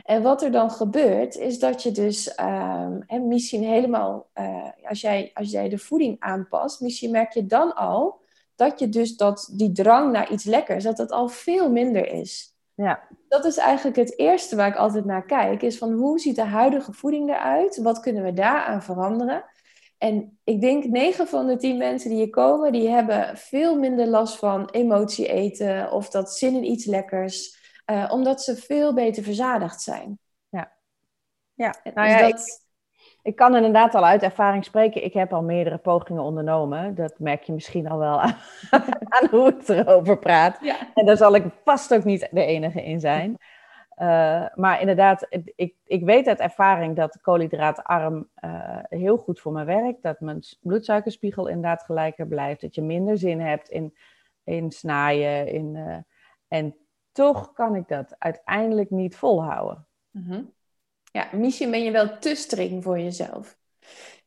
En 0.03 0.21
wat 0.21 0.41
er 0.41 0.51
dan 0.51 0.71
gebeurt, 0.71 1.37
is 1.37 1.59
dat 1.59 1.83
je 1.83 1.91
dus, 1.91 2.39
um, 2.39 3.03
en 3.07 3.27
misschien 3.27 3.63
helemaal, 3.63 4.27
uh, 4.39 4.67
als, 4.83 5.01
jij, 5.01 5.31
als 5.33 5.51
jij 5.51 5.69
de 5.69 5.77
voeding 5.77 6.15
aanpast, 6.19 6.81
misschien 6.81 7.11
merk 7.11 7.33
je 7.33 7.45
dan 7.45 7.75
al 7.75 8.23
dat 8.55 8.79
je 8.79 8.89
dus 8.89 9.17
dat, 9.17 9.49
die 9.51 9.71
drang 9.71 10.11
naar 10.11 10.31
iets 10.31 10.43
lekkers, 10.43 10.83
dat 10.83 10.97
dat 10.97 11.11
al 11.11 11.27
veel 11.27 11.71
minder 11.71 12.11
is. 12.11 12.55
Ja. 12.75 12.99
Dat 13.27 13.45
is 13.45 13.57
eigenlijk 13.57 13.97
het 13.97 14.19
eerste 14.19 14.55
waar 14.55 14.67
ik 14.67 14.75
altijd 14.75 15.05
naar 15.05 15.25
kijk, 15.25 15.61
is 15.61 15.77
van 15.77 15.93
hoe 15.93 16.19
ziet 16.19 16.35
de 16.35 16.43
huidige 16.43 16.93
voeding 16.93 17.29
eruit? 17.29 17.81
Wat 17.81 17.99
kunnen 17.99 18.23
we 18.23 18.33
daaraan 18.33 18.83
veranderen? 18.83 19.43
En 19.97 20.39
ik 20.43 20.61
denk 20.61 20.83
9 20.83 21.27
van 21.27 21.47
de 21.47 21.57
10 21.57 21.77
mensen 21.77 22.09
die 22.09 22.19
hier 22.19 22.29
komen, 22.29 22.71
die 22.71 22.89
hebben 22.89 23.37
veel 23.37 23.79
minder 23.79 24.07
last 24.07 24.37
van 24.37 24.69
emotie 24.69 25.27
eten 25.27 25.91
of 25.91 26.09
dat 26.09 26.33
zin 26.33 26.55
in 26.55 26.63
iets 26.63 26.85
lekkers, 26.85 27.57
uh, 27.91 28.09
omdat 28.11 28.41
ze 28.41 28.55
veel 28.55 28.93
beter 28.93 29.23
verzadigd 29.23 29.81
zijn. 29.81 30.19
Ja, 30.49 30.71
ja. 31.53 31.75
nou 31.93 32.09
ja, 32.09 32.19
dat... 32.19 32.29
ik, 32.29 32.59
ik, 33.21 33.35
kan 33.35 33.55
inderdaad 33.55 33.95
al 33.95 34.05
uit 34.05 34.23
ervaring 34.23 34.65
spreken. 34.65 35.03
Ik 35.03 35.13
heb 35.13 35.33
al 35.33 35.43
meerdere 35.43 35.77
pogingen 35.77 36.23
ondernomen. 36.23 36.95
Dat 36.95 37.19
merk 37.19 37.43
je 37.43 37.53
misschien 37.53 37.89
al 37.89 37.97
wel 37.97 38.21
aan, 38.21 38.35
aan 39.15 39.29
hoe 39.29 39.47
ik 39.47 39.67
erover 39.67 40.19
praat. 40.19 40.57
Ja. 40.61 40.75
En 40.93 41.05
daar 41.05 41.17
zal 41.17 41.35
ik 41.35 41.45
vast 41.63 41.93
ook 41.93 42.03
niet 42.03 42.27
de 42.31 42.45
enige 42.45 42.83
in 42.83 42.99
zijn. 42.99 43.37
Uh, 43.97 44.45
maar 44.55 44.79
inderdaad, 44.79 45.27
ik, 45.55 45.75
ik 45.83 46.05
weet 46.05 46.27
uit 46.27 46.39
ervaring 46.39 46.95
dat 46.95 47.21
koolhydraatarm 47.21 48.29
uh, 48.43 48.77
heel 48.89 49.17
goed 49.17 49.39
voor 49.39 49.51
me 49.51 49.63
werkt. 49.63 50.01
Dat 50.01 50.19
mijn 50.19 50.43
bloedsuikerspiegel 50.61 51.47
inderdaad 51.47 51.83
gelijker 51.83 52.27
blijft. 52.27 52.61
Dat 52.61 52.75
je 52.75 52.81
minder 52.81 53.17
zin 53.17 53.39
hebt 53.39 53.69
in, 53.69 53.95
in 54.43 54.71
snaaien. 54.71 55.47
In, 55.47 55.75
uh, 55.75 55.97
en 56.47 56.75
toch 57.11 57.53
kan 57.53 57.75
ik 57.75 57.87
dat 57.87 58.15
uiteindelijk 58.17 58.89
niet 58.89 59.15
volhouden. 59.15 59.87
-hmm. 60.11 60.53
Ja, 61.11 61.27
misschien 61.31 61.71
ben 61.71 61.83
je 61.83 61.91
wel 61.91 62.17
te 62.17 62.35
streng 62.35 62.83
voor 62.83 62.99
jezelf. 62.99 63.57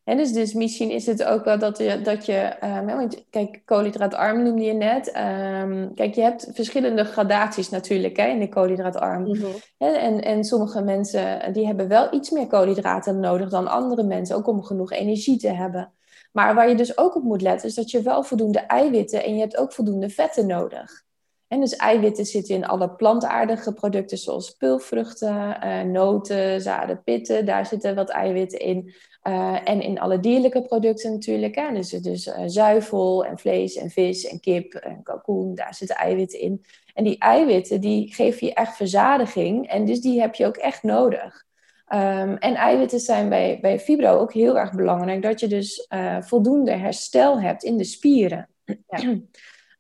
En 0.09 0.17
dus, 0.17 0.33
dus 0.33 0.53
misschien 0.53 0.91
is 0.91 1.07
het 1.07 1.25
ook 1.25 1.45
wel 1.45 1.59
dat 1.59 1.79
je, 1.79 2.01
dat 2.03 2.27
je 2.27 2.57
um, 2.89 3.09
kijk, 3.31 3.63
koolhydraatarm 3.65 4.43
noemde 4.43 4.63
je 4.63 4.73
net. 4.73 5.17
Um, 5.63 5.95
kijk, 5.95 6.15
je 6.15 6.21
hebt 6.21 6.49
verschillende 6.53 7.05
gradaties 7.05 7.69
natuurlijk 7.69 8.17
hè, 8.17 8.27
in 8.27 8.39
de 8.39 8.49
koolhydraatarm. 8.49 9.23
Mm 9.23 9.35
-hmm. 9.35 9.53
en, 9.79 10.21
en 10.23 10.45
sommige 10.45 10.83
mensen 10.83 11.53
die 11.53 11.67
hebben 11.67 11.89
wel 11.89 12.15
iets 12.15 12.31
meer 12.31 12.47
koolhydraten 12.47 13.21
nodig 13.21 13.51
dan 13.51 13.69
andere 13.69 14.03
mensen, 14.03 14.37
ook 14.37 14.47
om 14.47 14.63
genoeg 14.63 14.93
energie 14.93 15.39
te 15.39 15.53
hebben. 15.53 15.93
Maar 16.33 16.55
waar 16.55 16.69
je 16.69 16.75
dus 16.75 16.99
ook 16.99 17.17
op 17.17 17.23
moet 17.23 17.43
letten, 17.43 17.69
is 17.69 17.75
dat 17.75 17.91
je 17.91 18.03
wel 18.03 18.23
voldoende 18.23 18.59
eiwitten 18.59 19.25
en 19.25 19.35
je 19.35 19.41
hebt 19.41 19.57
ook 19.57 19.73
voldoende 19.73 20.09
vetten 20.09 20.47
nodig. 20.47 21.07
En 21.49 21.61
dus 21.61 21.77
eiwitten 21.77 22.25
zitten 22.27 22.55
in 22.55 22.67
alle 22.67 22.91
plantaardige 22.91 23.73
producten 23.73 24.19
zoals 24.19 24.51
pulvruchten, 24.51 25.59
uh, 25.65 25.83
noten, 25.83 26.61
zaden, 26.61 27.03
pitten. 27.03 27.45
Daar 27.47 27.67
zitten 27.67 27.95
wat 27.95 28.11
eiwitten 28.11 28.59
in. 28.59 28.95
Uh, 29.29 29.69
en 29.69 29.81
in 29.81 30.01
alle 30.01 30.21
dierlijke 30.21 30.63
producten 30.63 31.13
natuurlijk. 31.13 31.55
Hè? 31.55 31.73
Dus, 31.73 31.89
dus 31.89 32.27
uh, 32.27 32.35
zuivel 32.47 33.25
en 33.25 33.39
vlees 33.39 33.77
en 33.77 33.91
vis 33.91 34.27
en 34.27 34.41
kip 34.41 34.75
en 34.75 35.03
kalkoen, 35.03 35.55
daar 35.55 35.75
zitten 35.75 35.97
eiwitten 35.97 36.41
in. 36.41 36.65
En 36.95 37.05
die 37.05 37.19
eiwitten 37.19 37.81
die 37.81 38.15
geven 38.15 38.47
je 38.47 38.55
echt 38.55 38.77
verzadiging 38.77 39.69
en 39.69 39.85
dus 39.85 40.01
die 40.01 40.21
heb 40.21 40.35
je 40.35 40.47
ook 40.47 40.57
echt 40.57 40.83
nodig. 40.83 41.47
Um, 41.93 42.37
en 42.37 42.55
eiwitten 42.55 43.01
zijn 43.01 43.29
bij, 43.29 43.59
bij 43.61 43.81
fibro 43.81 44.19
ook 44.19 44.33
heel 44.33 44.59
erg 44.59 44.73
belangrijk. 44.73 45.23
Dat 45.23 45.41
je 45.41 45.47
dus 45.47 45.89
voldoende 46.21 46.73
herstel 46.73 47.41
hebt 47.41 47.63
in 47.63 47.77
de 47.77 47.85
spieren. 47.85 48.49
Ja. 48.65 49.19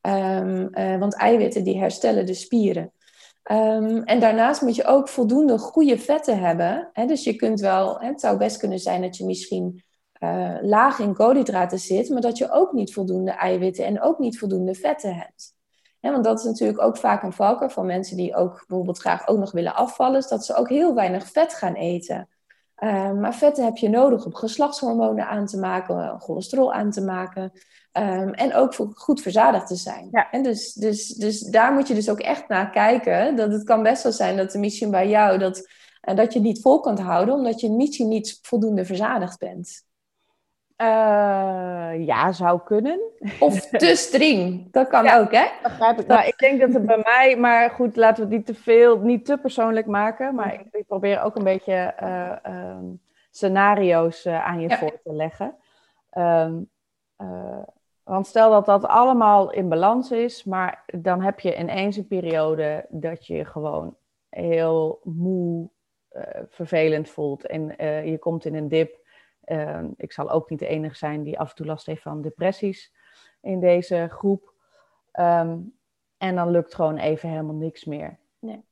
Um, 0.08 0.68
uh, 0.72 0.98
want 0.98 1.14
eiwitten 1.14 1.64
die 1.64 1.78
herstellen 1.78 2.26
de 2.26 2.34
spieren. 2.34 2.92
Um, 3.50 4.02
en 4.02 4.20
daarnaast 4.20 4.62
moet 4.62 4.76
je 4.76 4.84
ook 4.84 5.08
voldoende 5.08 5.58
goede 5.58 5.98
vetten 5.98 6.38
hebben. 6.38 6.90
Hè? 6.92 7.06
Dus 7.06 7.24
je 7.24 7.36
kunt 7.36 7.60
wel, 7.60 8.00
het 8.00 8.20
zou 8.20 8.38
best 8.38 8.56
kunnen 8.56 8.78
zijn 8.78 9.02
dat 9.02 9.16
je 9.16 9.24
misschien 9.24 9.82
uh, 10.20 10.56
laag 10.60 10.98
in 10.98 11.14
koolhydraten 11.14 11.78
zit, 11.78 12.08
maar 12.08 12.20
dat 12.20 12.38
je 12.38 12.50
ook 12.50 12.72
niet 12.72 12.92
voldoende 12.92 13.30
eiwitten 13.30 13.84
en 13.84 14.02
ook 14.02 14.18
niet 14.18 14.38
voldoende 14.38 14.74
vetten 14.74 15.14
hebt. 15.14 15.56
Hè, 16.00 16.10
want 16.10 16.24
dat 16.24 16.38
is 16.38 16.44
natuurlijk 16.44 16.82
ook 16.82 16.96
vaak 16.96 17.22
een 17.22 17.32
valker 17.32 17.70
van 17.70 17.86
mensen 17.86 18.16
die 18.16 18.36
ook 18.36 18.64
bijvoorbeeld 18.66 18.98
graag 18.98 19.28
ook 19.28 19.38
nog 19.38 19.52
willen 19.52 19.74
afvallen, 19.74 20.18
is 20.18 20.28
dat 20.28 20.44
ze 20.44 20.54
ook 20.54 20.68
heel 20.68 20.94
weinig 20.94 21.26
vet 21.26 21.54
gaan 21.54 21.74
eten. 21.74 22.28
Uh, 22.78 23.12
maar 23.12 23.34
vetten 23.34 23.64
heb 23.64 23.76
je 23.76 23.88
nodig 23.88 24.24
om 24.24 24.34
geslachtshormonen 24.34 25.28
aan 25.28 25.46
te 25.46 25.58
maken, 25.58 26.20
cholesterol 26.20 26.72
aan 26.72 26.90
te 26.90 27.04
maken. 27.04 27.52
Um, 27.98 28.32
en 28.32 28.54
ook 28.54 28.74
voor 28.74 28.88
goed 28.94 29.20
verzadigd 29.20 29.66
te 29.66 29.74
zijn. 29.74 30.08
Ja. 30.10 30.30
En 30.30 30.42
dus, 30.42 30.72
dus, 30.72 31.06
dus 31.06 31.40
daar 31.40 31.72
moet 31.72 31.88
je 31.88 31.94
dus 31.94 32.10
ook 32.10 32.20
echt 32.20 32.48
naar 32.48 32.70
kijken. 32.70 33.36
Dat 33.36 33.52
het 33.52 33.64
kan 33.64 33.82
best 33.82 34.02
wel 34.02 34.12
zijn 34.12 34.36
dat 34.36 34.54
er 34.54 34.60
misschien 34.60 34.90
bij 34.90 35.08
jou 35.08 35.38
dat, 35.38 35.68
uh, 36.08 36.16
dat 36.16 36.32
je 36.32 36.38
het 36.38 36.48
niet 36.48 36.60
vol 36.60 36.80
kunt 36.80 37.00
houden, 37.00 37.34
omdat 37.34 37.60
je 37.60 37.70
misschien 37.70 38.08
niet 38.08 38.38
voldoende 38.42 38.84
verzadigd 38.84 39.38
bent. 39.38 39.86
Uh, 40.76 42.06
ja, 42.06 42.32
zou 42.32 42.60
kunnen. 42.64 43.00
Of 43.40 43.60
te 43.60 43.96
streng, 44.06 44.72
dat 44.72 44.88
kan 44.88 45.08
ook, 45.08 45.32
hè? 45.32 45.46
Begrijp 45.62 46.00
ik. 46.00 46.06
Nou, 46.06 46.26
ik 46.26 46.38
denk 46.38 46.60
dat 46.60 46.72
het 46.72 46.86
bij 46.86 47.02
mij, 47.04 47.36
maar 47.36 47.70
goed, 47.70 47.96
laten 47.96 48.16
we 48.16 48.34
het 48.34 48.46
niet 48.46 48.56
te 48.56 48.62
veel, 48.62 48.98
niet 48.98 49.24
te 49.24 49.36
persoonlijk 49.36 49.86
maken. 49.86 50.34
Maar 50.34 50.54
ik, 50.54 50.60
ik 50.70 50.86
probeer 50.86 51.22
ook 51.22 51.36
een 51.36 51.44
beetje 51.44 51.94
uh, 52.02 52.32
um, 52.46 53.00
scenario's 53.30 54.26
aan 54.26 54.60
je 54.60 54.68
ja. 54.68 54.78
voor 54.78 55.00
te 55.04 55.12
leggen. 55.12 55.56
Um, 56.18 56.70
want 58.08 58.26
stel 58.26 58.50
dat 58.50 58.66
dat 58.66 58.84
allemaal 58.84 59.52
in 59.52 59.68
balans 59.68 60.10
is, 60.10 60.44
maar 60.44 60.84
dan 60.86 61.22
heb 61.22 61.40
je 61.40 61.58
ineens 61.58 61.96
een 61.96 62.06
periode 62.06 62.86
dat 62.88 63.26
je 63.26 63.44
gewoon 63.44 63.96
heel 64.28 65.00
moe, 65.04 65.68
vervelend 66.48 67.08
voelt 67.08 67.46
en 67.46 67.66
je 68.10 68.16
komt 68.18 68.44
in 68.44 68.54
een 68.54 68.68
dip. 68.68 69.06
Uh, 69.44 69.84
ik 69.96 70.12
zal 70.12 70.30
ook 70.30 70.50
niet 70.50 70.58
de 70.58 70.66
enige 70.66 70.94
zijn 70.96 71.22
die 71.22 71.38
af 71.38 71.50
en 71.50 71.56
toe 71.56 71.66
last 71.66 71.86
heeft 71.86 72.02
van 72.02 72.22
depressies 72.22 72.92
in 73.40 73.60
deze 73.60 74.08
groep. 74.10 74.52
Um, 75.12 75.76
en 76.18 76.34
dan 76.34 76.50
lukt 76.50 76.74
gewoon 76.74 76.96
even 76.96 77.28
helemaal 77.28 77.54
niks 77.54 77.84
meer. 77.84 78.18
Nee. 78.38 78.64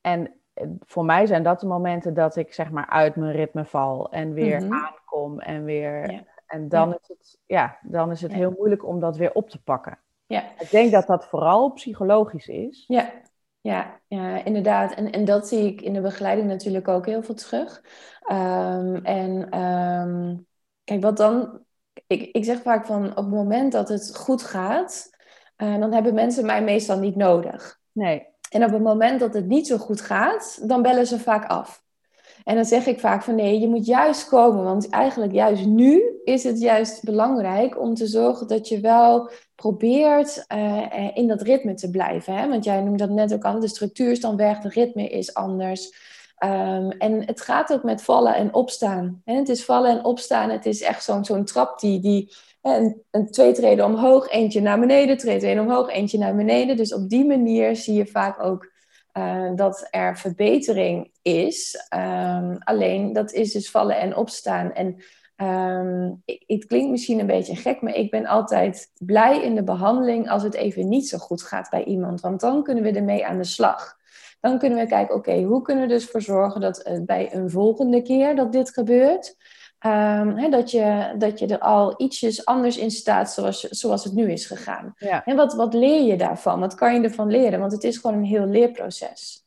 En 0.00 0.32
voor 0.80 1.04
mij 1.04 1.26
zijn 1.26 1.42
dat 1.42 1.60
de 1.60 1.66
momenten 1.66 2.14
dat 2.14 2.36
ik 2.36 2.52
zeg 2.52 2.70
maar 2.70 2.86
uit 2.86 3.16
mijn 3.16 3.32
ritme 3.32 3.64
val 3.64 4.10
en 4.10 4.32
weer 4.32 4.60
Mhm. 4.62 4.72
aankom 4.72 5.40
en 5.40 5.64
weer. 5.64 6.10
Ja. 6.12 6.22
En 6.48 6.68
dan 6.68 6.88
Ja. 6.88 6.98
is 7.00 7.08
het, 7.08 7.38
ja, 7.46 7.78
dan 7.82 8.10
is 8.10 8.20
het 8.20 8.30
Ja. 8.30 8.36
heel 8.36 8.54
moeilijk 8.56 8.86
om 8.86 9.00
dat 9.00 9.16
weer 9.16 9.32
op 9.32 9.50
te 9.50 9.62
pakken. 9.62 9.98
Ja. 10.26 10.44
Ik 10.58 10.70
denk 10.70 10.92
dat 10.92 11.06
dat 11.06 11.26
vooral 11.26 11.72
psychologisch 11.72 12.48
is. 12.48 12.84
Ja, 12.86 13.12
ja, 13.60 14.00
ja 14.06 14.44
inderdaad. 14.44 14.94
En, 14.94 15.10
en 15.12 15.24
dat 15.24 15.48
zie 15.48 15.66
ik 15.66 15.80
in 15.80 15.92
de 15.92 16.00
begeleiding 16.00 16.48
natuurlijk 16.48 16.88
ook 16.88 17.06
heel 17.06 17.22
veel 17.22 17.34
terug. 17.34 17.82
Ehm, 18.20 18.94
en 18.94 19.50
ehm, 19.50 20.36
kijk, 20.84 21.02
wat 21.02 21.16
dan... 21.16 21.60
Ik, 22.06 22.22
ik 22.22 22.44
zeg 22.44 22.62
vaak 22.62 22.86
van 22.86 23.10
op 23.10 23.16
het 23.16 23.28
moment 23.28 23.72
dat 23.72 23.88
het 23.88 24.16
goed 24.16 24.42
gaat, 24.42 25.10
eh, 25.56 25.78
dan 25.78 25.92
hebben 25.92 26.14
mensen 26.14 26.46
mij 26.46 26.62
meestal 26.64 26.98
niet 26.98 27.16
nodig. 27.16 27.78
Nee. 27.92 28.26
En 28.50 28.64
op 28.64 28.70
het 28.70 28.82
moment 28.82 29.20
dat 29.20 29.34
het 29.34 29.46
niet 29.46 29.66
zo 29.66 29.76
goed 29.76 30.00
gaat, 30.00 30.68
dan 30.68 30.82
bellen 30.82 31.06
ze 31.06 31.18
vaak 31.18 31.50
af. 31.50 31.82
En 32.48 32.54
dan 32.54 32.64
zeg 32.64 32.86
ik 32.86 33.00
vaak 33.00 33.22
van 33.22 33.34
nee, 33.34 33.60
je 33.60 33.68
moet 33.68 33.86
juist 33.86 34.28
komen, 34.28 34.64
want 34.64 34.88
eigenlijk 34.88 35.32
juist 35.32 35.66
nu 35.66 36.02
is 36.24 36.44
het 36.44 36.60
juist 36.60 37.04
belangrijk 37.04 37.80
om 37.80 37.94
te 37.94 38.06
zorgen 38.06 38.46
dat 38.46 38.68
je 38.68 38.80
wel 38.80 39.30
probeert 39.54 40.44
eh, 40.46 40.92
eh, 40.92 41.16
in 41.16 41.26
dat 41.26 41.42
ritme 41.42 41.74
te 41.74 41.90
blijven. 41.90 42.34
Hè? 42.34 42.48
Want 42.48 42.64
jij 42.64 42.80
noemde 42.80 43.06
dat 43.06 43.16
net 43.16 43.34
ook 43.34 43.44
al, 43.44 43.60
de 43.60 43.68
structuur 43.68 44.10
is 44.10 44.20
dan 44.20 44.36
weg, 44.36 44.58
de 44.58 44.68
ritme 44.68 45.08
is 45.08 45.34
anders. 45.34 45.92
Ehm, 46.36 46.88
en 46.88 47.26
het 47.26 47.40
gaat 47.40 47.72
ook 47.72 47.82
met 47.82 48.02
vallen 48.02 48.34
en 48.34 48.54
opstaan. 48.54 49.22
Hè? 49.24 49.34
Het 49.34 49.48
is 49.48 49.64
vallen 49.64 49.90
en 49.90 50.04
opstaan, 50.04 50.50
het 50.50 50.66
is 50.66 50.82
echt 50.82 51.04
zo'n 51.04 51.24
zo'n 51.24 51.44
trap 51.44 51.80
die, 51.80 52.00
die 52.00 52.34
een, 52.62 53.02
een 53.10 53.30
twee 53.30 53.52
treden 53.52 53.84
omhoog, 53.84 54.28
eentje 54.28 54.60
naar 54.60 54.80
beneden, 54.80 55.16
twee 55.16 55.38
treden 55.38 55.62
omhoog, 55.62 55.90
eentje 55.90 56.18
naar 56.18 56.36
beneden. 56.36 56.76
Dus 56.76 56.94
op 56.94 57.08
die 57.08 57.26
manier 57.26 57.76
zie 57.76 57.94
je 57.94 58.06
vaak 58.06 58.42
ook 58.42 58.76
uh, 59.14 59.50
dat 59.54 59.88
er 59.90 60.16
verbetering 60.16 61.10
is. 61.22 61.88
Um, 61.94 62.58
alleen 62.58 63.12
dat 63.12 63.32
is 63.32 63.52
dus 63.52 63.70
vallen 63.70 63.98
en 63.98 64.16
opstaan. 64.16 64.72
En 64.72 64.96
ik, 66.24 66.44
het 66.46 66.66
klinkt 66.66 66.90
misschien 66.90 67.18
een 67.18 67.26
beetje 67.26 67.56
gek, 67.56 67.80
maar 67.80 67.94
ik 67.94 68.10
ben 68.10 68.26
altijd 68.26 68.90
blij 68.98 69.42
in 69.42 69.54
de 69.54 69.62
behandeling 69.62 70.30
als 70.30 70.42
het 70.42 70.54
even 70.54 70.88
niet 70.88 71.08
zo 71.08 71.18
goed 71.18 71.42
gaat 71.42 71.70
bij 71.70 71.84
iemand. 71.84 72.20
Want 72.20 72.40
dan 72.40 72.62
kunnen 72.62 72.84
we 72.84 72.92
ermee 72.92 73.26
aan 73.26 73.38
de 73.38 73.44
slag. 73.44 73.96
Dan 74.40 74.58
kunnen 74.58 74.78
we 74.78 74.86
kijken, 74.86 75.14
oké, 75.14 75.42
hoe 75.42 75.62
kunnen 75.62 75.86
we 75.86 75.94
dus 75.94 76.04
voor 76.04 76.22
zorgen 76.22 76.60
dat 76.60 76.88
uh, 76.88 77.04
bij 77.04 77.34
een 77.34 77.50
volgende 77.50 78.02
keer 78.02 78.36
dat 78.36 78.52
dit 78.52 78.70
gebeurt, 78.70 79.36
um, 79.86 80.36
hè, 80.36 80.48
dat, 80.48 80.70
je, 80.70 81.14
dat 81.18 81.38
je 81.38 81.46
er 81.46 81.58
al 81.58 81.94
ietsjes 81.96 82.44
anders 82.44 82.76
in 82.76 82.90
staat 82.90 83.32
zoals, 83.32 83.60
zoals 83.60 84.04
het 84.04 84.12
nu 84.12 84.32
is 84.32 84.46
gegaan. 84.46 84.94
Ja. 84.96 85.24
En 85.24 85.36
wat, 85.36 85.54
wat 85.54 85.74
leer 85.74 86.02
je 86.02 86.16
daarvan? 86.16 86.60
Wat 86.60 86.74
kan 86.74 86.94
je 86.94 87.00
ervan 87.00 87.30
leren? 87.30 87.60
Want 87.60 87.72
het 87.72 87.84
is 87.84 87.96
gewoon 87.96 88.16
een 88.16 88.24
heel 88.24 88.46
leerproces. 88.46 89.46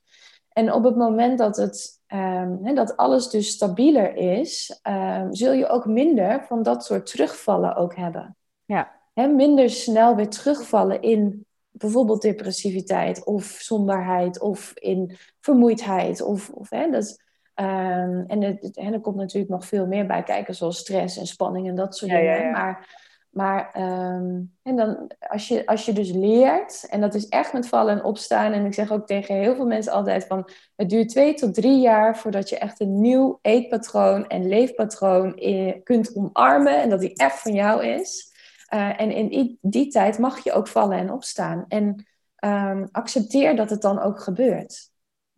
En 0.54 0.74
op 0.74 0.84
het 0.84 0.96
moment 0.96 1.38
dat, 1.38 1.58
het, 1.58 2.02
um, 2.08 2.60
hè, 2.64 2.74
dat 2.74 2.98
alles 2.98 3.30
dus 3.30 3.50
stabieler 3.50 4.16
is, 4.16 4.80
um, 4.90 5.34
zul 5.36 5.52
je 5.52 5.68
ook 5.68 5.86
minder 5.86 6.44
van 6.48 6.64
dat 6.64 6.86
soort 6.86 7.06
terugvallen 7.06 7.76
ook 7.76 7.96
hebben. 7.96 8.36
Ja. 8.66 8.92
Hè, 9.14 9.28
minder 9.28 9.70
snel 9.70 10.16
weer 10.16 10.30
terugvallen 10.30 11.02
in 11.02 11.46
bijvoorbeeld 11.72 12.22
depressiviteit 12.22 13.26
of 13.26 13.44
somberheid 13.44 14.40
of 14.40 14.72
in 14.74 15.18
vermoeidheid. 15.40 16.22
Of, 16.22 16.50
of, 16.50 16.70
hè, 16.70 16.90
dat, 16.90 17.18
Um, 17.62 18.24
en, 18.28 18.41
het, 18.41 18.78
en 18.78 18.93
er 18.93 18.99
komt 18.99 19.16
natuurlijk 19.16 19.51
nog 19.51 19.66
veel 19.66 19.88
meer 19.88 20.05
bij 20.05 20.24
kijken, 20.24 20.55
zoals 20.55 20.78
stress 20.78 21.18
en 21.18 21.28
spanning 21.28 21.68
en 21.68 21.76
dat 21.76 21.97
soort 21.97 22.12
ja, 22.12 22.18
dingen. 22.18 22.38
Ja, 22.38 22.43
ja. 22.43 22.51
Maar, 22.51 22.99
maar 23.30 23.82
um, 24.16 24.53
en 24.64 24.76
dan, 24.76 25.12
als, 25.20 25.47
je, 25.47 25.66
als 25.66 25.86
je 25.86 25.93
dus 25.93 26.12
leert, 26.12 26.88
en 26.89 27.01
dat 27.01 27.14
is 27.14 27.28
echt 27.28 27.53
met 27.53 27.68
vallen 27.68 27.93
en 27.93 28.03
opstaan. 28.03 28.51
En 28.51 28.66
ik 28.66 28.74
zeg 28.74 28.91
ook 28.91 29.07
tegen 29.07 29.36
heel 29.36 29.55
veel 29.55 29.66
mensen 29.66 29.93
altijd 29.93 30.26
van, 30.26 30.49
het 30.76 30.89
duurt 30.89 31.09
twee 31.09 31.34
tot 31.34 31.53
drie 31.53 31.80
jaar 31.80 32.18
voordat 32.18 32.49
je 32.49 32.57
echt 32.57 32.80
een 32.80 33.01
nieuw 33.01 33.39
eetpatroon 33.41 34.28
en 34.28 34.47
leefpatroon 34.47 35.36
in, 35.36 35.84
kunt 35.84 36.16
omarmen. 36.16 36.82
En 36.82 36.89
dat 36.89 36.99
die 36.99 37.16
echt 37.16 37.39
van 37.39 37.53
jou 37.53 37.86
is. 37.86 38.32
Uh, 38.74 39.01
en 39.01 39.12
in 39.12 39.28
die, 39.28 39.57
die 39.62 39.88
tijd 39.88 40.20
mag 40.20 40.43
je 40.43 40.51
ook 40.51 40.68
vallen 40.68 40.97
en 40.97 41.12
opstaan. 41.12 41.66
En 41.68 42.05
um, 42.45 42.89
accepteer 42.91 43.55
dat 43.55 43.70
het 43.70 43.82
dan 43.82 43.99
ook 43.99 44.20
gebeurt. 44.20 44.91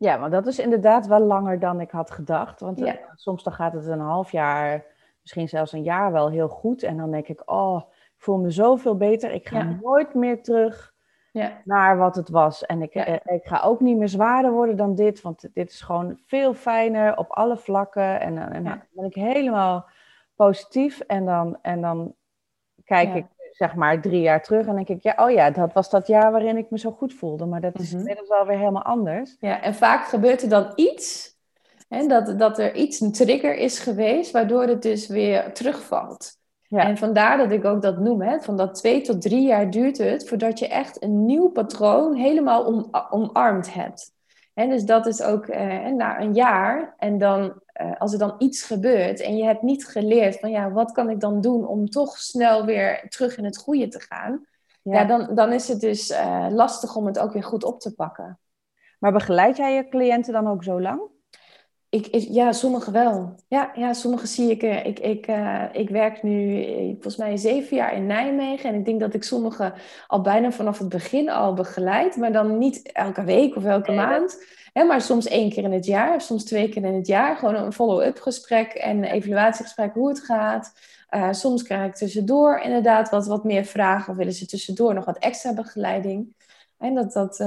Ja, 0.04 0.18
maar 0.18 0.30
dat 0.30 0.48
is 0.48 0.60
inderdaad 0.60 1.08
wel 1.08 1.20
langer 1.20 1.60
dan 1.60 1.82
ik 1.82 1.92
had 1.92 2.12
gedacht. 2.12 2.60
Want 2.60 2.80
ja. 2.80 2.94
uh, 2.94 3.00
soms 3.16 3.44
dan 3.44 3.54
gaat 3.54 3.74
het 3.74 3.88
een 3.88 4.00
half 4.00 4.32
jaar, 4.32 4.86
misschien 5.22 5.50
zelfs 5.50 5.72
een 5.72 5.84
jaar 5.84 6.12
wel 6.12 6.30
heel 6.30 6.48
goed. 6.48 6.84
En 6.84 6.98
dan 6.98 7.12
denk 7.12 7.28
ik, 7.28 7.42
oh, 7.46 7.82
ik 7.90 8.22
voel 8.22 8.38
me 8.38 8.52
zoveel 8.52 8.98
beter. 8.98 9.32
Ik 9.32 9.48
ga 9.48 9.58
Ja. 9.58 9.78
nooit 9.82 10.14
meer 10.14 10.44
terug 10.44 10.94
Ja. 11.32 11.62
naar 11.64 11.98
wat 11.98 12.16
het 12.16 12.30
was. 12.30 12.66
En 12.66 12.82
ik, 12.82 12.94
Ja. 12.94 13.08
uh, 13.08 13.14
ik 13.14 13.46
ga 13.46 13.62
ook 13.62 13.80
niet 13.80 13.98
meer 13.98 14.10
zwaarder 14.10 14.52
worden 14.52 14.76
dan 14.78 14.96
dit. 14.96 15.22
Want 15.22 15.50
dit 15.54 15.72
is 15.72 15.82
gewoon 15.82 16.20
veel 16.26 16.54
fijner 16.54 17.18
op 17.18 17.32
alle 17.32 17.58
vlakken. 17.58 18.20
En, 18.20 18.38
en 18.52 18.64
dan 18.64 18.82
ben 18.92 19.06
ik 19.06 19.16
helemaal 19.16 19.86
positief. 20.36 21.00
En 21.00 21.26
dan, 21.26 21.58
en 21.62 21.82
dan 21.82 22.16
kijk 22.84 23.14
ik 23.14 23.26
zeg 23.56 23.76
maar 23.76 24.02
drie 24.02 24.22
jaar 24.22 24.42
terug 24.44 24.68
en 24.68 24.76
denk 24.76 24.88
ik, 24.88 25.04
ja, 25.04 25.14
oh 25.18 25.32
ja, 25.32 25.50
dat 25.52 25.74
was 25.74 25.90
dat 25.90 26.08
jaar 26.08 26.32
waarin 26.32 26.58
ik 26.58 26.70
me 26.70 26.80
zo 26.80 26.92
goed 26.92 27.14
voelde. 27.14 27.46
Maar 27.46 27.62
dat 27.62 27.80
is 27.80 27.90
Mhm. 27.90 28.00
inmiddels 28.00 28.28
wel 28.30 28.46
weer 28.46 28.58
helemaal 28.58 28.84
anders. 28.84 29.36
Ja, 29.40 29.62
en 29.62 29.76
vaak 29.76 30.06
gebeurt 30.06 30.42
er 30.42 30.50
dan 30.50 30.72
iets, 30.76 31.36
hè, 31.90 32.08
dat, 32.08 32.40
dat 32.40 32.60
er 32.60 32.76
iets, 32.76 33.00
een 33.00 33.12
trigger 33.12 33.56
is 33.56 33.80
geweest, 33.80 34.32
waardoor 34.32 34.64
het 34.64 34.82
dus 34.82 35.08
weer 35.08 35.54
terugvalt. 35.54 36.38
Ja. 36.68 36.80
En 36.88 36.98
vandaar 36.98 37.38
dat 37.38 37.52
ik 37.52 37.66
ook 37.66 37.82
dat 37.82 38.00
noem, 38.00 38.22
hè, 38.22 38.40
van 38.40 38.58
dat 38.58 38.76
twee 38.76 39.02
tot 39.02 39.22
drie 39.22 39.46
jaar 39.48 39.70
duurt 39.70 39.98
het 39.98 40.28
voordat 40.28 40.60
je 40.60 40.68
echt 40.68 41.04
een 41.04 41.26
nieuw 41.26 41.48
patroon 41.48 42.14
helemaal 42.16 42.66
om, 42.66 42.88
omarmd 43.10 43.74
hebt. 43.74 44.12
En 44.54 44.70
dus 44.70 44.84
dat 44.86 45.06
is 45.06 45.22
ook 45.22 45.46
eh, 45.48 45.86
na 45.86 46.20
een 46.22 46.34
jaar 46.34 46.94
en 46.98 47.18
dan, 47.18 47.62
eh, 47.74 47.92
als 47.98 48.14
er 48.14 48.20
dan 48.20 48.36
iets 48.38 48.64
gebeurt 48.64 49.20
en 49.20 49.38
je 49.38 49.44
hebt 49.44 49.62
niet 49.62 49.88
geleerd 49.88 50.40
van 50.40 50.52
ja, 50.52 50.72
wat 50.72 50.92
kan 50.92 51.10
ik 51.10 51.20
dan 51.20 51.42
doen 51.42 51.68
om 51.68 51.90
toch 51.90 52.18
snel 52.18 52.66
weer 52.66 53.06
terug 53.10 53.38
in 53.38 53.46
het 53.46 53.58
goede 53.58 53.88
te 53.88 54.00
gaan, 54.00 54.46
ja. 54.82 54.94
ja 54.94 55.06
dan, 55.06 55.36
dan 55.36 55.54
is 55.54 55.68
het 55.68 55.80
dus 55.80 56.12
uh, 56.12 56.48
lastig 56.50 56.96
om 56.96 57.06
het 57.06 57.20
ook 57.20 57.34
weer 57.34 57.44
goed 57.44 57.64
op 57.64 57.80
te 57.80 57.94
pakken. 57.94 58.40
Maar 59.00 59.12
begeleid 59.12 59.58
jij 59.58 59.74
je 59.74 59.90
cliënten 59.90 60.34
dan 60.34 60.48
ook 60.48 60.64
zo 60.64 60.82
lang? 60.82 61.02
Ik, 61.90 62.08
ik, 62.08 62.28
ja, 62.30 62.52
sommige 62.52 62.92
wel. 62.92 63.36
Ja, 63.48 63.72
ja 63.76 63.94
sommige 63.94 64.28
zie 64.28 64.52
ik. 64.52 64.64
Uh, 64.64 64.86
ik, 64.86 65.00
ik, 65.00 65.28
uh, 65.28 65.64
ik 65.72 65.90
werk 65.90 66.24
nu 66.24 66.64
volgens 66.92 67.16
mij 67.16 67.38
zeven 67.38 67.78
jaar 67.78 67.94
in 67.94 68.06
Nijmegen. 68.06 68.70
En 68.70 68.76
ik 68.76 68.86
denk 68.86 69.00
dat 69.00 69.14
ik 69.14 69.24
sommige 69.24 69.74
al 70.08 70.22
bijna 70.22 70.52
vanaf 70.52 70.80
het 70.80 70.90
begin 70.90 71.30
al 71.30 71.54
begeleid. 71.54 72.16
Maar 72.16 72.32
dan 72.32 72.58
niet 72.58 72.92
elke 72.92 73.24
week 73.24 73.56
of 73.56 73.66
elke 73.66 73.92
nee, 73.92 74.00
maand. 74.00 74.46
Hè, 74.74 74.84
maar 74.84 75.02
soms 75.02 75.28
één 75.28 75.50
keer 75.50 75.64
in 75.64 75.72
het 75.72 75.86
jaar. 75.86 76.22
Soms 76.22 76.44
twee 76.44 76.70
keer 76.70 76.84
in 76.84 76.94
het 76.94 77.08
jaar. 77.08 77.38
Gewoon 77.38 77.56
een 77.56 77.74
follow-up 77.74 78.20
gesprek 78.20 78.74
en 78.74 78.98
een 78.98 79.04
evaluatiegesprek 79.04 79.94
hoe 79.94 80.10
het 80.10 80.20
gaat. 80.20 80.74
Uh, 81.10 81.32
soms 81.32 81.64
krijg 81.64 81.88
ik 81.88 81.96
tussendoor 81.96 82.60
inderdaad 82.60 83.10
wat, 83.10 83.28
wat 83.28 83.44
meer 83.44 83.66
vragen. 83.66 84.12
Of 84.12 84.18
willen 84.18 84.34
ze 84.34 84.46
tussendoor 84.46 84.94
nog 84.94 85.06
wat 85.06 85.18
extra 85.18 85.54
begeleiding. 85.54 86.36
En 86.78 86.94
dat, 86.94 87.14
dat, 87.14 87.38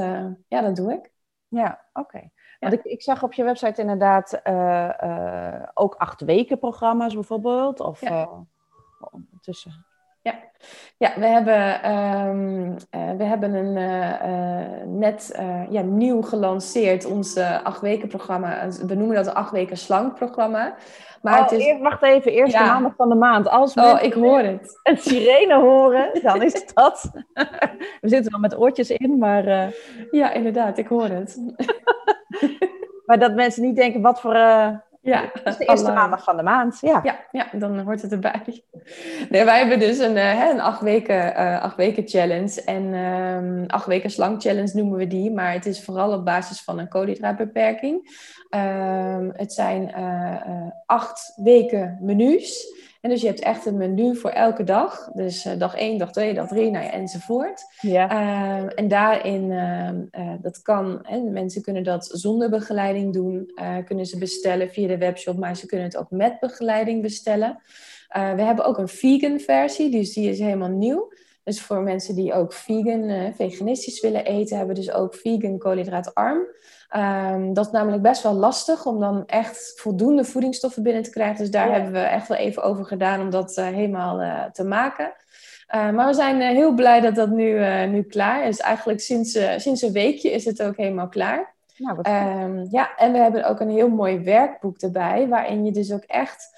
ja, 0.48 0.60
dat 0.60 0.76
doe 0.76 0.92
ik. 0.92 1.10
Ja, 1.48 1.84
oké. 1.92 2.16
Okay. 2.16 2.30
Want 2.60 2.72
ik, 2.72 2.84
ik, 2.84 3.02
zag 3.02 3.22
op 3.22 3.32
je 3.32 3.44
website 3.44 3.80
inderdaad 3.80 4.40
uh, 4.44 4.90
uh, 5.02 5.62
ook 5.74 5.94
acht 5.94 6.20
weken 6.20 6.58
programma's 6.58 7.14
bijvoorbeeld. 7.14 7.80
Of 7.80 8.00
ja. 8.00 8.46
tussen. 9.40 9.85
Ja. 10.26 10.34
ja, 10.98 11.12
we 11.16 11.26
hebben, 11.26 11.90
um, 11.92 12.76
we 13.18 13.24
hebben 13.24 13.54
een 13.54 14.98
net 14.98 15.38
ja, 15.70 15.82
nieuw 15.82 16.22
gelanceerd, 16.22 17.04
ons 17.04 17.36
acht 17.62 17.80
weken 17.80 18.08
programma. 18.08 18.68
We 18.86 18.94
noemen 18.94 19.16
dat 19.16 19.26
een 19.26 19.34
acht 19.34 19.50
weken 19.50 19.76
slank 19.76 20.14
programma. 20.14 20.74
Maar 21.22 21.38
oh, 21.38 21.42
het 21.42 21.52
is... 21.52 21.78
wacht 21.80 22.02
even, 22.02 22.32
eerste 22.32 22.58
ja. 22.58 22.72
maandag 22.72 22.94
van 22.96 23.08
de 23.08 23.14
maand. 23.14 23.48
Als 23.48 23.74
oh, 23.74 24.02
ik 24.02 24.12
hoor 24.12 24.38
het. 24.38 24.80
Een 24.82 24.98
sirene 24.98 25.54
horen, 25.54 26.20
dan 26.22 26.42
is 26.42 26.52
het 26.52 26.70
dat. 26.74 27.10
We 28.00 28.08
zitten 28.08 28.30
wel 28.30 28.40
met 28.40 28.58
oortjes 28.58 28.90
in, 28.90 29.18
maar... 29.18 29.74
Ja, 30.10 30.32
inderdaad, 30.32 30.78
ik 30.78 30.86
hoor 30.86 31.08
het. 31.08 31.40
maar 33.06 33.18
dat 33.18 33.34
mensen 33.34 33.62
niet 33.62 33.76
denken, 33.76 34.00
wat 34.00 34.20
voor, 34.20 34.34
Ja, 35.06 35.30
dat 35.44 35.46
is 35.46 35.56
de 35.56 35.64
eerste 35.64 35.92
maandag 35.92 36.24
van 36.24 36.36
de 36.36 36.42
maand. 36.42 36.78
Ja. 36.80 37.00
ja, 37.02 37.18
ja, 37.30 37.46
dan 37.52 37.78
hoort 37.78 38.02
het 38.02 38.12
erbij. 38.12 38.64
Nee, 39.30 39.44
wij 39.44 39.58
hebben 39.58 39.78
dus 39.78 39.98
een, 39.98 40.16
uh, 40.16 40.48
een 40.48 40.60
acht, 40.60 40.80
weken, 40.80 41.32
uh, 41.32 41.62
acht 41.62 41.76
weken 41.76 42.08
challenge. 42.08 42.62
En 42.64 42.94
um, 42.94 43.64
acht 43.66 43.86
weken 43.86 44.10
slang 44.10 44.42
challenge 44.42 44.70
noemen 44.74 44.98
we 44.98 45.06
die. 45.06 45.30
Maar 45.30 45.52
het 45.52 45.66
is 45.66 45.84
vooral 45.84 46.12
op 46.12 46.24
basis 46.24 46.62
van 46.62 46.78
een 46.78 46.88
koolhydraatbeperking. 46.88 47.94
Um, 48.50 49.32
het 49.36 49.52
zijn 49.52 49.92
uh, 49.98 50.70
acht 50.86 51.32
weken 51.36 51.98
menus. 52.00 52.74
En 53.06 53.12
dus 53.12 53.20
je 53.20 53.26
hebt 53.26 53.40
echt 53.40 53.66
een 53.66 53.76
menu 53.76 54.16
voor 54.16 54.30
elke 54.30 54.64
dag. 54.64 55.10
Dus 55.12 55.44
uh, 55.44 55.52
dag 55.58 55.74
1, 55.74 55.98
dag 55.98 56.12
2, 56.12 56.34
dag 56.34 56.48
3, 56.48 56.70
nou 56.70 56.84
ja, 56.84 56.90
enzovoort. 56.90 57.64
Ja. 57.80 58.12
Uh, 58.12 58.70
en 58.74 58.88
daarin, 58.88 59.50
uh, 59.50 60.32
dat 60.40 60.62
kan, 60.62 60.98
hè, 61.02 61.20
mensen 61.20 61.62
kunnen 61.62 61.84
dat 61.84 62.08
zonder 62.12 62.50
begeleiding 62.50 63.12
doen. 63.12 63.50
kunnen 63.84 64.06
ze 64.06 64.18
bestellen 64.18 64.70
via 64.70 64.88
de 64.88 64.98
webshop, 64.98 65.36
maar 65.36 65.56
ze 65.56 65.66
kunnen 65.66 65.86
het 65.86 65.96
ook 65.96 66.10
met 66.10 66.40
begeleiding 66.40 67.02
bestellen. 67.02 67.58
we 68.08 68.42
hebben 68.42 68.64
ook 68.64 68.78
een 68.78 68.88
vegan 68.88 69.40
versie, 69.40 69.90
dus 69.90 70.12
die 70.12 70.30
is 70.30 70.38
helemaal 70.38 70.68
nieuw. 70.68 71.12
Dus 71.46 71.62
voor 71.62 71.80
mensen 71.80 72.14
die 72.14 72.32
ook 72.32 72.52
vegan, 72.52 73.32
veganistisch 73.34 74.00
willen 74.00 74.24
eten, 74.24 74.56
hebben 74.56 74.74
dus 74.74 74.92
ook 74.92 75.14
vegan 75.14 75.58
koolhydraatarm. 75.58 76.38
Um, 76.96 77.54
dat 77.54 77.66
is 77.66 77.72
namelijk 77.72 78.02
best 78.02 78.22
wel 78.22 78.32
lastig 78.32 78.86
om 78.86 79.00
dan 79.00 79.26
echt 79.26 79.72
voldoende 79.76 80.24
voedingsstoffen 80.24 80.82
binnen 80.82 81.02
te 81.02 81.10
krijgen. 81.10 81.36
Dus 81.38 81.50
daar 81.50 81.66
ja. 81.66 81.72
hebben 81.72 81.92
we 81.92 81.98
echt 81.98 82.28
wel 82.28 82.38
even 82.38 82.62
over 82.62 82.84
gedaan 82.84 83.20
om 83.20 83.30
dat 83.30 83.56
uh, 83.58 83.66
helemaal 83.66 84.22
uh, 84.22 84.44
te 84.44 84.64
maken. 84.64 85.12
Uh, 85.74 85.90
maar 85.90 86.06
we 86.06 86.14
zijn 86.14 86.40
heel 86.40 86.74
blij 86.74 87.00
dat 87.00 87.14
dat 87.14 87.30
nu, 87.30 87.86
nu 87.86 88.02
klaar 88.02 88.48
is. 88.48 88.60
Eigenlijk 88.60 89.00
sinds, 89.00 89.38
sinds 89.56 89.82
een 89.82 89.92
weekje 89.92 90.30
is 90.30 90.44
het 90.44 90.62
ook 90.62 90.76
helemaal 90.76 91.08
klaar. 91.08 91.54
Nou, 91.76 91.98
um, 91.98 92.66
ja, 92.70 92.96
en 92.96 93.12
we 93.12 93.18
hebben 93.18 93.48
ook 93.48 93.60
een 93.60 93.70
heel 93.70 93.88
mooi 93.88 94.18
werkboek 94.18 94.80
erbij, 94.80 95.28
waarin 95.28 95.64
je 95.64 95.72
dus 95.72 95.92
ook 95.92 96.04
echt 96.04 96.55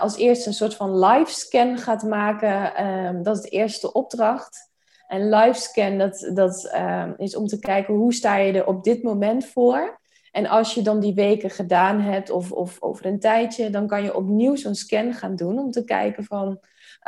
als 0.00 0.16
eerste 0.16 0.48
een 0.48 0.54
soort 0.54 0.74
van 0.74 0.98
live 0.98 1.32
scan 1.32 1.78
gaat 1.78 2.02
maken. 2.02 2.86
Um, 2.86 3.22
dat 3.22 3.36
is 3.36 3.42
de 3.42 3.48
eerste 3.48 3.92
opdracht. 3.92 4.68
En 5.08 5.28
livescan, 5.28 5.98
dat, 5.98 6.30
dat 6.34 6.70
uh, 6.74 7.08
is 7.16 7.36
om 7.36 7.46
te 7.46 7.58
kijken 7.58 7.94
hoe 7.94 8.14
sta 8.14 8.36
je 8.36 8.52
er 8.52 8.66
op 8.66 8.84
dit 8.84 9.02
moment 9.02 9.46
voor. 9.46 10.00
En 10.32 10.46
als 10.46 10.74
je 10.74 10.82
dan 10.82 11.00
die 11.00 11.14
weken 11.14 11.50
gedaan 11.50 12.00
hebt 12.00 12.30
of, 12.30 12.52
of 12.52 12.82
over 12.82 13.06
een 13.06 13.20
tijdje, 13.20 13.70
dan 13.70 13.86
kan 13.86 14.02
je 14.02 14.16
opnieuw 14.16 14.56
zo'n 14.56 14.74
scan 14.74 15.12
gaan 15.12 15.36
doen 15.36 15.58
om 15.58 15.70
te 15.70 15.84
kijken 15.84 16.24
van, 16.24 16.60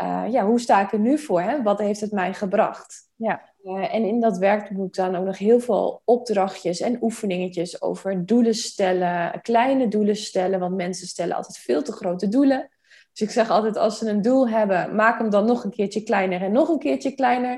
uh, 0.03 0.25
ja, 0.29 0.47
hoe 0.47 0.61
sta 0.61 0.81
ik 0.81 0.93
er 0.93 0.99
nu 0.99 1.19
voor? 1.19 1.41
Hè? 1.41 1.63
Wat 1.63 1.79
heeft 1.79 2.01
het 2.01 2.13
mij 2.13 2.35
gebracht? 2.35 3.09
Ja. 3.17 3.50
Uh, 3.65 3.95
en 3.95 4.05
in 4.05 4.21
dat 4.21 4.39
werkboek 4.39 4.95
staan 4.95 5.17
ook 5.17 5.25
nog 5.25 5.39
heel 5.39 5.61
veel 5.61 6.03
opdrachtjes 6.05 6.81
en 6.81 7.03
oefeningetjes 7.03 7.83
over 7.83 8.27
doelen 8.27 8.55
stellen, 8.55 9.41
kleine 9.43 9.89
doelen 9.89 10.17
stellen, 10.17 10.61
want 10.61 10.77
mensen 10.77 11.07
stellen 11.07 11.37
altijd 11.37 11.59
veel 11.59 11.83
te 11.83 11.93
grote 11.93 12.29
doelen. 12.29 12.71
Dus 13.13 13.29
ik 13.29 13.31
zeg 13.31 13.51
altijd, 13.51 13.77
als 13.77 13.99
ze 13.99 14.09
een 14.09 14.23
doel 14.23 14.49
hebben, 14.49 14.95
maak 14.95 15.19
hem 15.19 15.31
dan 15.31 15.47
nog 15.47 15.65
een 15.65 15.71
keertje 15.71 16.03
kleiner 16.03 16.43
en 16.43 16.53
nog 16.53 16.69
een 16.69 16.79
keertje 16.79 17.15
kleiner. 17.15 17.53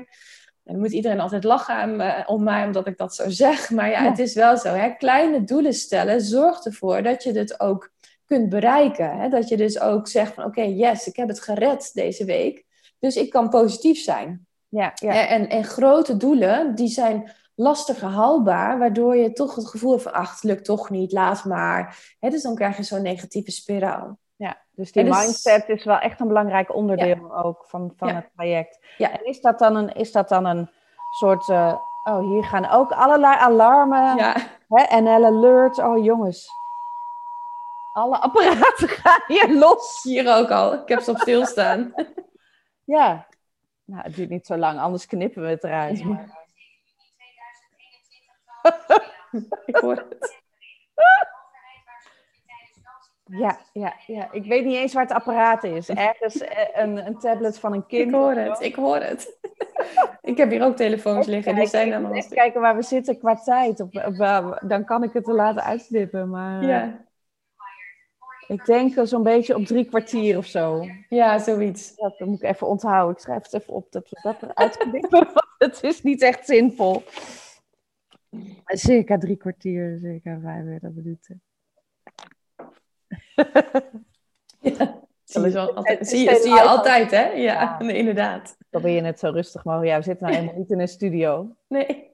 En 0.63 0.73
dan 0.73 0.79
moet 0.79 0.91
iedereen 0.91 1.19
altijd 1.19 1.43
lachen 1.43 2.27
om 2.27 2.43
mij 2.43 2.65
omdat 2.65 2.87
ik 2.87 2.97
dat 2.97 3.15
zo 3.15 3.29
zeg. 3.29 3.69
Maar 3.69 3.89
ja, 3.89 4.03
ja. 4.03 4.09
het 4.09 4.19
is 4.19 4.33
wel 4.33 4.57
zo. 4.57 4.73
Hè? 4.73 4.89
Kleine 4.89 5.43
doelen 5.43 5.73
stellen 5.73 6.21
zorgt 6.21 6.65
ervoor 6.65 7.03
dat 7.03 7.23
je 7.23 7.31
het 7.31 7.59
ook 7.59 7.91
kunt 8.25 8.49
bereiken. 8.49 9.17
Hè? 9.17 9.29
Dat 9.29 9.49
je 9.49 9.57
dus 9.57 9.79
ook 9.79 10.07
zegt 10.07 10.33
van 10.33 10.43
oké, 10.43 10.59
okay, 10.59 10.73
yes, 10.73 11.07
ik 11.07 11.15
heb 11.15 11.27
het 11.27 11.41
gered 11.41 11.91
deze 11.93 12.25
week. 12.25 12.65
Dus 12.99 13.15
ik 13.15 13.29
kan 13.29 13.49
positief 13.49 13.99
zijn. 13.99 14.47
Ja, 14.73 14.91
ja. 14.95 15.27
En, 15.27 15.49
en 15.49 15.63
grote 15.63 16.17
doelen, 16.17 16.75
die 16.75 16.87
zijn 16.87 17.31
lastiger 17.55 18.07
haalbaar, 18.07 18.79
waardoor 18.79 19.15
je 19.15 19.33
toch 19.33 19.55
het 19.55 19.67
gevoel 19.67 19.91
hebt 19.91 20.03
van 20.03 20.13
ach, 20.13 20.31
het 20.31 20.43
lukt 20.43 20.65
toch 20.65 20.89
niet, 20.89 21.11
laat 21.11 21.45
maar. 21.45 22.15
Hè? 22.19 22.29
Dus 22.29 22.41
dan 22.41 22.55
krijg 22.55 22.77
je 22.77 22.83
zo'n 22.83 23.01
negatieve 23.01 23.51
spiraal. 23.51 24.17
Ja, 24.35 24.57
dus 24.71 24.91
die 24.91 25.03
dus, 25.03 25.17
mindset 25.17 25.69
is 25.69 25.83
wel 25.83 25.99
echt 25.99 26.19
een 26.19 26.27
belangrijk 26.27 26.75
onderdeel 26.75 27.27
ja. 27.29 27.41
ook 27.41 27.65
van, 27.67 27.93
van 27.97 28.07
ja. 28.07 28.15
het 28.15 28.29
traject. 28.35 28.79
Ja. 28.97 29.11
En 29.11 29.25
is 29.25 29.41
dat 29.41 29.59
dan 29.59 29.75
een, 29.75 29.93
is 29.93 30.11
dat 30.11 30.29
dan 30.29 30.45
een 30.45 30.69
soort, 31.19 31.47
uh, 31.47 31.75
oh 32.03 32.29
hier 32.29 32.43
gaan 32.43 32.69
ook 32.69 32.91
allerlei 32.91 33.35
alarmen, 33.37 34.17
hè, 34.67 35.01
NL 35.01 35.25
Alert, 35.25 35.77
oh 35.77 36.03
jongens. 36.03 36.49
Alle 37.93 38.17
apparaten 38.17 38.89
gaan 39.01 39.21
hier 39.27 39.53
los. 39.53 39.99
Hier 40.03 40.35
ook 40.35 40.49
al, 40.49 40.73
ik 40.73 40.87
heb 40.87 41.01
ze 41.01 41.11
op 41.11 41.17
stilstaan. 41.17 41.93
ja, 42.85 43.27
nou 43.85 44.03
het 44.03 44.15
duurt 44.15 44.29
niet 44.29 44.45
zo 44.45 44.57
lang, 44.57 44.79
anders 44.79 45.05
knippen 45.05 45.41
we 45.41 45.49
het 45.49 45.63
eruit. 45.63 45.99
ik 49.65 49.75
hoor 49.75 49.95
het. 50.09 50.41
Ja, 53.25 53.57
ja, 53.73 53.93
ja, 54.07 54.31
ik 54.31 54.45
weet 54.45 54.65
niet 54.65 54.75
eens 54.75 54.93
waar 54.93 55.03
het 55.03 55.11
apparaat 55.11 55.63
is. 55.63 55.89
Ergens 55.89 56.43
een, 56.73 57.05
een 57.05 57.17
tablet 57.17 57.59
van 57.59 57.73
een 57.73 57.85
kind. 57.85 58.07
Ik 58.07 58.13
hoor 58.13 58.33
het, 58.33 58.61
ik 58.61 58.75
hoor 58.75 58.97
het. 58.97 59.37
ik 60.21 60.37
heb 60.37 60.49
hier 60.49 60.63
ook 60.63 60.75
telefoons 60.75 61.27
liggen, 61.27 61.55
die 61.55 61.67
zijn 61.67 61.93
allemaal... 61.93 62.13
Even 62.13 62.35
kijken 62.35 62.61
waar 62.61 62.75
we 62.75 62.81
zitten 62.81 63.19
qua 63.19 63.35
tijd. 63.35 63.79
Op, 63.79 63.95
op, 63.95 64.59
dan 64.61 64.85
kan 64.85 65.03
ik 65.03 65.13
het 65.13 65.27
er 65.27 65.33
laten 65.33 65.63
uitstippen, 65.63 66.29
maar... 66.29 66.63
Ja. 66.63 67.05
Ik 68.53 68.65
denk 68.65 69.07
zo'n 69.07 69.23
beetje 69.23 69.55
op 69.55 69.65
drie 69.65 69.85
kwartier 69.85 70.37
of 70.37 70.45
zo. 70.45 70.87
Ja, 71.09 71.39
zoiets. 71.39 71.95
Dat 71.95 72.19
moet 72.19 72.43
ik 72.43 72.49
even 72.49 72.67
onthouden. 72.67 73.15
Ik 73.15 73.21
schrijf 73.21 73.43
het 73.43 73.53
even 73.53 73.73
op 73.73 73.91
dat 73.91 74.09
we 74.09 74.19
dat 74.21 74.43
eruit 74.43 74.77
knippen, 74.77 75.09
want 75.33 75.55
het 75.57 75.83
is 75.83 76.01
niet 76.01 76.21
echt 76.21 76.45
zinvol. 76.45 77.03
Circa 78.65 79.17
drie 79.17 79.37
kwartier, 79.37 79.97
circa 80.01 80.39
45 80.39 80.91
minuten. 80.91 81.41
ja, 84.59 85.02
zie 85.33 85.51
je, 85.51 85.73
altijd, 85.73 86.07
zie, 86.07 86.29
je, 86.29 86.35
zie 86.35 86.53
je 86.53 86.61
altijd, 86.61 87.11
hè? 87.11 87.23
Ja, 87.23 87.33
ja. 87.35 87.77
Nee, 87.79 87.95
inderdaad. 87.95 88.57
Probeer 88.69 88.95
je 88.95 89.03
het 89.03 89.19
zo 89.19 89.29
rustig 89.29 89.63
mogelijk. 89.63 89.89
Ja, 89.91 89.97
we 89.97 90.03
zitten 90.03 90.25
nou 90.25 90.37
helemaal 90.39 90.59
niet 90.59 90.71
in 90.71 90.79
een 90.79 90.87
studio. 90.87 91.47
Nee. 91.67 92.11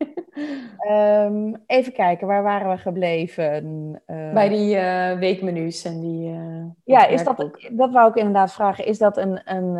Um, 0.89 1.63
even 1.65 1.93
kijken, 1.93 2.27
waar 2.27 2.43
waren 2.43 2.69
we 2.69 2.77
gebleven? 2.77 3.91
Uh, 4.07 4.33
Bij 4.33 4.49
die 4.49 4.75
uh, 4.75 5.19
weekmenu's 5.19 5.85
en 5.85 5.99
die... 5.99 6.29
Uh, 6.29 6.65
ja, 6.83 7.05
is 7.05 7.23
dat, 7.23 7.57
dat 7.71 7.91
wou 7.91 8.09
ik 8.09 8.15
inderdaad 8.15 8.53
vragen. 8.53 8.85
Is 8.85 8.97
dat 8.97 9.17
een, 9.17 9.41
een, 9.45 9.75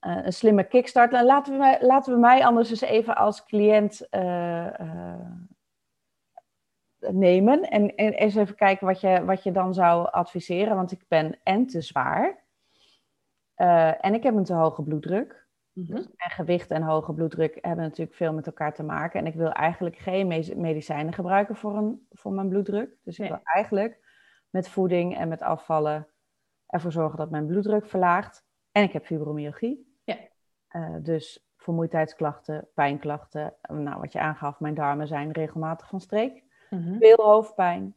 een 0.00 0.32
slimme 0.32 0.64
kickstart? 0.64 1.10
Nou, 1.10 1.26
laten, 1.26 1.52
we 1.52 1.58
mij, 1.58 1.78
laten 1.80 2.12
we 2.12 2.18
mij 2.18 2.44
anders 2.44 2.70
eens 2.70 2.80
even 2.80 3.16
als 3.16 3.44
cliënt 3.44 4.08
nemen 7.12 7.62
en, 7.62 7.94
en 7.94 8.12
eens 8.12 8.34
even 8.34 8.54
kijken 8.54 8.86
wat 8.86 9.00
je, 9.00 9.24
wat 9.24 9.42
je 9.42 9.52
dan 9.52 9.74
zou 9.74 10.08
adviseren. 10.10 10.76
Want 10.76 10.92
ik 10.92 11.04
ben 11.08 11.38
en 11.42 11.66
te 11.66 11.80
zwaar 11.80 12.43
uh, 13.56 14.04
en 14.04 14.14
ik 14.14 14.22
heb 14.22 14.34
een 14.34 14.44
te 14.44 14.54
hoge 14.54 14.82
bloeddruk. 14.82 15.42
Mm-hmm. 15.72 15.96
En 16.16 16.30
gewicht 16.30 16.70
en 16.70 16.82
hoge 16.82 17.12
bloeddruk 17.12 17.58
hebben 17.60 17.84
natuurlijk 17.84 18.16
veel 18.16 18.32
met 18.32 18.46
elkaar 18.46 18.74
te 18.74 18.82
maken. 18.82 19.20
En 19.20 19.26
ik 19.26 19.34
wil 19.34 19.50
eigenlijk 19.50 19.96
geen 19.96 20.26
medicijnen 20.56 21.12
gebruiken 21.12 21.56
voor, 21.56 21.76
een, 21.76 22.06
voor 22.10 22.32
mijn 22.32 22.48
bloeddruk. 22.48 22.96
Dus 23.02 23.18
ik 23.18 23.28
wil 23.28 23.40
eigenlijk 23.42 23.98
met 24.50 24.68
voeding 24.68 25.16
en 25.16 25.28
met 25.28 25.42
afvallen 25.42 26.08
ervoor 26.66 26.92
zorgen 26.92 27.18
dat 27.18 27.30
mijn 27.30 27.46
bloeddruk 27.46 27.86
verlaagt. 27.86 28.46
En 28.72 28.82
ik 28.82 28.92
heb 28.92 29.04
fibromyalgie. 29.04 29.98
Ja. 30.04 30.16
Uh, 30.70 30.96
dus 31.02 31.48
vermoeidheidsklachten, 31.56 32.68
pijnklachten. 32.74 33.54
Nou, 33.68 34.00
wat 34.00 34.12
je 34.12 34.20
aangaf, 34.20 34.60
mijn 34.60 34.74
darmen 34.74 35.06
zijn 35.06 35.32
regelmatig 35.32 35.88
van 35.88 36.00
streek. 36.00 36.44
Mm-hmm. 36.70 36.98
Veel 36.98 37.24
hoofdpijn. 37.24 37.94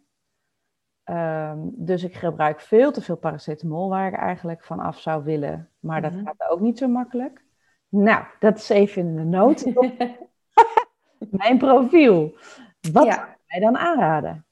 Um, 1.09 1.71
dus 1.75 2.03
ik 2.03 2.13
gebruik 2.15 2.59
veel 2.59 2.91
te 2.91 3.01
veel 3.01 3.17
paracetamol 3.17 3.89
waar 3.89 4.07
ik 4.07 4.13
eigenlijk 4.19 4.63
van 4.63 4.79
af 4.79 4.99
zou 4.99 5.23
willen. 5.23 5.69
Maar 5.79 6.01
dat 6.01 6.11
gaat 6.23 6.49
ook 6.49 6.59
niet 6.59 6.77
zo 6.77 6.87
makkelijk. 6.87 7.43
Nou, 7.89 8.23
dat 8.39 8.57
is 8.57 8.69
even 8.69 9.01
in 9.01 9.15
de 9.15 9.23
noot. 9.23 9.65
Mijn 11.29 11.57
profiel. 11.57 12.35
Wat 12.91 13.05
Ja. 13.05 13.13
zou 13.13 13.27
jij 13.45 13.59
dan 13.59 13.77
aanraden? 13.77 14.45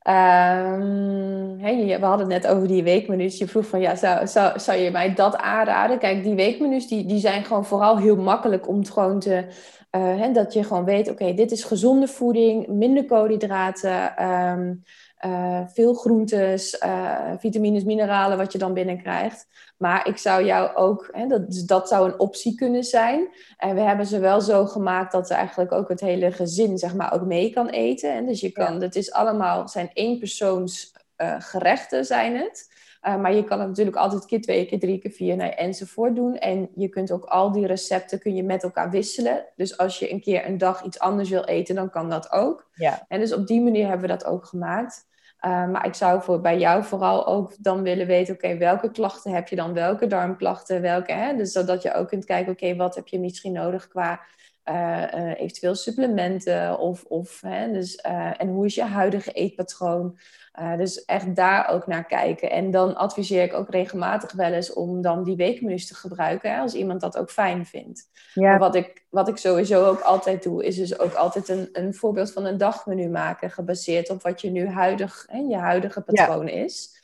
Ehm, 0.00 1.56
we 2.00 2.06
hadden 2.06 2.30
het 2.30 2.42
net 2.42 2.52
over 2.52 2.68
die 2.68 2.82
weekmenu's. 2.82 3.38
Je 3.38 3.48
vroeg 3.48 3.66
van, 3.66 3.80
ja, 3.80 3.94
zou, 3.96 4.26
zou, 4.26 4.58
zou 4.58 4.78
je 4.78 4.90
mij 4.90 5.14
dat 5.14 5.36
aanraden? 5.36 5.98
Kijk, 5.98 6.22
die 6.22 6.34
weekmenu's 6.34 6.88
die, 6.88 7.06
die 7.06 7.20
zijn 7.20 7.44
gewoon 7.44 7.64
vooral 7.64 7.98
heel 7.98 8.16
makkelijk 8.16 8.68
om 8.68 8.78
het 8.78 8.90
gewoon 8.90 9.18
te... 9.18 9.46
eh, 9.90 10.02
hè, 10.02 10.32
dat 10.32 10.52
je 10.52 10.64
gewoon 10.64 10.84
weet, 10.84 11.10
oké, 11.10 11.34
dit 11.34 11.50
is 11.50 11.64
gezonde 11.64 12.06
voeding, 12.08 12.66
minder 12.66 13.04
koolhydraten, 13.04 14.16
ehm, 14.16 14.74
eh, 15.20 15.60
veel 15.66 15.94
groentes, 15.94 16.78
eh, 16.78 17.32
vitamines, 17.38 17.84
mineralen 17.84 18.38
wat 18.38 18.52
je 18.52 18.58
dan 18.58 18.74
binnenkrijgt. 18.74 19.46
Maar 19.76 20.08
ik 20.08 20.16
zou 20.16 20.44
jou 20.44 20.74
ook, 20.74 21.08
hè, 21.12 21.26
dat, 21.26 21.46
dus 21.46 21.62
dat 21.62 21.88
zou 21.88 22.08
een 22.08 22.18
optie 22.18 22.54
kunnen 22.54 22.84
zijn. 22.84 23.28
En 23.56 23.74
we 23.74 23.80
hebben 23.80 24.06
ze 24.06 24.18
wel 24.18 24.40
zo 24.40 24.66
gemaakt 24.66 25.12
dat 25.12 25.30
eigenlijk 25.30 25.72
ook 25.72 25.88
het 25.88 26.00
hele 26.00 26.32
gezin 26.32 26.78
zeg 26.78 26.94
maar, 26.94 27.12
ook 27.12 27.24
mee 27.24 27.50
kan 27.50 27.68
eten. 27.68 28.12
En 28.12 28.26
dus 28.26 28.40
je 28.40 28.50
kan, 28.50 28.82
het 28.82 28.96
is 28.96 29.12
allemaal, 29.12 29.68
zijn 29.68 29.90
éénpersoons 29.92 30.92
uh, 31.16 31.34
gerechten 31.38 32.04
zijn 32.04 32.36
het. 32.36 32.68
Uh, 33.08 33.16
maar 33.16 33.34
je 33.34 33.44
kan 33.44 33.58
het 33.58 33.68
natuurlijk 33.68 33.96
altijd 33.96 34.26
keer 34.26 34.40
twee, 34.40 34.66
keer 34.66 34.78
drie, 34.78 34.98
keer 34.98 35.10
vier 35.10 35.36
nou, 35.36 35.50
enzovoort 35.50 36.16
doen. 36.16 36.38
En 36.38 36.68
je 36.74 36.88
kunt 36.88 37.10
ook 37.10 37.24
al 37.24 37.52
die 37.52 37.66
recepten 37.66 38.18
kun 38.18 38.34
je 38.34 38.42
met 38.42 38.62
elkaar 38.62 38.90
wisselen. 38.90 39.44
Dus 39.56 39.78
als 39.78 39.98
je 39.98 40.12
een 40.12 40.20
keer 40.20 40.46
een 40.46 40.58
dag 40.58 40.82
iets 40.82 40.98
anders 40.98 41.30
wil 41.30 41.44
eten, 41.44 41.74
dan 41.74 41.90
kan 41.90 42.10
dat 42.10 42.32
ook. 42.32 42.70
Ja. 42.74 43.04
En 43.08 43.20
dus 43.20 43.32
op 43.32 43.46
die 43.46 43.60
manier 43.60 43.88
hebben 43.88 44.08
we 44.08 44.16
dat 44.16 44.24
ook 44.24 44.44
gemaakt. 44.44 45.08
Uh, 45.44 45.68
maar 45.68 45.86
ik 45.86 45.94
zou 45.94 46.22
voor, 46.22 46.40
bij 46.40 46.58
jou 46.58 46.84
vooral 46.84 47.26
ook 47.26 47.54
dan 47.58 47.82
willen 47.82 48.06
weten, 48.06 48.34
oké, 48.34 48.56
welke 48.56 48.90
klachten 48.90 49.32
heb 49.32 49.48
je 49.48 49.56
dan? 49.56 49.72
Welke 49.72 50.06
darmklachten? 50.06 50.80
Welke, 50.80 51.12
hè? 51.12 51.36
Dus 51.36 51.52
zodat 51.52 51.82
je 51.82 51.94
ook 51.94 52.08
kunt 52.08 52.24
kijken, 52.24 52.52
oké, 52.52 52.76
wat 52.76 52.94
heb 52.94 53.08
je 53.08 53.18
misschien 53.18 53.52
nodig 53.52 53.88
qua 53.88 54.20
uh, 54.64 55.02
uh, 55.14 55.40
eventueel 55.40 55.74
supplementen? 55.74 56.78
Of, 56.78 57.04
of, 57.04 57.40
hè? 57.40 57.72
Dus, 57.72 57.96
en 58.36 58.48
hoe 58.48 58.66
is 58.66 58.74
je 58.74 58.84
huidige 58.84 59.32
eetpatroon? 59.32 60.18
Uh, 60.58 60.76
dus 60.76 61.04
echt 61.04 61.36
daar 61.36 61.68
ook 61.68 61.86
naar 61.86 62.04
kijken. 62.04 62.50
En 62.50 62.70
dan 62.70 62.96
adviseer 62.96 63.42
ik 63.42 63.54
ook 63.54 63.70
regelmatig 63.70 64.32
wel 64.32 64.52
eens 64.52 64.72
om 64.72 65.02
dan 65.02 65.24
die 65.24 65.36
weekmenu's 65.36 65.86
te 65.86 65.94
gebruiken, 65.94 66.52
hè, 66.52 66.60
als 66.60 66.74
iemand 66.74 67.00
dat 67.00 67.18
ook 67.18 67.30
fijn 67.30 67.66
vindt. 67.66 68.10
Ja. 68.34 68.58
wat 68.58 68.74
ik, 68.74 69.06
wat 69.10 69.28
ik 69.28 69.36
sowieso 69.36 69.84
ook 69.84 70.00
altijd 70.00 70.42
doe, 70.42 70.64
is 70.64 70.76
dus 70.76 70.98
ook 70.98 71.14
altijd 71.14 71.48
een, 71.48 71.68
een 71.72 71.94
voorbeeld 71.94 72.32
van 72.32 72.44
een 72.44 72.58
dagmenu 72.58 73.08
maken, 73.08 73.50
gebaseerd 73.50 74.10
op 74.10 74.22
wat 74.22 74.40
je 74.40 74.50
nu 74.50 74.68
huidig, 74.68 75.26
hè, 75.28 75.38
je 75.38 75.56
huidige 75.56 76.00
patroon 76.00 76.46
ja. 76.46 76.52
is. 76.52 76.98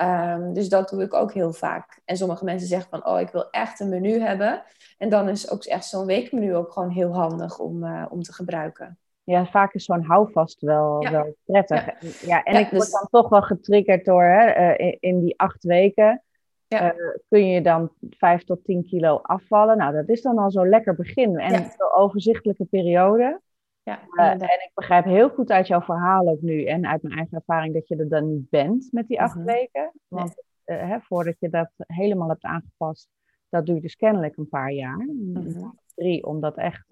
Um, 0.00 0.52
dus 0.52 0.68
dat 0.68 0.88
doe 0.88 1.02
ik 1.02 1.14
ook 1.14 1.32
heel 1.32 1.52
vaak. 1.52 2.00
En 2.04 2.16
sommige 2.16 2.44
mensen 2.44 2.68
zeggen 2.68 2.90
van, 2.90 3.06
oh, 3.06 3.20
ik 3.20 3.30
wil 3.30 3.50
echt 3.50 3.80
een 3.80 3.88
menu 3.88 4.20
hebben. 4.20 4.62
En 4.98 5.08
dan 5.08 5.28
is 5.28 5.50
ook 5.50 5.64
echt 5.64 5.84
zo'n 5.84 6.06
weekmenu 6.06 6.54
ook 6.54 6.72
gewoon 6.72 6.90
heel 6.90 7.12
handig 7.14 7.58
om, 7.58 7.84
uh, 7.84 8.06
om 8.10 8.22
te 8.22 8.32
gebruiken 8.32 8.98
ja, 9.24 9.46
vaak 9.46 9.74
is 9.74 9.84
zo'n 9.84 10.04
houvast 10.04 10.60
wel, 10.60 11.10
wel 11.10 11.36
prettig. 11.44 11.84
Ja, 11.84 12.26
ja 12.26 12.42
en 12.42 12.60
ik 12.60 12.70
word 12.70 12.82
dus 12.82 12.90
dan 12.90 13.08
toch 13.10 13.28
wel 13.28 13.42
getriggerd 13.42 14.04
door 14.04 14.22
hè, 14.22 14.78
uh, 14.78 14.96
in, 15.00 15.20
die 15.20 15.38
acht 15.38 15.64
weken. 15.64 16.22
Uh, 16.68 16.88
kun 17.28 17.46
je 17.46 17.62
dan 17.62 17.90
vijf 18.10 18.44
tot 18.44 18.64
tien 18.64 18.84
kilo 18.84 19.16
afvallen. 19.16 19.76
Nou, 19.76 19.92
dat 19.92 20.08
is 20.08 20.22
dan 20.22 20.38
al 20.38 20.50
zo'n 20.50 20.68
lekker 20.68 20.94
begin. 20.94 21.38
En 21.38 21.54
een 21.54 21.70
overzichtelijke 21.94 22.64
periode. 22.64 23.40
Ja, 23.82 24.00
uh, 24.12 24.30
en 24.30 24.40
ik 24.40 24.70
begrijp 24.74 25.04
heel 25.04 25.28
goed 25.28 25.50
uit 25.50 25.66
jouw 25.66 25.80
verhaal 25.80 26.28
ook 26.28 26.40
nu 26.40 26.64
en 26.64 26.86
uit 26.86 27.02
mijn 27.02 27.16
eigen 27.16 27.36
ervaring 27.36 27.74
dat 27.74 27.88
je 27.88 27.96
er 27.96 28.08
dan 28.08 28.28
niet 28.28 28.50
bent 28.50 28.88
met 28.90 29.06
die 29.06 29.20
acht 29.20 29.34
mm 29.34 29.42
-hmm. 29.42 29.52
weken. 29.54 29.92
Want 30.08 30.42
nee. 30.64 30.78
hè, 30.78 31.00
voordat 31.00 31.36
je 31.38 31.48
dat 31.48 31.70
helemaal 31.76 32.28
hebt 32.28 32.44
aangepast, 32.44 33.08
dat 33.48 33.66
doe 33.66 33.74
je 33.74 33.80
dus 33.80 33.96
kennelijk 33.96 34.36
een 34.36 34.48
paar 34.48 34.72
jaar. 34.72 34.98
Mm 34.98 35.36
-hmm. 35.36 35.78
Drie, 35.94 36.26
om 36.26 36.40
dat 36.40 36.56
echt 36.56 36.84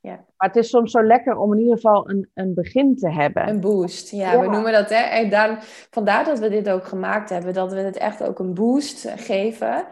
ja. 0.00 0.24
Maar 0.36 0.48
het 0.48 0.56
is 0.56 0.68
soms 0.68 0.90
zo 0.90 1.02
lekker 1.02 1.36
om 1.36 1.52
in 1.52 1.58
ieder 1.58 1.74
geval 1.74 2.10
een, 2.10 2.30
een 2.34 2.54
begin 2.54 2.96
te 2.96 3.10
hebben. 3.10 3.48
Een 3.48 3.60
boost, 3.60 4.10
ja, 4.10 4.40
we 4.40 4.46
noemen 4.46 4.72
dat. 4.72 4.88
Hè, 4.88 5.02
en 5.02 5.30
daar, 5.30 5.64
vandaar 5.90 6.24
dat 6.24 6.38
we 6.38 6.48
dit 6.48 6.70
ook 6.70 6.84
gemaakt 6.84 7.30
hebben, 7.30 7.54
dat 7.54 7.72
we 7.72 7.78
het 7.78 7.96
echt 7.96 8.22
ook 8.22 8.38
een 8.38 8.54
boost 8.54 9.08
geven. 9.16 9.86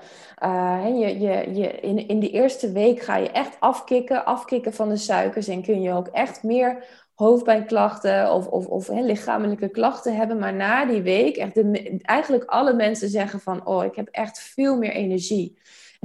Uh, 0.44 0.84
je, 0.84 1.20
je, 1.20 1.54
je, 1.54 1.80
in, 1.80 2.08
in 2.08 2.20
de 2.20 2.30
eerste 2.30 2.72
week 2.72 3.00
ga 3.00 3.16
je 3.16 3.30
echt 3.30 3.56
afkicken, 3.58 4.24
afkicken 4.24 4.72
van 4.72 4.88
de 4.88 4.96
suikers 4.96 5.48
en 5.48 5.62
kun 5.62 5.82
je 5.82 5.92
ook 5.92 6.06
echt 6.06 6.42
meer 6.42 6.84
hoofdpijnklachten 7.14 8.32
of, 8.32 8.46
of, 8.46 8.66
of 8.66 8.86
hè, 8.86 9.00
lichamelijke 9.00 9.68
klachten 9.68 10.16
hebben. 10.16 10.38
Maar 10.38 10.54
na 10.54 10.84
die 10.84 11.02
week, 11.02 11.36
echt 11.36 11.54
de, 11.54 11.98
eigenlijk 12.02 12.44
alle 12.44 12.72
mensen 12.72 13.08
zeggen 13.08 13.40
van, 13.40 13.66
oh, 13.66 13.84
ik 13.84 13.94
heb 13.94 14.08
echt 14.08 14.38
veel 14.38 14.76
meer 14.76 14.92
energie. 14.92 15.58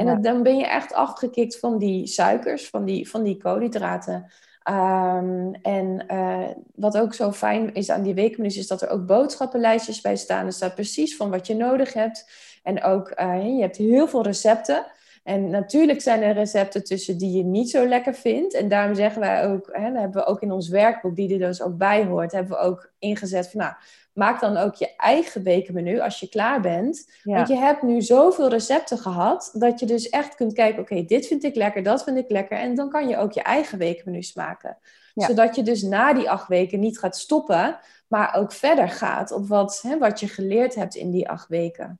En 0.08 0.22
dan 0.22 0.44
ben 0.44 0.58
je 0.58 0.68
echt 0.68 0.94
afgekikt 0.94 1.60
van 1.60 1.78
die 1.78 2.08
suikers, 2.08 2.70
van 2.70 2.86
die, 2.86 3.10
van 3.10 3.24
die 3.24 3.38
koolhydraten. 3.38 4.32
Um, 4.70 5.54
en 5.54 6.06
uh, 6.12 6.48
wat 6.76 6.98
ook 6.98 7.14
zo 7.14 7.32
fijn 7.32 7.74
is 7.74 7.90
aan 7.90 8.04
die 8.04 8.14
weekmenu's, 8.14 8.58
is 8.58 8.68
dat 8.68 8.82
er 8.82 8.90
ook 8.90 9.06
boodschappenlijstjes 9.06 10.02
bij 10.02 10.16
staan. 10.16 10.46
Er 10.46 10.54
staat 10.54 10.76
precies 10.76 11.16
van 11.16 11.30
wat 11.30 11.48
je 11.48 11.56
nodig 11.56 11.94
hebt. 11.94 12.32
En 12.64 12.84
ook, 12.84 13.14
uh, 13.20 13.56
je 13.56 13.62
hebt 13.62 13.78
heel 13.78 14.08
veel 14.08 14.24
recepten. 14.24 14.86
En 15.24 15.50
natuurlijk 15.50 16.02
zijn 16.02 16.22
er 16.22 16.34
recepten 16.34 16.84
tussen 16.84 17.18
die 17.18 17.38
je 17.38 17.44
niet 17.44 17.70
zo 17.70 17.88
lekker 17.88 18.14
vindt. 18.14 18.54
En 18.54 18.68
daarom 18.68 18.96
zeggen 18.96 19.22
wij 19.22 19.48
ook, 19.48 19.70
hè, 19.72 19.82
hebben 19.82 20.22
we 20.22 20.26
ook 20.26 20.42
in 20.42 20.52
ons 20.52 20.70
werkboek, 20.70 21.16
die 21.16 21.34
er 21.34 21.48
dus 21.48 21.62
ook 21.62 21.78
bij 21.78 22.06
hoort, 22.06 22.32
hebben 22.32 22.58
we 22.58 22.64
ook 22.64 22.92
ingezet 23.00 23.50
van, 23.50 23.60
nou, 23.60 23.74
maak 24.14 24.40
dan 24.40 24.58
ook 24.58 24.76
je 24.76 24.96
eigen 24.96 25.44
wekenmenu 25.44 26.00
als 26.00 26.20
je 26.20 26.30
klaar 26.30 26.62
bent. 26.62 27.12
Want 27.24 27.48
je 27.48 27.58
hebt 27.58 27.82
nu 27.82 28.02
zoveel 28.02 28.50
recepten 28.50 28.98
gehad, 28.98 29.50
dat 29.54 29.80
je 29.80 29.86
dus 29.86 30.10
echt 30.10 30.36
kunt 30.36 30.54
kijken, 30.54 30.82
oké, 30.82 31.04
dit 31.04 31.28
vind 31.28 31.44
ik 31.44 31.56
lekker, 31.56 31.84
dat 31.84 32.04
vind 32.04 32.18
ik 32.18 32.30
lekker. 32.30 32.58
En 32.58 32.76
dan 32.76 32.90
kan 32.90 33.08
je 33.08 33.18
ook 33.18 33.32
je 33.32 33.42
eigen 33.42 33.78
wekenmenu's 33.78 34.34
maken. 34.34 34.78
Zodat 35.14 35.56
je 35.56 35.64
dus 35.64 35.82
na 35.82 36.14
die 36.14 36.30
acht 36.30 36.48
weken 36.48 36.80
niet 36.80 37.00
gaat 37.00 37.18
stoppen, 37.18 37.80
maar 38.08 38.36
ook 38.36 38.52
verder 38.52 38.90
gaat 38.90 39.32
op 39.32 39.48
wat, 39.48 39.80
hè, 39.82 39.98
wat 39.98 40.20
je 40.20 40.28
geleerd 40.28 40.76
hebt 40.76 40.96
in 40.96 41.12
die 41.12 41.30
acht 41.30 41.48
weken. 41.48 42.00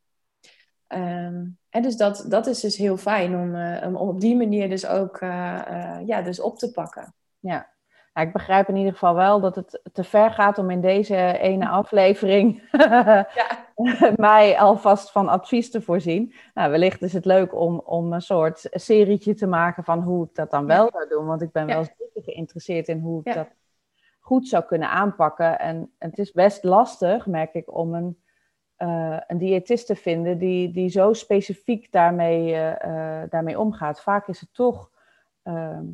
Um, 0.88 1.58
en 1.70 1.82
dus 1.82 1.98
dat, 1.98 2.26
dat 2.28 2.48
is 2.48 2.60
dus 2.60 2.76
heel 2.76 2.98
fijn 2.98 3.36
om, 3.36 3.56
uh, 3.56 3.84
om 3.88 3.96
op 3.96 4.22
die 4.22 4.36
manier 4.36 4.70
dus 4.70 4.86
ook 4.86 5.22
uh, 5.22 5.62
uh, 5.70 5.98
ja, 6.06 6.22
dus 6.22 6.40
op 6.40 6.60
te 6.60 6.72
pakken. 6.72 7.14
Ja, 7.40 7.70
nou, 8.14 8.28
ik 8.28 8.34
begrijp 8.34 8.68
in 8.68 8.76
ieder 8.76 8.94
geval 8.94 9.16
wel 9.16 9.40
dat 9.40 9.56
het 9.56 9.82
te 9.94 10.04
ver 10.04 10.32
gaat 10.32 10.58
om 10.58 10.70
in 10.70 10.82
deze 10.82 11.38
ene 11.38 11.68
aflevering 11.68 12.62
mij 14.16 14.60
alvast 14.60 15.12
van 15.12 15.28
advies 15.30 15.72
te 15.72 15.82
voorzien. 15.82 16.34
Nou, 16.54 16.72
wellicht 16.72 17.02
is 17.02 17.14
het 17.14 17.26
leuk 17.26 17.56
om, 17.56 17.80
om 17.80 18.14
een 18.14 18.22
soort 18.22 18.68
serietje 18.72 19.34
te 19.34 19.48
maken 19.48 19.84
van 19.84 20.02
hoe 20.02 20.26
ik 20.26 20.36
dat 20.36 20.52
dan 20.52 20.66
wel 20.66 20.90
zou 20.92 21.08
doen. 21.08 21.26
Want 21.26 21.42
ik 21.42 21.52
ben 21.52 21.66
wel 21.66 21.84
zeker 21.84 22.24
geïnteresseerd 22.24 22.88
in 22.88 23.00
hoe 23.00 23.22
ik 23.24 23.34
dat 23.34 23.48
goed 24.20 24.48
zou 24.48 24.64
kunnen 24.64 24.90
aanpakken. 24.90 25.60
En 25.60 25.92
het 25.98 26.18
is 26.18 26.32
best 26.32 26.64
lastig, 26.64 27.28
merk 27.28 27.54
ik, 27.54 27.76
om 27.76 27.94
een, 27.94 28.22
uh, 28.78 29.20
een 29.28 29.38
diëtist 29.38 29.86
te 29.86 29.96
vinden 29.96 30.38
die, 30.38 30.72
die 30.72 30.90
zo 30.90 31.14
specifiek 31.14 31.92
daarmee, 31.92 32.54
uh, 32.54 32.68
uh, 32.68 33.22
daarmee 33.30 33.60
omgaat. 33.60 34.02
Vaak 34.02 34.28
is 34.28 34.40
het 34.40 34.54
toch 34.54 34.92
ehm, 35.44 35.86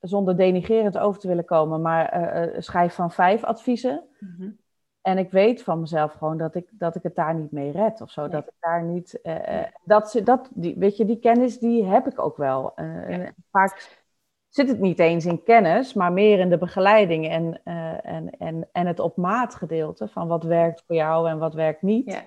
zonder 0.00 0.36
denigerend 0.36 0.98
over 0.98 1.20
te 1.20 1.28
willen 1.28 1.44
komen, 1.44 1.82
maar 1.82 2.20
uh, 2.52 2.60
schrijf 2.60 2.94
van 2.94 3.10
vijf 3.10 3.44
adviezen. 3.44 4.02
Mm 4.18 4.34
-hmm. 4.38 4.58
En 5.02 5.18
ik 5.18 5.30
weet 5.30 5.62
van 5.62 5.80
mezelf 5.80 6.12
gewoon 6.12 6.38
dat 6.38 6.54
ik, 6.54 6.68
dat 6.70 6.94
ik 6.94 7.02
het 7.02 7.14
daar 7.14 7.34
niet 7.34 7.52
mee 7.52 7.70
red 7.70 8.00
of 8.00 8.10
zo. 8.10 8.20
Nee. 8.20 8.30
Dat 8.30 8.46
ik 8.46 8.54
daar 8.60 8.82
niet. 8.82 9.18
Uh, 9.22 9.46
nee. 9.46 9.66
dat, 9.84 10.20
dat, 10.24 10.50
die, 10.54 10.74
weet 10.78 10.96
je, 10.96 11.04
die 11.04 11.18
kennis 11.18 11.58
die 11.58 11.84
heb 11.84 12.06
ik 12.06 12.18
ook 12.18 12.36
wel. 12.36 12.72
Ja. 12.76 13.32
Vaak 13.50 14.02
zit 14.48 14.68
het 14.68 14.78
niet 14.78 14.98
eens 14.98 15.26
in 15.26 15.42
kennis, 15.42 15.94
maar 15.94 16.12
meer 16.12 16.38
in 16.38 16.48
de 16.48 16.58
begeleiding 16.58 17.28
en, 17.28 17.60
en, 18.02 18.30
en, 18.38 18.68
en 18.72 18.86
het 18.86 18.98
op 18.98 19.16
maat 19.16 19.54
gedeelte 19.54 20.08
van 20.08 20.28
wat 20.28 20.44
werkt 20.44 20.82
voor 20.86 20.96
jou 20.96 21.28
en 21.28 21.38
wat 21.38 21.54
werkt 21.54 21.82
niet. 21.82 22.10
Ja. 22.10 22.22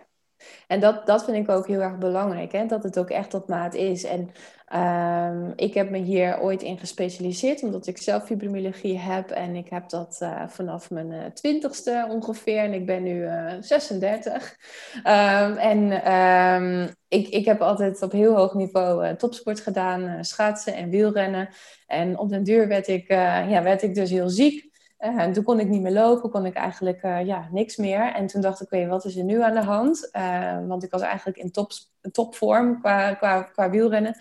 En 0.67 0.79
dat, 0.79 1.05
dat 1.05 1.23
vind 1.23 1.37
ik 1.37 1.49
ook 1.49 1.67
heel 1.67 1.81
erg 1.81 1.97
belangrijk, 1.97 2.51
hè? 2.51 2.65
dat 2.65 2.83
het 2.83 2.99
ook 2.99 3.09
echt 3.09 3.33
op 3.33 3.47
maat 3.47 3.73
is. 3.73 4.03
En 4.03 4.31
um, 4.75 5.53
ik 5.55 5.73
heb 5.73 5.89
me 5.89 5.97
hier 5.97 6.39
ooit 6.39 6.61
in 6.61 6.77
gespecialiseerd, 6.77 7.63
omdat 7.63 7.87
ik 7.87 7.97
zelf 7.97 8.25
fibromyalgie 8.25 8.99
heb. 8.99 9.29
En 9.29 9.55
ik 9.55 9.69
heb 9.69 9.89
dat 9.89 10.19
uh, 10.23 10.47
vanaf 10.47 10.89
mijn 10.89 11.11
uh, 11.11 11.25
twintigste 11.25 12.07
ongeveer. 12.09 12.57
En 12.57 12.73
ik 12.73 12.85
ben 12.85 13.03
nu 13.03 13.23
uh, 13.23 13.53
36. 13.59 14.55
Um, 14.97 15.57
en 15.57 16.11
um, 16.13 16.93
ik, 17.07 17.27
ik 17.27 17.45
heb 17.45 17.61
altijd 17.61 18.01
op 18.01 18.11
heel 18.11 18.35
hoog 18.35 18.53
niveau 18.53 19.05
eh, 19.05 19.13
topsport 19.13 19.59
gedaan, 19.59 20.25
schaatsen 20.25 20.75
en 20.75 20.89
wielrennen. 20.89 21.49
En 21.87 22.17
op 22.17 22.29
den 22.29 22.43
duur 22.43 22.67
werd 22.67 22.87
ik, 22.87 23.07
ja, 23.07 23.63
werd 23.63 23.81
ik 23.81 23.95
dus 23.95 24.09
heel 24.09 24.29
ziek. 24.29 24.72
Uh, 25.03 25.17
en 25.17 25.33
toen 25.33 25.43
kon 25.43 25.59
ik 25.59 25.67
niet 25.67 25.81
meer 25.81 25.91
lopen, 25.91 26.29
kon 26.29 26.45
ik 26.45 26.53
eigenlijk 26.53 27.03
uh, 27.03 27.25
ja, 27.25 27.47
niks 27.51 27.75
meer. 27.75 28.13
En 28.13 28.27
toen 28.27 28.41
dacht 28.41 28.71
ik, 28.71 28.87
wat 28.87 29.05
is 29.05 29.17
er 29.17 29.23
nu 29.23 29.41
aan 29.41 29.53
de 29.53 29.63
hand? 29.63 30.09
Uh, 30.13 30.67
want 30.67 30.83
ik 30.83 30.91
was 30.91 31.01
eigenlijk 31.01 31.37
in 31.37 31.51
top, 31.51 31.71
topvorm 32.11 32.79
qua, 32.79 33.13
qua, 33.13 33.41
qua 33.41 33.69
wielrennen. 33.69 34.15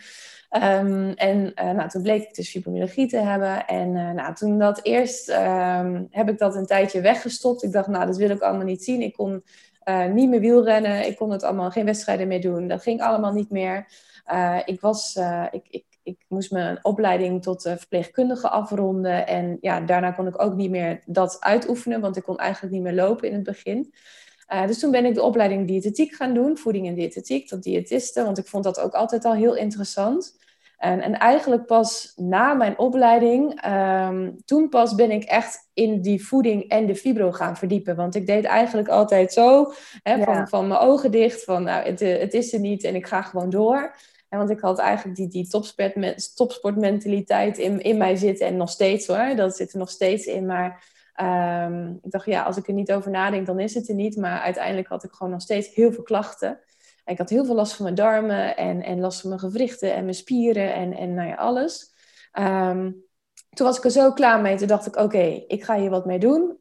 Um, 0.51 1.13
en 1.13 1.53
nou, 1.55 1.89
toen 1.89 2.03
bleek 2.03 2.23
ik 2.23 2.35
dus 2.35 2.51
fibromyalgie 2.51 3.07
te 3.07 3.17
hebben. 3.17 3.67
En 3.67 3.93
nou, 3.93 4.35
toen 4.35 4.59
dat 4.59 4.81
eerst 4.83 5.29
um, 5.29 6.07
heb 6.11 6.29
ik 6.29 6.39
dat 6.39 6.55
een 6.55 6.67
tijdje 6.67 7.01
weggestopt. 7.01 7.63
Ik 7.63 7.73
dacht, 7.73 7.89
nou, 7.89 8.07
dat 8.07 8.17
wil 8.17 8.31
ik 8.31 8.41
allemaal 8.41 8.67
niet 8.67 8.85
zien. 8.85 9.03
Ik 9.03 9.13
kon 9.13 9.45
niet 10.13 10.29
meer 10.29 10.41
wielrennen. 10.41 11.07
Ik 11.07 11.17
kon 11.17 11.31
het 11.31 11.43
allemaal 11.43 11.71
geen 11.71 11.85
wedstrijden 11.85 12.29
meer 12.29 12.41
doen. 12.41 12.69
Dat 12.69 12.83
ging 12.83 13.01
allemaal 13.03 13.33
niet 13.33 13.51
meer. 13.51 13.87
ik 14.65 14.81
was, 14.81 15.19
ik, 15.51 15.67
ik 15.71 15.85
ik 16.03 16.25
moest 16.29 16.51
mijn 16.51 16.79
opleiding 16.83 17.43
tot 17.43 17.67
uh, 17.67 17.73
verpleegkundige 17.77 18.49
afronden. 18.49 19.27
En 19.27 19.59
ja, 19.61 19.81
daarna 19.81 20.11
kon 20.11 20.27
ik 20.27 20.43
ook 20.43 20.55
niet 20.55 20.71
meer 20.71 21.03
dat 21.07 21.37
uitoefenen, 21.41 22.01
want 22.01 22.17
ik 22.17 22.23
kon 22.23 22.39
eigenlijk 22.39 22.75
niet 22.75 22.83
meer 22.83 22.95
lopen 22.95 23.29
in 23.29 23.35
het 23.35 23.43
begin. 23.43 23.95
Uh, 24.53 24.67
dus 24.67 24.79
toen 24.79 24.91
ben 24.91 25.05
ik 25.05 25.15
de 25.15 25.23
opleiding 25.23 25.67
diëtetiek 25.67 26.15
gaan 26.15 26.35
doen, 26.35 26.59
voeding 26.59 26.87
en 26.87 26.95
diëtetiek, 26.95 27.49
tot 27.49 27.63
diëtiste, 27.63 28.25
want 28.25 28.39
ik 28.39 28.47
vond 28.47 28.65
dat 28.65 28.81
ook 28.81 28.93
altijd 28.93 29.25
al 29.25 29.35
heel 29.35 29.57
interessant. 29.57 30.41
En, 30.77 31.01
en 31.01 31.19
eigenlijk 31.19 31.67
pas 31.67 32.13
na 32.17 32.55
mijn 32.55 32.79
opleiding, 32.79 33.67
um, 33.67 34.37
toen 34.45 34.69
pas 34.69 34.95
ben 34.95 35.11
ik 35.11 35.25
echt 35.25 35.71
in 35.75 36.01
die 36.01 36.27
voeding 36.27 36.69
en 36.69 36.87
de 36.87 36.97
fibro 36.97 37.33
gaan 37.33 37.57
verdiepen. 37.57 37.97
Want 37.97 38.15
ik 38.15 38.27
deed 38.27 38.45
eigenlijk 38.45 38.89
altijd 38.89 39.33
zo, 39.33 39.73
hè, 40.03 40.15
ja. 40.15 40.25
van, 40.25 40.49
van 40.49 40.69
mijn 40.69 40.81
ogen 40.81 41.11
dicht, 41.11 41.45
van 41.45 41.63
nou, 41.63 41.85
het, 41.85 42.01
het 42.01 42.35
is 42.35 42.53
er 42.53 42.61
niet 42.61 42.85
en 42.85 42.95
ik 42.95 43.07
ga 43.07 43.23
gewoon 43.23 43.51
door. 43.51 43.95
Want 44.39 44.51
ik 44.51 44.61
had 44.61 44.79
eigenlijk 44.79 45.17
die, 45.17 45.29
die 45.29 45.49
topsport, 45.49 46.37
topsportmentaliteit 46.37 47.59
in, 47.59 47.81
in 47.81 47.97
mij 47.97 48.17
zitten. 48.17 48.47
En 48.47 48.57
nog 48.57 48.71
steeds 48.71 49.07
hoor, 49.07 49.37
dat 49.37 49.57
zit 49.57 49.73
er 49.73 49.79
nog 49.79 49.91
steeds 49.91 50.27
in. 50.27 50.47
Maar 50.47 50.85
um, 51.67 51.99
ik 52.03 52.11
dacht, 52.11 52.27
ja, 52.27 52.43
als 52.43 52.57
ik 52.57 52.69
er 52.69 52.75
niet 52.75 52.93
over 52.93 53.11
nadenk, 53.11 53.47
dan 53.47 53.61
is 53.61 53.75
het 53.75 53.89
er 53.89 53.95
niet. 53.95 54.17
Maar 54.17 54.41
uiteindelijk 54.41 54.89
had 54.89 55.05
ik 55.05 55.13
gewoon 55.13 55.33
nog 55.33 55.43
steeds 55.43 55.75
heel 55.75 55.93
veel 55.93 56.03
klachten. 56.03 56.61
En 57.05 57.13
ik 57.13 57.19
had 57.19 57.31
heel 57.31 57.45
veel 57.45 57.55
last 57.55 57.75
van 57.75 57.85
mijn 57.85 57.97
darmen 57.97 58.57
en, 58.57 58.83
en 58.83 59.01
last 59.01 59.21
van 59.21 59.29
mijn 59.29 59.41
gewrichten 59.41 59.95
en 59.95 60.03
mijn 60.03 60.15
spieren 60.15 60.75
en, 60.75 60.97
en 60.97 61.15
nou 61.15 61.29
ja, 61.29 61.35
alles. 61.35 61.95
Um, 62.39 63.05
toen 63.51 63.67
was 63.67 63.77
ik 63.77 63.85
er 63.85 63.91
zo 63.91 64.13
klaar 64.13 64.41
mee. 64.41 64.57
Toen 64.57 64.67
dacht 64.67 64.87
ik, 64.87 64.97
oké, 64.97 65.43
ik 65.47 65.65
ga 65.65 65.77
hier 65.77 65.91
wat 65.91 66.07
mee 66.07 66.19
doen. 66.19 66.59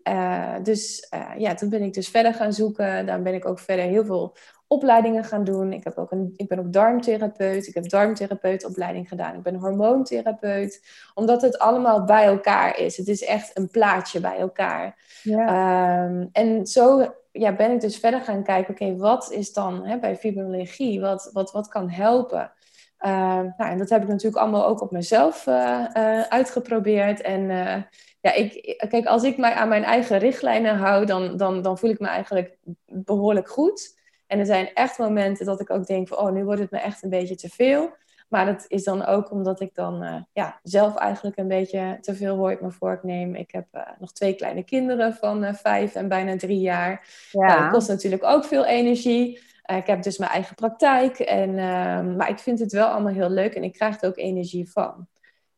dus 0.64 1.08
ja, 1.38 1.54
toen 1.54 1.70
ben 1.70 1.82
ik 1.82 1.94
dus 1.94 2.10
verder 2.10 2.34
gaan 2.34 2.54
zoeken. 2.54 3.06
Dan 3.06 3.24
ben 3.24 3.34
ik 3.34 3.46
ook 3.46 3.60
verder 3.60 3.86
heel 3.86 4.06
veel 4.06 4.36
opleidingen 4.72 5.24
gaan 5.24 5.44
doen. 5.44 5.74
Ik, 5.74 5.84
heb 5.84 5.98
ook 5.98 6.12
een, 6.12 6.34
ik 6.36 6.48
ben 6.48 6.60
ook 6.60 6.74
darmtherapeut. 6.74 7.68
Ik 7.68 7.74
heb 7.74 7.90
darmtherapeutopleiding 7.90 9.08
gedaan. 9.08 9.36
Ik 9.36 9.44
ben 9.44 9.56
hormoontherapeut. 9.56 10.84
Omdat 11.14 11.42
het 11.42 11.60
allemaal 11.60 12.04
bij 12.04 12.26
elkaar 12.26 12.80
is. 12.80 12.98
Het 12.98 13.08
is 13.08 13.24
echt 13.24 13.58
een 13.58 13.70
plaatje 13.70 14.20
bij 14.20 14.38
elkaar. 14.38 14.98
Ja. 15.24 15.48
Ehm, 15.48 16.26
en 16.32 16.68
zo 16.68 17.14
ja, 17.32 17.56
ben 17.56 17.72
ik 17.72 17.82
dus 17.82 17.98
verder 17.98 18.22
gaan 18.22 18.44
kijken. 18.44 18.74
Oké, 18.74 18.96
wat 18.96 19.32
is 19.32 19.54
dan 19.54 19.86
hè, 19.86 20.00
bij 20.00 20.16
fibromyalgie? 20.16 21.02
Wat, 21.02 21.30
wat, 21.34 21.52
wat 21.52 21.68
kan 21.68 21.90
helpen? 21.90 22.52
Ehm, 22.98 23.50
nou, 23.58 23.72
en 23.72 23.78
dat 23.78 23.90
heb 23.90 24.02
ik 24.02 24.08
natuurlijk 24.08 24.42
allemaal 24.42 24.66
ook 24.66 24.82
op 24.82 24.92
mezelf 24.92 25.48
uh, 25.48 25.86
uh, 25.94 26.22
uitgeprobeerd. 26.22 27.22
En 27.22 27.42
uh, 27.42 27.76
ja, 28.22 28.34
ik, 28.34 28.86
kijk, 28.90 29.06
als 29.06 29.24
ik 29.24 29.38
mij 29.38 29.54
aan 29.54 29.70
mijn 29.70 29.84
eigen 29.84 30.18
richtlijnen 30.18 30.76
hou, 30.76 31.06
dan, 31.06 31.38
dan, 31.38 31.62
dan 31.62 31.78
voel 31.78 31.90
ik 31.90 32.00
me 32.00 32.08
eigenlijk 32.08 32.58
behoorlijk 32.86 33.50
goed. 33.50 34.00
En 34.32 34.40
er 34.40 34.46
zijn 34.46 34.74
echt 34.74 34.98
momenten 34.98 35.46
dat 35.46 35.62
ik 35.62 35.70
ook 35.70 35.86
denk 35.86 36.08
van, 36.08 36.18
oh, 36.18 36.32
nu 36.32 36.44
wordt 36.44 36.62
het 36.62 36.72
me 36.72 36.80
echt 36.80 37.04
een 37.04 37.10
beetje 37.10 37.36
te 37.36 37.50
veel. 37.50 37.90
Maar 38.30 38.46
dat 38.46 38.66
is 38.68 38.84
dan 38.84 39.06
ook 39.06 39.32
omdat 39.32 39.60
ik 39.60 39.76
dan 39.76 40.04
uh, 40.04 40.16
ja, 40.34 40.60
zelf 40.64 40.96
eigenlijk 40.96 41.38
een 41.38 41.48
beetje 41.48 41.98
te 42.02 42.16
veel 42.16 42.36
hooi 42.36 42.58
me 42.62 42.72
voorkneem. 42.72 43.36
Ik 43.36 43.52
heb 43.52 43.66
uh, 43.72 43.82
nog 44.00 44.12
twee 44.14 44.34
kleine 44.34 44.64
kinderen 44.64 45.14
van 45.14 45.44
uh, 45.44 45.54
vijf 45.54 45.96
en 45.96 46.08
bijna 46.08 46.38
drie 46.38 46.60
jaar. 46.60 47.08
Ja. 47.32 47.46
Nou, 47.46 47.62
dat 47.62 47.72
kost 47.72 47.88
natuurlijk 47.88 48.24
ook 48.24 48.46
veel 48.46 48.66
energie. 48.66 49.40
ik 49.66 49.88
heb 49.88 50.04
dus 50.04 50.18
mijn 50.18 50.32
eigen 50.32 50.56
praktijk. 50.56 51.20
En, 51.20 51.58
ehm, 51.58 52.16
maar 52.16 52.30
ik 52.30 52.40
vind 52.40 52.60
het 52.60 52.72
wel 52.72 52.88
allemaal 52.88 53.14
heel 53.14 53.30
leuk 53.30 53.54
en 53.54 53.64
ik 53.64 53.74
krijg 53.74 54.02
er 54.02 54.10
ook 54.10 54.18
energie 54.18 54.72
van. 54.72 55.08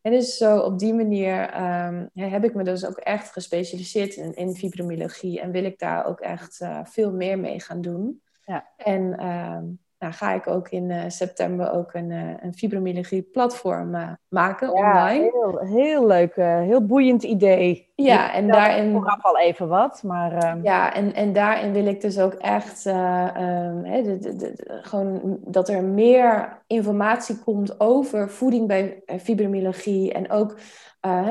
En 0.00 0.12
dus 0.12 0.36
zo 0.36 0.58
op 0.58 0.78
die 0.78 0.94
manier 0.94 1.62
um, 1.62 2.10
heb 2.14 2.44
ik 2.44 2.54
me 2.54 2.64
dus 2.64 2.86
ook 2.86 2.98
echt 2.98 3.32
gespecialiseerd 3.32 4.14
in, 4.14 4.34
in 4.34 4.54
fibromyalgie. 4.54 5.40
En 5.40 5.50
wil 5.50 5.64
ik 5.64 5.78
daar 5.78 6.06
ook 6.06 6.20
echt 6.20 6.60
veel 6.84 7.12
meer 7.12 7.38
mee 7.38 7.60
gaan 7.60 7.80
doen. 7.80 8.22
Ja. 8.44 8.64
En 8.76 9.18
ehm, 9.18 9.64
nou, 9.98 10.12
ga 10.12 10.32
ik 10.32 10.46
ook 10.46 10.68
in 10.68 10.90
uh, 10.90 11.02
september 11.06 11.72
ook 11.72 11.94
een, 11.94 12.10
uh, 12.10 12.30
een 12.40 12.54
fibromyalgie 12.54 13.22
platform 13.22 13.94
uh, 13.94 14.08
maken 14.28 14.66
ja, 14.66 14.72
online. 14.72 15.30
Heel, 15.32 15.58
heel 15.58 16.06
leuk, 16.06 16.34
heel 16.36 16.86
boeiend 16.86 17.22
idee. 17.22 17.92
Ja, 17.94 18.32
en 18.32 18.48
daarin... 18.48 18.92
Vooraf 18.92 19.24
al 19.24 19.38
even 19.38 19.68
wat, 19.68 20.02
maar... 20.02 20.32
Ehm, 20.32 20.62
ja, 20.62 20.94
en, 20.94 21.14
en 21.14 21.32
daarin 21.32 21.72
wil 21.72 21.86
ik 21.86 22.00
dus 22.00 22.18
ook 22.18 22.32
echt 22.32 22.84
um, 22.86 23.82
de, 23.82 24.18
de, 24.20 24.36
de, 24.36 24.78
gewoon 24.82 25.38
dat 25.40 25.68
er 25.68 25.82
meer 25.82 26.58
informatie 26.66 27.38
komt 27.38 27.80
over 27.80 28.30
voeding 28.30 28.68
bij 28.68 29.02
fibromyalgie. 29.20 30.12
En 30.12 30.30
ook 30.30 30.56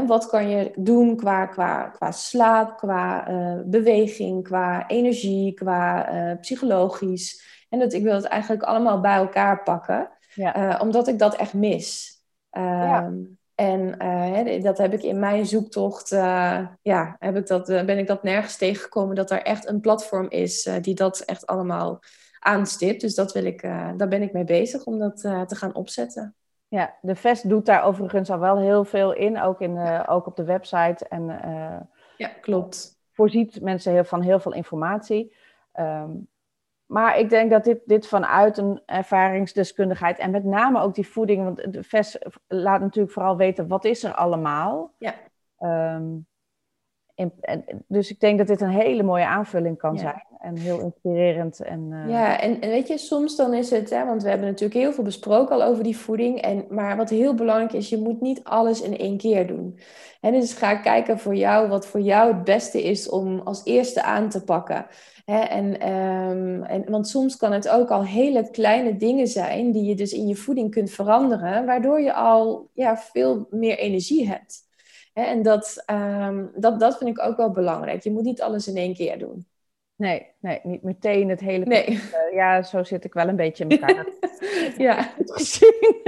wat 0.07 0.27
kan 0.27 0.49
je 0.49 0.71
doen 0.75 1.15
qua, 1.15 1.45
qua, 1.45 1.83
qua 1.83 2.11
slaap, 2.11 2.77
qua 2.77 3.27
beweging, 3.65 4.43
qua 4.43 4.87
energie, 4.87 5.53
qua 5.53 6.37
psychologisch... 6.41 7.51
En 7.73 7.79
dat 7.79 7.93
ik 7.93 8.03
wil 8.03 8.13
het 8.15 8.25
eigenlijk 8.25 8.63
allemaal 8.63 8.99
bij 8.99 9.15
elkaar 9.15 9.63
pakken. 9.63 10.09
Uh, 10.35 10.79
omdat 10.81 11.07
ik 11.07 11.19
dat 11.19 11.35
echt 11.35 11.53
mis. 11.53 12.17
Ehm, 12.49 13.13
en 13.55 13.95
uh, 14.03 14.63
dat 14.63 14.77
heb 14.77 14.93
ik 14.93 15.03
in 15.03 15.19
mijn 15.19 15.45
zoektocht, 15.45 16.11
uh, 16.11 16.67
ja, 16.81 17.15
heb 17.19 17.35
ik 17.35 17.47
dat, 17.47 17.65
ben 17.65 17.97
ik 17.97 18.07
dat 18.07 18.23
nergens 18.23 18.57
tegengekomen 18.57 19.15
dat 19.15 19.31
er 19.31 19.41
echt 19.41 19.67
een 19.67 19.79
platform 19.79 20.29
is 20.29 20.69
die 20.81 20.95
dat 20.95 21.19
echt 21.19 21.45
allemaal 21.45 21.99
aanstipt. 22.39 23.01
Dus 23.01 23.15
dat 23.15 23.33
wil 23.33 23.45
ik, 23.45 23.61
daar 23.97 24.07
ben 24.07 24.21
ik 24.21 24.33
mee 24.33 24.43
bezig 24.43 24.83
om 24.83 24.99
dat 24.99 25.17
te 25.17 25.55
gaan 25.55 25.75
opzetten. 25.75 26.35
Ja, 26.73 26.93
de 27.01 27.15
VEST 27.15 27.49
doet 27.49 27.65
daar 27.65 27.83
overigens 27.83 28.31
al 28.31 28.39
wel 28.39 28.57
heel 28.57 28.83
veel 28.83 29.13
in, 29.13 29.41
ook, 29.41 29.61
in, 29.61 30.05
ook 30.07 30.25
op 30.27 30.35
de 30.35 30.43
website. 30.43 31.07
En, 31.07 31.25
ja, 32.17 32.27
klopt. 32.41 33.01
Voorziet 33.11 33.61
mensen 33.61 33.93
heel, 33.93 34.03
van 34.03 34.21
heel 34.21 34.39
veel 34.39 34.53
informatie. 34.53 35.35
Um, 35.79 36.27
maar 36.85 37.19
ik 37.19 37.29
denk 37.29 37.51
dat 37.51 37.63
dit, 37.63 37.81
dit 37.85 38.07
vanuit 38.07 38.57
een 38.57 38.81
ervaringsdeskundigheid 38.85 40.19
en 40.19 40.31
met 40.31 40.43
name 40.43 40.81
ook 40.81 40.95
die 40.95 41.07
voeding, 41.07 41.43
want 41.43 41.73
de 41.73 41.83
VES 41.83 42.17
laat 42.47 42.81
natuurlijk 42.81 43.13
vooral 43.13 43.37
weten 43.37 43.67
wat 43.67 43.85
is 43.85 44.03
er 44.03 44.13
allemaal. 44.13 44.93
Ja. 44.97 45.13
Um, 45.95 46.27
en, 47.15 47.33
dus 47.87 48.11
ik 48.11 48.19
denk 48.19 48.37
dat 48.37 48.47
dit 48.47 48.61
een 48.61 48.69
hele 48.69 49.03
mooie 49.03 49.25
aanvulling 49.25 49.77
kan 49.77 49.97
zijn 49.97 50.23
en 50.39 50.57
heel 50.57 50.79
inspirerend. 50.79 51.59
En, 51.59 51.89
uh... 51.91 52.09
Ja, 52.09 52.39
en, 52.39 52.61
en, 52.61 52.69
weet 52.69 52.87
je, 52.87 52.97
soms 52.97 53.35
dan 53.35 53.53
is 53.53 53.69
het, 53.69 53.89
hè, 53.89 54.05
want 54.05 54.23
we 54.23 54.29
hebben 54.29 54.47
natuurlijk 54.47 54.79
heel 54.79 54.93
veel 54.93 55.03
besproken 55.03 55.55
al 55.55 55.63
over 55.63 55.83
die 55.83 55.97
voeding. 55.97 56.41
En, 56.41 56.65
maar 56.69 56.97
wat 56.97 57.09
heel 57.09 57.33
belangrijk 57.33 57.73
is, 57.73 57.89
je 57.89 57.97
moet 57.97 58.21
niet 58.21 58.43
alles 58.43 58.81
in 58.81 58.97
één 58.97 59.17
keer 59.17 59.47
doen. 59.47 59.79
En 60.21 60.31
dus 60.31 60.53
ga 60.53 60.75
kijken 60.75 61.19
voor 61.19 61.35
jou 61.35 61.67
wat 61.67 61.85
voor 61.85 62.01
jou 62.01 62.33
het 62.33 62.43
beste 62.43 62.83
is 62.83 63.09
om 63.09 63.39
als 63.39 63.65
eerste 63.65 64.03
aan 64.03 64.29
te 64.29 64.43
pakken. 64.43 64.85
Hè, 65.25 65.39
en, 65.39 65.89
um, 65.89 66.63
en, 66.63 66.89
want 66.89 67.07
soms 67.07 67.37
kan 67.37 67.51
het 67.51 67.69
ook 67.69 67.89
al 67.89 68.05
hele 68.05 68.49
kleine 68.49 68.97
dingen 68.97 69.27
zijn 69.27 69.71
die 69.71 69.83
je 69.83 69.95
dus 69.95 70.13
in 70.13 70.27
je 70.27 70.35
voeding 70.35 70.71
kunt 70.71 70.91
veranderen, 70.91 71.65
waardoor 71.65 72.01
je 72.01 72.13
al 72.13 72.69
ja, 72.73 72.97
veel 72.97 73.47
meer 73.49 73.77
energie 73.77 74.27
hebt. 74.27 74.71
En 75.13 75.41
dat, 75.41 75.83
um, 75.91 76.51
dat, 76.55 76.79
dat 76.79 76.97
vind 76.97 77.09
ik 77.09 77.23
ook 77.23 77.37
wel 77.37 77.51
belangrijk. 77.51 78.03
Je 78.03 78.11
moet 78.11 78.23
niet 78.23 78.41
alles 78.41 78.67
in 78.67 78.75
één 78.77 78.93
keer 78.93 79.19
doen. 79.19 79.47
Nee, 79.95 80.27
nee, 80.39 80.59
niet 80.63 80.83
meteen 80.83 81.29
het 81.29 81.39
hele. 81.39 81.65
Nee. 81.65 81.99
ja, 82.31 82.61
zo 82.63 82.83
zit 82.83 83.03
ik 83.03 83.13
wel 83.13 83.27
een 83.27 83.35
beetje 83.35 83.63
in 83.63 83.69
elkaar. 83.69 84.07
ja. 84.77 85.13
Gezien. 85.25 86.01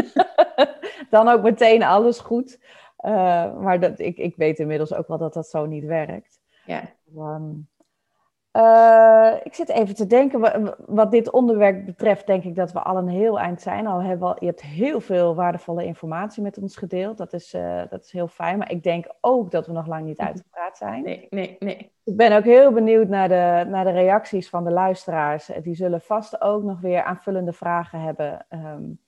Dan 1.10 1.28
ook 1.28 1.42
meteen 1.42 1.84
alles 1.84 2.20
goed. 2.20 2.60
Uh, 3.06 3.58
maar 3.58 3.80
dat, 3.80 4.00
ik, 4.00 4.18
ik 4.18 4.36
weet 4.36 4.60
inmiddels 4.60 4.94
ook 4.94 5.08
wel 5.08 5.18
dat 5.18 5.34
dat 5.34 5.48
zo 5.48 5.66
niet 5.66 5.86
werkt. 5.86 6.40
Ja. 6.66 6.82
Um, 7.18 7.68
uh, 8.56 9.34
ik 9.44 9.54
zit 9.54 9.70
even 9.70 9.96
te 9.96 10.08
denken, 10.08 10.74
wat, 10.86 11.12
dit 11.12 11.32
onderwerp 11.32 11.86
betreft, 11.86 12.28
denk 12.28 12.44
ik 12.44 12.56
dat 12.56 12.72
we 12.72 12.80
al 12.80 12.98
een 12.98 13.08
heel 13.08 13.40
eind 13.40 13.62
zijn. 13.62 13.88
Al 13.88 14.04
hebben 14.04 14.36
je 14.40 14.46
hebt 14.46 14.62
heel 14.62 15.02
veel 15.02 15.36
waardevolle 15.36 15.86
informatie 15.86 16.44
met 16.44 16.58
ons 16.58 16.78
gedeeld. 16.78 17.18
Dat 17.18 17.34
is, 17.34 17.54
uh, 17.54 17.82
dat 17.90 18.04
is 18.04 18.12
heel 18.12 18.28
fijn. 18.28 18.58
Maar 18.58 18.72
ik 18.72 18.84
denk 18.84 19.06
ook 19.22 19.52
dat 19.52 19.68
we 19.68 19.74
nog 19.74 19.88
lang 19.88 20.06
niet 20.06 20.18
mhm. 20.18 20.28
uitgepraat 20.28 20.78
zijn. 20.78 21.04
Nee, 21.04 21.28
nee, 21.30 21.56
nee. 21.60 21.92
Ik 22.04 22.16
ben 22.16 22.38
ook 22.38 22.44
heel 22.44 22.72
benieuwd 22.72 23.08
naar 23.08 23.28
de, 23.28 23.70
naar 23.70 23.84
de 23.84 23.92
reacties 23.92 24.50
van 24.50 24.64
de 24.64 24.72
luisteraars. 24.72 25.50
Die 25.62 25.76
zullen 25.76 26.02
vast 26.02 26.42
ook 26.42 26.64
nog 26.64 26.80
weer 26.80 27.04
aanvullende 27.04 27.54
vragen 27.54 28.00
hebben. 28.00 28.46
Um, 28.50 29.00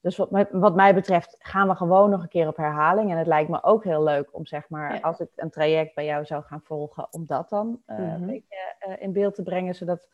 dus 0.00 0.16
wat, 0.16 0.48
wat, 0.50 0.74
mij 0.74 0.94
betreft 0.94 1.36
gaan 1.38 1.68
we 1.68 1.74
gewoon 1.74 2.10
nog 2.10 2.22
een 2.22 2.28
keer 2.28 2.48
op 2.48 2.56
herhaling. 2.56 3.10
En 3.10 3.18
het 3.18 3.26
lijkt 3.26 3.50
me 3.50 3.62
ook 3.62 3.84
heel 3.84 4.02
leuk 4.02 4.34
om, 4.34 4.46
zeg 4.46 4.68
maar, 4.68 5.00
als 5.00 5.20
ik 5.20 5.28
een 5.36 5.50
traject 5.50 5.94
bij 5.94 6.04
jou 6.04 6.24
zou 6.24 6.42
gaan 6.42 6.62
volgen, 6.62 7.12
om 7.12 7.26
dat 7.26 7.48
dan 7.48 7.82
uh, 7.86 7.98
een 7.98 8.26
beetje 8.26 8.74
uh, 8.88 8.94
in 8.98 9.12
beeld 9.12 9.34
te 9.34 9.42
brengen. 9.42 9.74
Zodat 9.74 10.08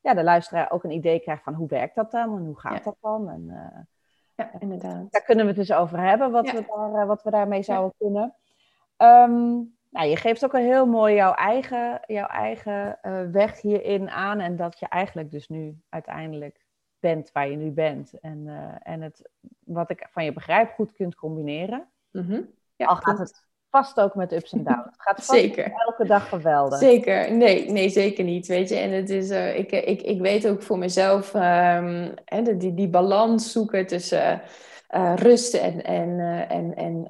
ja, 0.00 0.14
de 0.14 0.22
luisteraar 0.22 0.70
ook 0.70 0.84
een 0.84 0.90
idee 0.90 1.20
krijgt 1.20 1.42
van 1.42 1.54
hoe 1.54 1.68
werkt 1.68 1.94
dat 1.94 2.10
dan 2.10 2.36
en 2.36 2.44
hoe 2.44 2.60
gaat 2.60 2.84
dat 2.84 2.96
dan. 3.00 3.28
En, 3.28 3.44
uh, 3.48 3.80
ja, 4.34 4.50
inderdaad. 4.58 5.10
Daar 5.10 5.24
kunnen 5.24 5.44
we 5.44 5.50
het 5.50 5.60
dus 5.60 5.76
over 5.76 6.00
hebben, 6.00 6.30
wat, 6.30 6.50
we, 6.50 6.64
daar, 6.92 7.06
wat 7.06 7.22
we 7.22 7.30
daarmee 7.30 7.62
zouden 7.62 7.94
kunnen. 7.98 8.34
Um, 8.96 9.76
nou, 9.90 10.08
je 10.08 10.16
geeft 10.16 10.44
ook 10.44 10.54
al 10.54 10.60
heel 10.60 10.86
mooi 10.86 11.14
jouw 11.14 11.32
eigen, 11.32 12.00
jouw 12.06 12.26
eigen 12.26 12.98
weg 13.32 13.60
hierin 13.60 14.10
aan. 14.10 14.40
En 14.40 14.56
dat 14.56 14.78
je 14.78 14.88
eigenlijk 14.88 15.30
dus 15.30 15.48
nu 15.48 15.80
uiteindelijk 15.88 16.66
bent 17.00 17.30
waar 17.32 17.50
je 17.50 17.56
nu 17.56 17.70
bent. 17.70 18.12
En, 18.20 18.42
eh, 18.46 18.92
en 18.92 19.02
het, 19.02 19.28
wat 19.64 19.90
ik 19.90 20.06
van 20.10 20.24
je 20.24 20.32
begrijp 20.32 20.70
goed 20.70 20.92
kunt 20.92 21.14
combineren. 21.14 21.88
Mhm. 22.10 22.40
Ja, 22.76 22.86
Al 22.86 22.96
gaat 22.96 23.18
het 23.18 23.46
vast 23.70 24.00
ook 24.00 24.14
met 24.14 24.32
ups 24.32 24.52
en 24.52 24.64
downs. 24.64 24.84
Het 24.84 25.02
gaat 25.02 25.24
vast 25.24 25.40
zeker. 25.40 25.72
elke 25.72 26.06
dag 26.06 26.28
geweldig. 26.28 26.78
Zeker. 26.78 27.32
Nee, 27.32 27.70
nee, 27.70 27.88
zeker 27.88 28.24
niet. 28.24 28.46
Weet 28.46 28.68
je, 28.68 28.76
en 28.76 28.90
het 28.90 29.10
is, 29.10 29.30
eh, 29.30 29.58
ik, 29.58 29.72
ik, 29.72 30.02
ik 30.02 30.20
weet 30.20 30.48
ook 30.48 30.62
voor 30.62 30.78
mezelf 30.78 31.34
um, 31.34 32.14
hè, 32.24 32.42
de, 32.42 32.56
die, 32.56 32.74
die 32.74 32.88
balans 32.88 33.52
zoeken 33.52 33.86
tussen 33.86 34.42
uh, 34.94 35.12
rust 35.16 35.54
en, 35.54 35.84
en, 35.84 36.20
en, 36.48 36.74
en, 36.76 37.08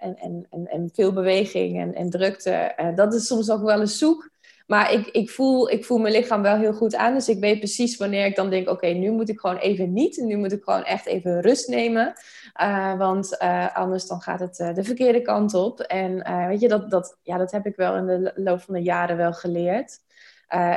en, 0.00 0.16
en, 0.18 0.46
en, 0.50 0.66
en, 0.66 0.90
veel 0.92 1.12
beweging 1.12 1.80
en, 1.80 1.94
en 1.94 2.10
drukte. 2.10 2.92
dat 2.94 3.14
is 3.14 3.26
soms 3.26 3.50
ook 3.50 3.62
wel 3.62 3.80
een 3.80 3.88
zoek. 3.88 4.30
Maar 4.66 4.92
ik, 4.92 5.06
ik, 5.06 5.30
voel, 5.30 5.70
ik 5.70 5.84
voel 5.84 5.98
mijn 5.98 6.14
lichaam 6.14 6.42
wel 6.42 6.56
heel 6.56 6.72
goed 6.72 6.94
aan. 6.94 7.14
Dus 7.14 7.28
ik 7.28 7.40
weet 7.40 7.58
precies 7.58 7.96
wanneer 7.96 8.26
ik 8.26 8.36
dan 8.36 8.50
denk: 8.50 8.68
oké, 8.68 8.86
nu 8.86 9.10
moet 9.10 9.28
ik 9.28 9.40
gewoon 9.40 9.56
even 9.56 9.92
niet. 9.92 10.16
Nu 10.16 10.36
moet 10.36 10.52
ik 10.52 10.62
gewoon 10.62 10.84
echt 10.84 11.06
even 11.06 11.40
rust 11.40 11.68
nemen. 11.68 12.12
Uh, 12.60 12.98
want 12.98 13.36
uh, 13.42 13.76
anders 13.76 14.06
dan 14.06 14.20
gaat 14.20 14.40
het 14.40 14.58
uh, 14.58 14.74
de 14.74 14.84
verkeerde 14.84 15.22
kant 15.22 15.54
op. 15.54 15.80
En 15.80 16.46
weet 16.48 16.60
je, 16.60 16.68
dat, 16.68 16.90
dat, 16.90 17.18
ja, 17.22 17.36
dat 17.36 17.52
heb 17.52 17.66
ik 17.66 17.76
wel 17.76 17.96
in 17.96 18.06
de 18.06 18.32
loop 18.34 18.60
van 18.60 18.74
de 18.74 18.82
jaren 18.82 19.16
wel 19.16 19.32
geleerd. 19.32 19.98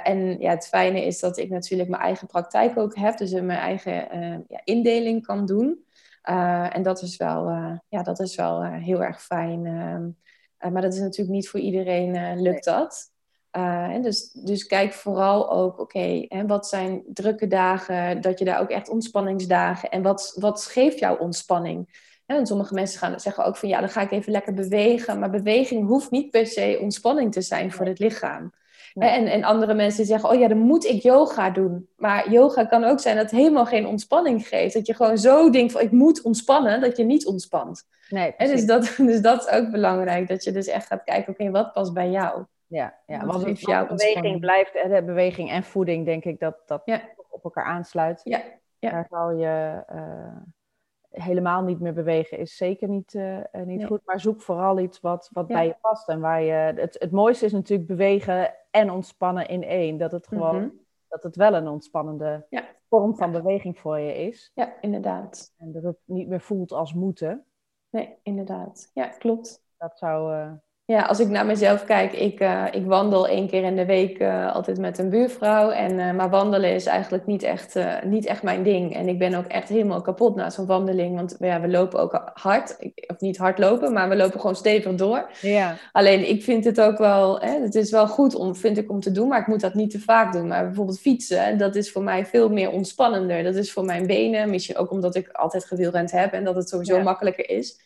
en 0.03 0.39
ja, 0.39 0.49
het 0.49 0.67
fijne 0.67 1.05
is 1.05 1.19
dat 1.19 1.37
ik 1.37 1.49
natuurlijk 1.49 1.89
mijn 1.89 2.01
eigen 2.01 2.27
praktijk 2.27 2.77
ook 2.77 2.95
heb. 2.95 3.17
Dus 3.17 3.31
mijn 3.31 3.49
eigen 3.49 3.93
ja, 4.47 4.61
indeling 4.63 5.25
kan 5.25 5.45
doen. 5.45 5.85
en 6.71 6.83
dat 6.83 7.01
is 7.01 7.17
wel, 7.17 7.49
ja, 7.89 8.03
dat 8.03 8.19
is 8.19 8.35
wel 8.35 8.63
heel 8.63 9.03
erg 9.03 9.21
fijn. 9.21 9.65
Ehm, 9.65 10.73
maar 10.73 10.81
dat 10.81 10.93
is 10.93 10.99
natuurlijk 10.99 11.35
niet 11.35 11.49
voor 11.49 11.59
iedereen 11.59 12.41
lukt 12.41 12.63
dat. 12.63 13.13
Uh, 13.57 14.01
dus, 14.01 14.31
dus 14.33 14.65
kijk 14.65 14.93
vooral 14.93 15.51
ook, 15.51 15.79
oké, 15.79 16.27
wat 16.47 16.67
zijn 16.67 17.03
drukke 17.07 17.47
dagen, 17.47 18.21
dat 18.21 18.39
je 18.39 18.45
daar 18.45 18.59
ook 18.59 18.69
echt 18.69 18.89
ontspanningsdagen 18.89 19.89
en 19.89 20.01
wat, 20.01 20.35
wat 20.39 20.65
geeft 20.65 20.99
jou 20.99 21.19
ontspanning? 21.19 22.03
En 22.25 22.47
sommige 22.47 22.73
mensen 22.73 22.99
gaan 22.99 23.19
zeggen 23.19 23.45
ook 23.45 23.57
van 23.57 23.69
ja, 23.69 23.79
dan 23.79 23.89
ga 23.89 24.01
ik 24.01 24.11
even 24.11 24.31
lekker 24.31 24.53
bewegen. 24.53 25.19
Maar 25.19 25.29
beweging 25.29 25.87
hoeft 25.87 26.11
niet 26.11 26.29
per 26.29 26.47
se 26.47 26.77
ontspanning 26.81 27.31
te 27.31 27.41
zijn 27.41 27.71
voor 27.71 27.85
het 27.85 27.99
lichaam. 27.99 28.51
En, 28.93 29.27
en 29.27 29.43
andere 29.43 29.73
mensen 29.73 30.05
zeggen, 30.05 30.29
oh 30.29 30.39
ja, 30.39 30.47
dan 30.47 30.57
moet 30.57 30.85
ik 30.85 31.01
yoga 31.01 31.49
doen. 31.49 31.89
Maar 31.97 32.31
yoga 32.31 32.65
kan 32.65 32.83
ook 32.83 32.99
zijn 32.99 33.15
dat 33.15 33.31
het 33.31 33.39
helemaal 33.39 33.65
geen 33.65 33.87
ontspanning 33.87 34.47
geeft. 34.47 34.73
Dat 34.73 34.87
je 34.87 34.93
gewoon 34.93 35.17
zo 35.17 35.49
denkt 35.49 35.71
van, 35.71 35.81
ik 35.81 35.91
moet 35.91 36.21
ontspannen, 36.21 36.81
dat 36.81 36.97
je 36.97 37.03
niet 37.03 37.25
ontspant. 37.25 37.83
Nee, 38.09 38.35
en 38.35 38.47
dus, 38.47 38.65
dat, 38.65 38.95
dus 38.97 39.21
dat 39.21 39.47
is 39.47 39.53
ook 39.53 39.71
belangrijk, 39.71 40.27
dat 40.27 40.43
je 40.43 40.51
dus 40.51 40.67
echt 40.67 40.87
gaat 40.87 41.03
kijken, 41.03 41.33
oké, 41.33 41.51
wat 41.51 41.73
past 41.73 41.93
bij 41.93 42.09
jou? 42.09 42.43
Ja, 42.67 42.99
ja 43.05 43.25
want 43.25 43.45
het, 43.45 43.59
jouw 43.59 43.87
beweging 43.87 44.39
blijft, 44.39 44.73
de 44.73 45.03
beweging 45.05 45.49
en 45.49 45.63
voeding, 45.63 46.05
denk 46.05 46.23
ik, 46.23 46.39
dat 46.39 46.61
dat 46.65 46.83
op 47.29 47.43
elkaar 47.43 47.65
aansluit. 47.65 48.21
Ja. 48.23 48.41
ja. 48.79 48.91
Daar 48.91 49.07
zou 49.09 49.37
je 49.37 49.83
uh, 49.91 50.37
helemaal 51.09 51.63
niet 51.63 51.79
meer 51.79 51.93
bewegen, 51.93 52.37
is 52.37 52.57
zeker 52.57 52.87
niet, 52.87 53.13
uh, 53.13 53.39
niet 53.51 53.85
goed. 53.85 54.01
Maar 54.05 54.19
zoek 54.19 54.41
vooral 54.41 54.79
iets 54.79 54.99
wat, 54.99 55.29
wat 55.33 55.47
bij 55.47 55.65
je 55.65 55.75
past. 55.81 56.07
En 56.07 56.19
waar 56.19 56.41
je, 56.41 56.51
het, 56.51 56.95
het 56.99 57.11
mooiste 57.11 57.45
is 57.45 57.51
natuurlijk 57.51 57.87
bewegen 57.87 58.55
en 58.71 58.91
ontspannen 58.91 59.47
in 59.47 59.63
één. 59.63 59.97
Dat 59.97 60.11
het 60.11 60.27
gewoon, 60.27 60.57
mhm. 60.57 60.69
dat 61.07 61.23
het 61.23 61.35
wel 61.35 61.53
een 61.53 61.67
ontspannende 61.67 62.47
vorm 62.89 63.15
van 63.15 63.31
beweging 63.31 63.79
voor 63.79 63.99
je 63.99 64.15
is. 64.15 64.51
Ja, 64.53 64.81
inderdaad. 64.81 65.53
En 65.57 65.71
dat 65.71 65.83
het 65.83 65.97
niet 66.05 66.27
meer 66.27 66.41
voelt 66.41 66.71
als 66.71 66.93
moeten. 66.93 67.45
Nee, 67.89 68.17
inderdaad. 68.23 68.91
Ja, 68.93 69.07
klopt. 69.07 69.63
Dat 69.77 69.97
zou, 69.97 70.49
ja, 70.87 71.01
als 71.01 71.19
ik 71.19 71.27
naar 71.27 71.45
mezelf 71.45 71.85
kijk, 71.85 72.13
ik, 72.13 72.39
uh, 72.39 72.63
ik 72.71 72.85
wandel 72.85 73.27
één 73.27 73.47
keer 73.47 73.63
in 73.63 73.75
de 73.75 73.85
week 73.85 74.19
uh, 74.19 74.53
altijd 74.53 74.77
met 74.77 74.97
een 74.97 75.09
buurvrouw. 75.09 75.69
En, 75.69 75.91
uh, 75.91 76.11
maar 76.11 76.29
wandelen 76.29 76.73
is 76.73 76.85
eigenlijk 76.85 77.25
niet 77.25 77.43
echt, 77.43 77.75
niet 78.03 78.25
echt 78.25 78.43
mijn 78.43 78.63
ding. 78.63 78.95
En 78.95 79.07
ik 79.07 79.19
ben 79.19 79.35
ook 79.35 79.45
echt 79.45 79.69
helemaal 79.69 80.01
kapot 80.01 80.35
na 80.35 80.49
zo'n 80.49 80.65
wandeling. 80.65 81.15
Want 81.15 81.35
ja, 81.39 81.61
we 81.61 81.67
lopen 81.67 81.99
ook 81.99 82.31
hard. 82.33 82.77
Of 83.07 83.19
niet 83.19 83.37
hard 83.37 83.59
lopen, 83.59 83.93
maar 83.93 84.09
we 84.09 84.15
lopen 84.15 84.39
gewoon 84.39 84.55
stevig 84.55 84.95
door. 84.95 85.29
Ja. 85.41 85.75
Alleen 85.91 86.29
ik 86.29 86.43
vind 86.43 86.65
het 86.65 86.81
ook 86.81 86.97
wel, 86.97 87.39
hè, 87.39 87.61
het 87.61 87.75
is 87.75 87.91
wel 87.91 88.07
goed 88.07 88.35
om, 88.35 88.55
vind 88.55 88.77
ik, 88.77 88.91
om 88.91 88.99
te 88.99 89.11
doen. 89.11 89.27
Maar 89.27 89.39
ik 89.39 89.47
moet 89.47 89.61
dat 89.61 89.73
niet 89.73 89.91
te 89.91 89.99
vaak 89.99 90.33
doen. 90.33 90.47
Maar 90.47 90.65
bijvoorbeeld 90.65 90.99
fietsen, 90.99 91.57
dat 91.57 91.75
is 91.75 91.91
voor 91.91 92.03
mij 92.03 92.25
veel 92.25 92.49
meer 92.49 92.71
ontspannender. 92.71 93.43
Dat 93.43 93.55
is 93.55 93.71
voor 93.71 93.85
mijn 93.85 94.07
benen. 94.07 94.49
Misschien 94.49 94.77
ook 94.77 94.91
omdat 94.91 95.15
ik 95.15 95.29
altijd 95.31 95.65
gewielrend 95.65 96.11
heb 96.11 96.33
en 96.33 96.43
dat 96.43 96.55
het 96.55 96.69
sowieso 96.69 97.01
makkelijker 97.01 97.49
is. 97.49 97.79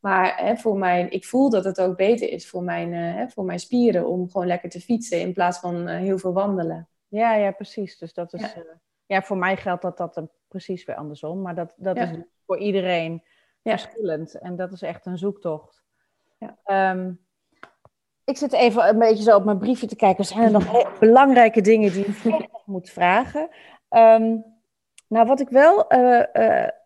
Maar 0.00 0.36
hè, 0.36 0.56
voor 0.56 0.78
mijn, 0.78 1.10
ik 1.10 1.24
voel 1.24 1.50
dat 1.50 1.64
het 1.64 1.80
ook 1.80 1.96
beter 1.96 2.30
is 2.30 2.48
voor 2.48 2.62
mijn, 2.62 2.92
uh, 2.92 3.14
hè, 3.14 3.28
voor 3.28 3.44
mijn 3.44 3.58
spieren 3.58 4.06
om 4.06 4.30
gewoon 4.30 4.46
lekker 4.46 4.70
te 4.70 4.80
fietsen 4.80 5.20
in 5.20 5.32
plaats 5.32 5.58
van 5.58 5.88
uh, 5.88 5.96
heel 5.96 6.18
veel 6.18 6.32
wandelen. 6.32 6.88
Ja, 7.08 7.34
ja, 7.34 7.50
precies. 7.50 7.98
Dus 7.98 8.14
dat 8.14 8.32
is. 8.32 8.40
Ja, 8.40 8.56
uh, 8.56 8.62
ja 9.06 9.22
voor 9.22 9.36
mij 9.36 9.56
geldt 9.56 9.82
dat 9.82 9.96
dat 9.96 10.30
precies 10.48 10.84
weer 10.84 10.96
andersom. 10.96 11.42
Maar 11.42 11.54
dat, 11.54 11.72
dat 11.76 11.96
ja. 11.96 12.02
is 12.02 12.16
voor 12.46 12.58
iedereen 12.58 13.22
verschillend. 13.62 14.38
En 14.38 14.56
dat 14.56 14.72
is 14.72 14.82
echt 14.82 15.06
een 15.06 15.18
zoektocht. 15.18 15.84
Ja. 16.38 16.90
Um, 16.90 17.24
ik 18.24 18.36
zit 18.36 18.52
even 18.52 18.88
een 18.88 18.98
beetje 18.98 19.22
zo 19.22 19.36
op 19.36 19.44
mijn 19.44 19.58
briefje 19.58 19.86
te 19.86 19.96
kijken. 19.96 20.24
Zijn 20.24 20.42
er 20.42 20.50
nog 20.50 20.98
belangrijke 20.98 21.60
dingen 21.60 21.92
die 21.92 22.04
ik 22.04 22.48
moet 22.64 22.90
vragen? 22.90 23.48
Um, 23.90 24.44
nou, 25.08 25.26
wat 25.26 25.40
ik 25.40 25.48
wel 25.48 25.86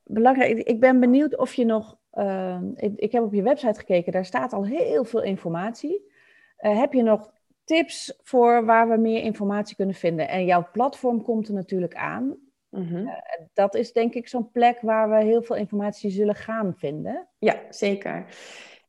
belangrijk... 0.05 0.59
Ik 0.59 0.81
ben 0.81 1.01
benieuwd 1.01 1.37
of 1.37 1.55
je 1.55 1.65
nog 1.65 1.99
Ehm, 2.11 2.71
ik, 2.75 2.93
ik, 2.97 3.13
heb 3.13 3.23
op 3.23 3.35
je 3.35 3.43
website 3.43 3.79
gekeken, 3.79 4.13
daar 4.13 4.25
staat 4.25 4.53
al 4.53 4.67
heel 4.67 5.05
veel 5.05 5.23
informatie. 5.23 6.09
Uh, 6.61 6.79
heb 6.79 6.93
je 6.93 7.03
nog 7.03 7.33
tips 7.65 8.19
voor 8.23 8.65
waar 8.65 8.89
we 8.89 8.97
meer 8.97 9.23
informatie 9.23 9.77
kunnen 9.77 9.95
vinden? 9.95 10.29
En 10.29 10.45
jouw 10.45 10.69
platform 10.73 11.23
komt 11.23 11.49
er 11.49 11.55
natuurlijk 11.55 11.95
aan. 11.95 12.25
Mm 12.69 12.87
-hmm. 12.87 13.07
uh, 13.07 13.13
dat 13.53 13.75
is 13.75 13.93
denk 13.93 14.15
ik 14.15 14.29
zo'n 14.29 14.51
plek 14.51 14.81
waar 14.81 15.11
we 15.11 15.25
heel 15.25 15.43
veel 15.43 15.57
informatie 15.57 16.11
zullen 16.11 16.35
gaan 16.35 16.75
vinden. 16.77 17.29
Ja, 17.39 17.61
zeker 17.69 18.27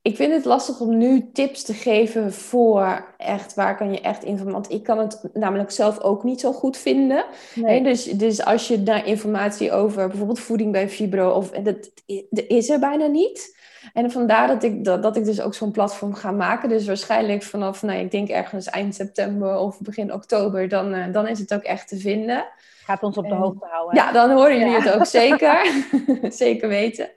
ik 0.02 0.16
vind 0.16 0.34
het 0.34 0.46
lastig 0.46 0.80
om 0.80 0.98
nu 0.98 1.30
tips 1.34 1.64
te 1.64 1.74
geven 1.74 2.34
voor 2.34 3.06
echt 3.18 3.54
waar 3.54 3.78
kan 3.78 3.94
je 3.94 4.02
echt 4.02 4.24
informatie. 4.24 4.54
Want 4.54 4.72
ik 4.72 4.84
kan 4.84 4.98
het 4.98 5.30
namelijk 5.34 5.72
zelf 5.72 6.00
ook 6.00 6.24
niet 6.24 6.40
zo 6.40 6.54
goed 6.54 6.78
vinden. 6.78 7.26
Nee. 7.56 7.84
dus, 7.84 8.04
dus 8.04 8.46
als 8.46 8.68
je 8.68 8.84
daar 8.84 9.08
informatie 9.08 9.72
over 9.72 10.08
bijvoorbeeld 10.08 10.40
voeding 10.40 10.72
bij 10.72 10.90
fibro, 10.90 11.30
of 11.30 11.50
dat, 11.50 11.92
dat 12.30 12.46
is 12.48 12.70
er 12.70 12.80
bijna 12.80 13.06
niet. 13.06 13.60
En 13.94 14.12
vandaar 14.12 14.48
dat 14.48 14.64
ik, 14.64 14.84
dat, 14.84 15.04
dat 15.04 15.16
ik 15.16 15.26
dus 15.26 15.42
ook 15.42 15.54
zo'n 15.54 15.72
platform 15.72 16.14
ga 16.14 16.32
maken. 16.32 16.70
Dus 16.70 16.86
waarschijnlijk 16.86 17.44
vanaf, 17.44 17.82
nou, 17.82 18.00
ik 18.00 18.12
denk 18.12 18.30
ergens 18.30 18.66
eind 18.66 18.96
september 18.96 19.58
of 19.58 19.80
begin 19.80 20.14
oktober, 20.14 20.70
dan, 20.70 20.94
uh, 20.94 21.14
dan 21.14 21.28
is 21.28 21.40
het 21.40 21.54
ook 21.54 21.64
echt 21.64 21.88
te 21.88 21.98
vinden. 21.98 22.46
Gaat 22.86 23.04
ons 23.04 23.18
op 23.18 23.28
de 23.28 23.36
hoogte 23.36 23.68
houden. 23.70 23.96
Ja, 23.96 24.12
dan 24.12 24.32
horen 24.32 24.58
jullie 24.58 24.74
ja. 24.74 24.82
het 24.82 24.94
ook 24.94 25.06
zeker. 25.06 25.84
zeker 26.44 26.68
weten. 26.68 27.10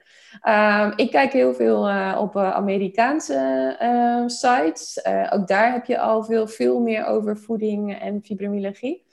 Um, 0.43 0.93
ik 0.97 1.11
kijk 1.11 1.33
heel 1.33 1.55
veel 1.55 1.89
uh, 1.89 2.17
op 2.21 2.37
uh, 2.37 2.53
Amerikaanse 2.53 3.77
uh, 3.83 4.29
sites. 4.29 5.05
ook 5.31 5.47
daar 5.47 5.73
heb 5.73 5.85
je 5.85 5.99
al 5.99 6.25
veel, 6.25 6.47
veel 6.47 6.81
meer 6.81 7.07
over 7.07 7.39
voeding 7.39 7.99
en 8.01 8.23
fibromyalgie. 8.23 9.05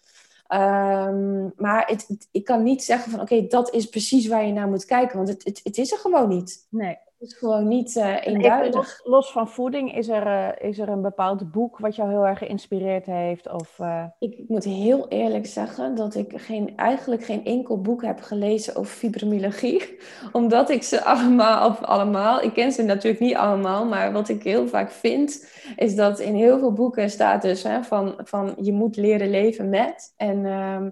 Um, 0.53 1.53
maar 1.55 1.87
het, 1.87 2.07
het, 2.07 2.27
ik 2.31 2.45
kan 2.45 2.63
niet 2.63 2.83
zeggen 2.83 3.11
van 3.11 3.21
oké, 3.21 3.47
dat 3.47 3.73
is 3.73 3.85
precies 3.85 4.27
waar 4.27 4.45
je 4.45 4.53
naar 4.53 4.67
moet 4.67 4.85
kijken, 4.85 5.17
want 5.17 5.29
het, 5.29 5.59
het, 5.63 5.77
is 5.77 5.91
er 5.91 5.97
gewoon 5.97 6.29
niet. 6.29 6.67
Nee 6.69 6.97
is 7.21 7.33
gewoon 7.33 7.67
niet 7.67 7.95
uh, 7.95 8.25
eenduidig. 8.25 8.75
Los, 8.75 9.01
los, 9.03 9.31
van 9.31 9.49
voeding, 9.49 9.95
is 9.95 10.07
er, 10.07 10.27
uh, 10.27 10.69
is 10.69 10.79
er 10.79 10.89
een 10.89 11.01
bepaald 11.01 11.51
boek 11.51 11.77
wat 11.77 11.95
jou 11.95 12.09
heel 12.09 12.27
erg 12.27 12.37
geïnspireerd 12.37 13.05
heeft? 13.05 13.51
Of, 13.51 13.79
uh... 13.79 14.03
Ik 14.19 14.43
moet 14.47 14.63
heel 14.63 15.07
eerlijk 15.07 15.45
zeggen 15.45 15.95
dat 15.95 16.15
ik 16.15 16.33
geen, 16.35 16.77
eigenlijk 16.77 17.23
geen 17.23 17.45
enkel 17.45 17.81
boek 17.81 18.03
heb 18.03 18.21
gelezen 18.21 18.75
over 18.75 18.91
fibromyalgie. 18.91 19.97
Omdat 20.31 20.69
ik 20.69 20.83
ze 20.83 21.03
allemaal, 21.03 21.69
of 21.69 21.81
allemaal, 21.81 22.41
ik 22.41 22.53
ken 22.53 22.71
ze 22.71 22.83
natuurlijk 22.83 23.23
niet 23.23 23.35
allemaal, 23.35 23.85
maar 23.85 24.11
wat 24.11 24.29
ik 24.29 24.43
heel 24.43 24.67
vaak 24.67 24.91
vind, 24.91 25.47
is 25.75 25.95
dat 25.95 26.19
in 26.19 26.35
heel 26.35 26.59
veel 26.59 26.73
boeken 26.73 27.09
staat 27.09 27.41
dus 27.41 27.63
hè, 27.63 27.83
van, 27.83 28.15
van 28.23 28.55
je 28.61 28.73
moet 28.73 28.95
leren 28.95 29.29
leven 29.29 29.69
met. 29.69 30.13
En 30.17 30.45
ehm, 30.45 30.89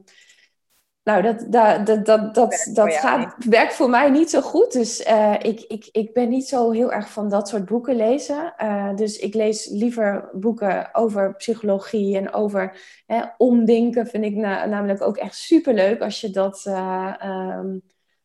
nou, 1.09 1.21
dat, 1.21 1.45
dat, 1.47 1.85
dat, 1.85 2.05
dat, 2.05 2.33
dat, 2.33 2.69
dat 2.73 2.93
gaat, 2.93 3.35
werkt 3.45 3.73
voor 3.73 3.89
mij 3.89 4.09
niet 4.09 4.29
zo 4.29 4.41
goed. 4.41 4.71
Dus 4.71 5.07
uh, 5.07 5.33
ik, 5.39 5.65
ik, 5.67 5.89
ik 5.91 6.13
ben 6.13 6.29
niet 6.29 6.47
zo 6.47 6.71
heel 6.71 6.91
erg 6.91 7.09
van 7.09 7.29
dat 7.29 7.47
soort 7.47 7.65
boeken 7.65 7.95
lezen. 7.95 8.53
Uh, 8.61 8.95
dus 8.95 9.17
ik 9.17 9.33
lees 9.33 9.69
liever 9.69 10.29
boeken 10.33 10.89
over 10.91 11.35
psychologie 11.35 12.17
en 12.17 12.33
over 12.33 12.77
hè, 13.05 13.21
omdenken. 13.37 14.07
Vind 14.07 14.23
ik 14.23 14.35
na, 14.35 14.65
namelijk 14.65 15.01
ook 15.01 15.17
echt 15.17 15.35
superleuk 15.35 16.01
als 16.01 16.21
je 16.21 16.29
dat. 16.29 16.65
Uh, 16.67 17.13
um, 17.25 17.81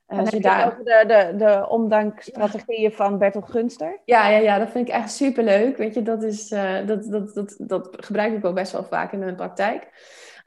als 0.07 0.30
je 0.30 0.41
daar... 0.41 0.76
de, 0.85 1.05
de, 1.07 1.37
de 1.37 1.68
omdankstrategieën 1.68 2.91
ja. 2.91 2.97
van 2.97 3.18
Bertolt 3.18 3.51
Gunster? 3.51 4.01
Ja, 4.05 4.28
ja, 4.28 4.39
ja, 4.39 4.59
dat 4.59 4.70
vind 4.70 4.89
ik 4.89 4.95
echt 4.95 5.12
superleuk. 5.12 5.76
Weet 5.76 5.95
je, 5.95 6.03
dat, 6.03 6.22
is, 6.22 6.49
dat, 6.87 7.11
dat, 7.11 7.35
dat, 7.35 7.55
dat 7.59 7.89
gebruik 7.91 8.32
ik 8.32 8.45
ook 8.45 8.55
best 8.55 8.72
wel 8.72 8.85
vaak 8.85 9.12
in 9.12 9.18
mijn 9.18 9.37
praktijk. 9.37 9.89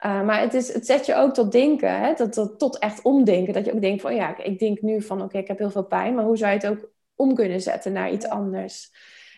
Uh, 0.06 0.22
maar 0.22 0.40
het, 0.40 0.54
is, 0.54 0.72
het 0.72 0.86
zet 0.86 1.06
je 1.06 1.14
ook 1.14 1.34
tot 1.34 1.52
denken, 1.52 2.00
hè? 2.00 2.14
Dat, 2.14 2.34
dat, 2.34 2.58
tot 2.58 2.78
echt 2.78 3.02
omdenken. 3.02 3.52
Dat 3.52 3.64
je 3.64 3.74
ook 3.74 3.80
denkt 3.80 4.00
van 4.00 4.14
ja, 4.14 4.42
ik 4.42 4.58
denk 4.58 4.80
nu 4.80 5.02
van 5.02 5.22
oké, 5.22 5.38
ik 5.38 5.48
heb 5.48 5.58
heel 5.58 5.70
veel 5.70 5.84
pijn, 5.84 6.14
maar 6.14 6.24
hoe 6.24 6.36
zou 6.36 6.50
je 6.50 6.56
het 6.56 6.66
ook 6.66 6.90
om 7.16 7.34
kunnen 7.34 7.60
zetten 7.60 7.92
naar 7.92 8.10
iets 8.10 8.28
anders? 8.28 8.90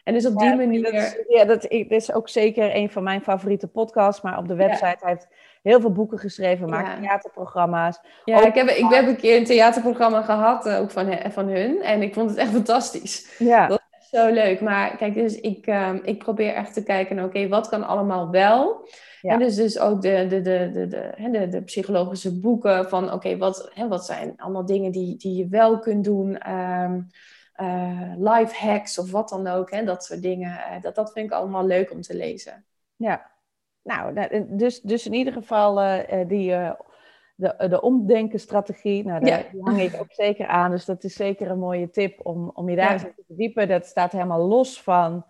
En 0.04 0.14
dus 0.14 0.26
op 0.26 0.38
die 0.38 0.56
manier. 0.56 0.92
Dat, 0.92 1.24
ja, 1.28 1.44
dat, 1.44 1.66
is 1.68 2.12
ook 2.12 2.28
zeker 2.28 2.76
een 2.76 2.90
van 2.90 3.02
mijn 3.02 3.22
favoriete 3.22 3.66
podcasts. 3.66 4.22
Maar 4.22 4.38
op 4.38 4.48
de 4.48 4.54
website 4.54 4.96
ja. 5.00 5.06
heeft 5.06 5.28
heel 5.62 5.80
veel 5.80 5.92
boeken 5.92 6.18
geschreven, 6.18 6.68
maakt 6.68 6.88
ja. 6.88 7.00
theaterprogramma's. 7.00 8.00
Ja, 8.24 8.46
ik 8.46 8.54
heb, 8.54 8.68
ik 8.68 8.88
heb 8.88 9.06
een 9.06 9.16
keer 9.16 9.36
een 9.36 9.44
theaterprogramma 9.44 10.22
gehad, 10.22 10.66
uh, 10.66 10.80
ook 10.80 10.90
van, 10.90 11.18
van 11.30 11.48
hun. 11.48 11.82
En 11.82 12.02
ik 12.02 12.14
vond 12.14 12.30
het 12.30 12.38
echt 12.38 12.50
fantastisch. 12.50 13.34
Ja. 13.38 13.66
Dat 13.66 13.82
is 14.00 14.08
zo 14.08 14.32
leuk. 14.32 14.60
Maar 14.60 14.96
kijk, 14.96 15.14
dus 15.14 15.40
ik, 15.40 15.66
uh, 15.66 15.90
ik 16.02 16.18
probeer 16.18 16.54
echt 16.54 16.74
te 16.74 16.82
kijken, 16.82 17.24
oké, 17.24 17.48
wat 17.48 17.68
kan 17.68 17.86
allemaal 17.86 18.30
wel? 18.30 18.88
Ja. 19.20 19.32
En 19.32 19.38
dus, 19.38 19.56
dus 19.56 19.78
ook 19.78 20.02
de, 20.02 20.26
de, 20.28 20.40
de, 20.40 20.70
de, 20.72 20.88
de, 20.88 21.30
de, 21.30 21.48
de 21.48 21.62
psychologische 21.62 22.38
boeken 22.38 22.88
van 22.88 23.12
oké, 23.12 23.36
wat, 23.36 23.72
wat 23.88 24.04
zijn 24.04 24.32
allemaal 24.36 24.66
dingen 24.66 24.92
die, 24.92 25.16
die 25.16 25.36
je 25.36 25.48
wel 25.48 25.78
kunt 25.78 26.04
doen. 26.04 26.50
Um, 26.52 27.06
uh, 27.56 28.12
life 28.16 28.54
hacks 28.54 28.98
of 28.98 29.10
wat 29.10 29.28
dan 29.28 29.46
ook. 29.46 29.70
Hè, 29.70 29.84
dat 29.84 30.04
soort 30.04 30.22
dingen. 30.22 30.50
Uh, 30.50 30.80
dat, 30.80 30.94
dat 30.94 31.12
vind 31.12 31.26
ik 31.26 31.32
allemaal 31.32 31.66
leuk 31.66 31.92
om 31.92 32.00
te 32.00 32.16
lezen. 32.16 32.64
Ja, 32.96 33.30
nou, 33.82 34.28
dus, 34.56 34.80
dus 34.80 35.06
in 35.06 35.12
ieder 35.12 35.32
geval 35.32 35.82
uh, 35.82 35.98
die, 36.26 36.50
de, 37.34 37.68
de 37.68 37.80
omdenkenstrategie, 37.80 39.04
nou, 39.04 39.24
daar, 39.24 39.48
ja. 39.52 39.62
hang 39.64 39.80
ik 39.80 40.00
ook 40.00 40.12
zeker 40.12 40.46
aan. 40.46 40.70
Dus 40.70 40.84
dat 40.84 41.04
is 41.04 41.14
zeker 41.14 41.50
een 41.50 41.58
mooie 41.58 41.90
tip 41.90 42.26
om, 42.26 42.50
om 42.54 42.68
je 42.68 42.76
daar 42.76 42.92
eens 42.92 43.02
te 43.02 43.24
verdiepen. 43.26 43.68
Dat 43.68 43.86
staat 43.86 44.12
helemaal 44.12 44.46
los 44.46 44.82
van 44.82 45.24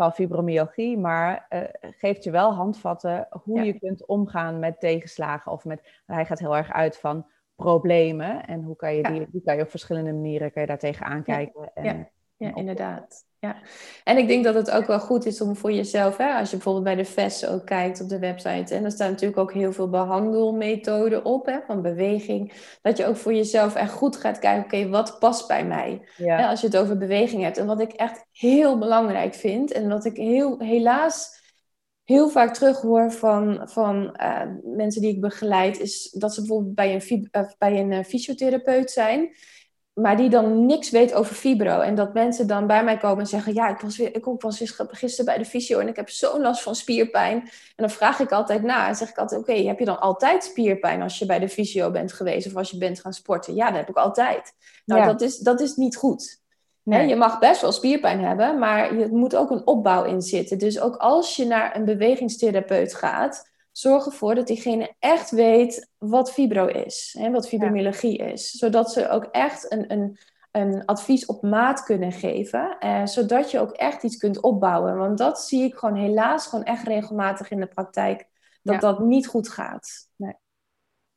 van 0.00 0.12
fibromyalgie, 0.12 0.98
maar 0.98 1.46
uh, 1.50 1.60
geeft 1.80 2.24
je 2.24 2.30
wel 2.30 2.52
handvatten 2.52 3.26
hoe 3.42 3.58
ja. 3.58 3.62
je 3.62 3.78
kunt 3.78 4.06
omgaan 4.06 4.58
met 4.58 4.80
tegenslagen. 4.80 5.52
Of 5.52 5.64
met, 5.64 6.02
hij 6.06 6.26
gaat 6.26 6.38
heel 6.38 6.56
erg 6.56 6.72
uit 6.72 6.98
van 6.98 7.26
problemen 7.56 8.46
en 8.46 8.62
hoe 8.62 8.76
kan 8.76 8.94
je 8.94 9.02
die, 9.02 9.26
die 9.30 9.42
kan 9.42 9.56
je 9.56 9.62
op 9.62 9.70
verschillende 9.70 10.12
manieren 10.12 10.52
kan 10.52 10.62
je 10.62 10.68
daar 10.68 10.78
tegenaan 10.78 11.22
kijken. 11.22 11.74
En, 11.74 12.10
ja 12.44 12.54
inderdaad. 12.54 13.28
Ja, 13.38 13.56
en 14.04 14.18
ik 14.18 14.28
denk 14.28 14.44
dat 14.44 14.54
het 14.54 14.70
ook 14.70 14.86
wel 14.86 15.00
goed 15.00 15.26
is 15.26 15.40
om 15.40 15.56
voor 15.56 15.72
jezelf, 15.72 16.16
hè, 16.16 16.32
als 16.32 16.50
je 16.50 16.56
bijvoorbeeld 16.56 16.84
bij 16.84 16.94
de 16.94 17.04
VES 17.04 17.46
ook 17.46 17.66
kijkt 17.66 18.00
op 18.00 18.08
de 18.08 18.18
website, 18.18 18.74
en 18.74 18.84
er 18.84 18.90
staan 18.90 19.10
natuurlijk 19.10 19.40
ook 19.40 19.52
heel 19.52 19.72
veel 19.72 19.90
behandelmethoden 19.90 21.24
op, 21.24 21.46
hè, 21.46 21.58
van 21.66 21.82
beweging, 21.82 22.52
dat 22.82 22.96
je 22.96 23.06
ook 23.06 23.16
voor 23.16 23.34
jezelf 23.34 23.74
echt 23.74 23.92
goed 23.92 24.16
gaat 24.16 24.38
kijken, 24.38 24.64
oké, 24.64 24.88
wat 24.88 25.18
past 25.18 25.48
bij 25.48 25.66
mij? 25.66 26.08
Ja. 26.16 26.48
als 26.48 26.60
je 26.60 26.66
het 26.66 26.76
over 26.76 26.98
beweging 26.98 27.42
hebt. 27.42 27.58
En 27.58 27.66
wat 27.66 27.80
ik 27.80 27.92
echt 27.92 28.26
heel 28.32 28.78
belangrijk 28.78 29.34
vind, 29.34 29.72
en 29.72 29.88
wat 29.88 30.04
ik 30.04 30.16
heel, 30.16 30.58
helaas 30.58 31.38
heel 32.04 32.28
vaak 32.28 32.54
terughoor 32.54 33.12
van, 33.12 33.68
van 33.68 34.16
uh, 34.20 34.42
mensen 34.62 35.02
die 35.02 35.14
ik 35.14 35.20
begeleid, 35.20 35.80
is 35.80 36.10
dat 36.10 36.34
ze 36.34 36.40
bijvoorbeeld 36.40 36.74
bij 36.74 36.94
een, 36.94 37.28
uh, 37.32 37.50
bij 37.58 37.80
een 37.80 37.92
uh, 37.92 38.04
fysiotherapeut 38.04 38.90
zijn 38.90 39.34
maar 39.94 40.16
die 40.16 40.28
dan 40.28 40.66
niks 40.66 40.90
weet 40.90 41.14
over 41.14 41.34
fibro. 41.34 41.80
En 41.80 41.94
dat 41.94 42.14
mensen 42.14 42.46
dan 42.46 42.66
bij 42.66 42.84
mij 42.84 42.96
komen 42.96 43.20
en 43.20 43.26
zeggen: 43.26 43.54
Ja, 43.54 43.68
ik 43.68 43.80
was, 43.80 43.96
weer, 43.96 44.14
ik 44.14 44.24
was 44.24 44.62
gisteren 44.76 45.24
bij 45.24 45.38
de 45.38 45.44
fysio 45.44 45.78
en 45.78 45.88
ik 45.88 45.96
heb 45.96 46.08
zo'n 46.08 46.40
last 46.40 46.62
van 46.62 46.74
spierpijn. 46.74 47.40
En 47.40 47.50
dan 47.76 47.90
vraag 47.90 48.20
ik 48.20 48.32
altijd 48.32 48.62
na 48.62 48.88
en 48.88 48.94
zeg 48.94 49.08
ik 49.10 49.18
altijd: 49.18 49.40
Oké, 49.40 49.52
heb 49.52 49.78
je 49.78 49.84
dan 49.84 50.00
altijd 50.00 50.44
spierpijn 50.44 51.02
als 51.02 51.18
je 51.18 51.26
bij 51.26 51.38
de 51.38 51.48
fysio 51.48 51.90
bent 51.90 52.12
geweest 52.12 52.46
of 52.46 52.56
als 52.56 52.70
je 52.70 52.78
bent 52.78 53.00
gaan 53.00 53.12
sporten? 53.12 53.54
Ja, 53.54 53.66
dat 53.66 53.76
heb 53.76 53.88
ik 53.88 53.96
altijd. 53.96 54.52
Nou, 54.84 55.04
dat, 55.04 55.20
is, 55.20 55.38
dat 55.38 55.60
is 55.60 55.76
niet 55.76 55.96
goed. 55.96 56.40
Nee. 56.82 57.08
je 57.08 57.16
mag 57.16 57.38
best 57.38 57.60
wel 57.60 57.72
spierpijn 57.72 58.24
hebben, 58.24 58.58
maar 58.58 58.98
er 58.98 59.08
moet 59.08 59.36
ook 59.36 59.50
een 59.50 59.66
opbouw 59.66 60.04
in 60.04 60.22
zitten. 60.22 60.58
Dus 60.58 60.80
ook 60.80 60.96
als 60.96 61.36
je 61.36 61.46
naar 61.46 61.76
een 61.76 61.84
bewegingstherapeut 61.84 62.94
gaat, 62.94 63.49
zorg 63.72 64.06
ervoor 64.06 64.34
dat 64.34 64.46
diegene 64.46 64.94
echt 64.98 65.30
weet 65.30 65.90
wat 65.98 66.32
fibro 66.32 66.66
is, 66.66 67.16
hè, 67.18 67.30
wat 67.30 67.48
fibromyalgie 67.48 68.18
is. 68.18 68.50
Zodat 68.50 68.92
ze 68.92 69.08
ook 69.08 69.24
echt 69.24 69.72
een, 69.72 69.92
een, 69.92 70.18
een 70.50 70.84
advies 70.84 71.26
op 71.26 71.42
maat 71.42 71.82
kunnen 71.82 72.12
geven, 72.12 72.78
eh, 72.78 73.06
zodat 73.06 73.50
je 73.50 73.60
ook 73.60 73.72
echt 73.72 74.02
iets 74.02 74.16
kunt 74.16 74.40
opbouwen. 74.40 74.96
Want 74.96 75.18
dat 75.18 75.40
zie 75.40 75.64
ik 75.64 75.74
gewoon 75.74 75.96
helaas 75.96 76.46
gewoon 76.46 76.64
echt 76.64 76.86
regelmatig 76.86 77.50
in 77.50 77.60
de 77.60 77.66
praktijk, 77.66 78.28
dat 78.62 78.80
dat 78.80 78.98
niet 79.00 79.26
goed 79.26 79.48
gaat. 79.48 80.08
Nee. 80.16 80.34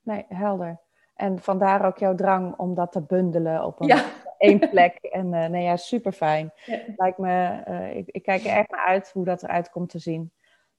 nee, 0.01 0.25
helder. 0.27 0.81
En 1.15 1.39
vandaar 1.39 1.85
ook 1.85 1.97
jouw 1.97 2.15
drang 2.15 2.57
om 2.57 2.73
dat 2.73 2.91
te 2.91 3.01
bundelen 3.01 3.65
op 3.65 3.81
een 3.81 3.87
ja. 3.87 4.03
één 4.37 4.69
plek. 4.69 4.97
En 5.13 5.33
uh, 5.33 5.45
nee, 5.45 5.63
ja, 5.63 5.77
super 5.77 6.11
fijn. 6.11 6.53
Lijkt 6.95 7.17
me, 7.17 7.63
uh, 7.67 7.95
ik, 7.95 8.09
ik, 8.09 8.23
kijk 8.23 8.43
er 8.43 8.57
echt 8.57 8.69
naar 8.69 8.85
uit 8.85 9.11
hoe 9.11 9.25
dat 9.25 9.43
eruit 9.43 9.69
komt 9.69 9.89
te 9.89 9.99
zien. 9.99 10.31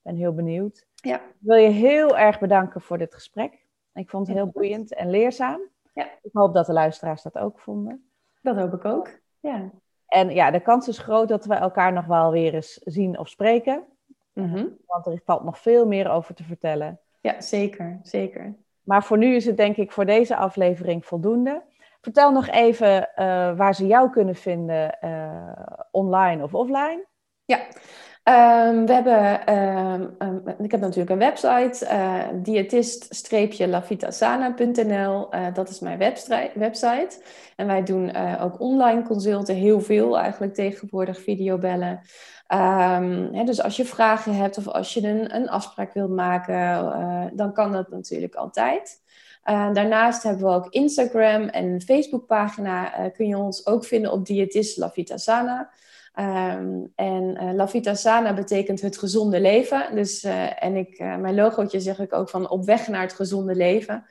Ben 0.04 0.16
heel 0.16 0.34
benieuwd. 0.34 0.86
Ja. 0.94 1.16
Ik 1.16 1.34
wil 1.38 1.56
je 1.56 1.68
heel 1.68 2.18
erg 2.18 2.38
bedanken 2.38 2.80
voor 2.80 2.98
dit 2.98 3.14
gesprek. 3.14 3.58
Ik 3.94 4.10
vond 4.10 4.26
het 4.26 4.36
heel 4.36 4.46
boeiend 4.46 4.94
en 4.94 5.10
leerzaam. 5.10 5.60
Ja. 5.94 6.08
Ik 6.22 6.30
hoop 6.32 6.54
dat 6.54 6.66
de 6.66 6.72
luisteraars 6.72 7.22
dat 7.22 7.38
ook 7.38 7.60
vonden. 7.60 8.08
Dat 8.42 8.56
hoop 8.56 8.72
ik 8.72 8.84
ook. 8.84 9.08
Ja. 9.40 9.70
En 10.06 10.30
ja, 10.30 10.50
de 10.50 10.60
kans 10.60 10.88
is 10.88 10.98
groot 10.98 11.28
dat 11.28 11.44
we 11.44 11.54
elkaar 11.54 11.92
nog 11.92 12.06
wel 12.06 12.30
weer 12.30 12.54
eens 12.54 12.74
zien 12.74 13.18
of 13.18 13.28
spreken. 13.28 13.84
Mhm. 14.32 14.66
Want 14.86 15.06
er 15.06 15.20
valt 15.24 15.44
nog 15.44 15.58
veel 15.58 15.86
meer 15.86 16.10
over 16.10 16.34
te 16.34 16.44
vertellen. 16.44 17.00
Ja, 17.20 17.40
zeker, 17.40 17.98
zeker. 18.02 18.54
Maar 18.82 19.04
voor 19.04 19.18
nu 19.18 19.34
is 19.34 19.44
het 19.44 19.56
denk 19.56 19.76
ik 19.76 19.92
voor 19.92 20.06
deze 20.06 20.36
aflevering 20.36 21.06
voldoende. 21.06 21.62
Vertel 22.00 22.32
nog 22.32 22.48
even 22.48 22.96
uh, 23.16 23.56
waar 23.56 23.74
ze 23.74 23.86
jou 23.86 24.10
kunnen 24.10 24.34
vinden, 24.34 24.98
uh, 25.04 25.52
online 25.90 26.42
of 26.42 26.54
offline. 26.54 27.04
Ja, 27.44 27.58
Um, 28.28 28.86
we 28.86 28.92
hebben, 28.92 29.54
um, 29.54 30.16
ik 30.58 30.70
heb 30.70 30.80
natuurlijk 30.80 31.10
een 31.10 31.18
website, 31.18 31.86
uh, 31.92 32.22
diëtist-lavitasana.nl. 32.42 35.34
Uh, 35.34 35.46
dat 35.54 35.68
is 35.68 35.80
mijn 35.80 35.98
website. 36.54 37.22
En 37.56 37.66
wij 37.66 37.82
doen 37.82 38.16
uh, 38.16 38.40
ook 38.44 38.60
online 38.60 39.02
consulten, 39.02 39.54
heel 39.54 39.80
veel 39.80 40.18
eigenlijk 40.18 40.54
tegenwoordig, 40.54 41.20
videobellen. 41.20 42.00
Hè, 43.32 43.44
dus 43.44 43.62
als 43.62 43.76
je 43.76 43.84
vragen 43.84 44.34
hebt 44.34 44.58
of 44.58 44.68
als 44.68 44.94
je 44.94 45.08
een, 45.08 45.34
een 45.34 45.48
afspraak 45.48 45.94
wilt 45.94 46.10
maken, 46.10 47.32
dan 47.36 47.52
kan 47.52 47.72
dat 47.72 47.90
natuurlijk 47.90 48.34
altijd. 48.34 49.02
daarnaast 49.44 50.22
hebben 50.22 50.46
we 50.46 50.54
ook 50.54 50.68
Instagram 50.68 51.42
en 51.42 51.80
Facebookpagina. 51.80 53.08
kun 53.08 53.26
je 53.26 53.36
ons 53.36 53.66
ook 53.66 53.84
vinden 53.84 54.12
op 54.12 54.26
diëtist 54.26 54.76
Lavitasana. 54.76 55.70
Um, 56.20 56.92
en 56.94 57.42
uh, 57.42 57.52
La 57.52 57.68
Vita 57.68 57.94
Sana 57.94 58.34
betekent 58.34 58.80
het 58.80 58.98
gezonde 58.98 59.40
leven. 59.40 59.94
Dus, 59.94 60.24
uh, 60.24 60.64
en 60.64 60.76
ik, 60.76 60.98
uh, 60.98 61.16
mijn 61.16 61.34
logootje 61.34 61.80
zeg 61.80 61.98
ik 61.98 62.12
ook 62.12 62.28
van 62.28 62.50
op 62.50 62.64
weg 62.64 62.88
naar 62.88 63.02
het 63.02 63.12
gezonde 63.12 63.54
leven. 63.54 64.04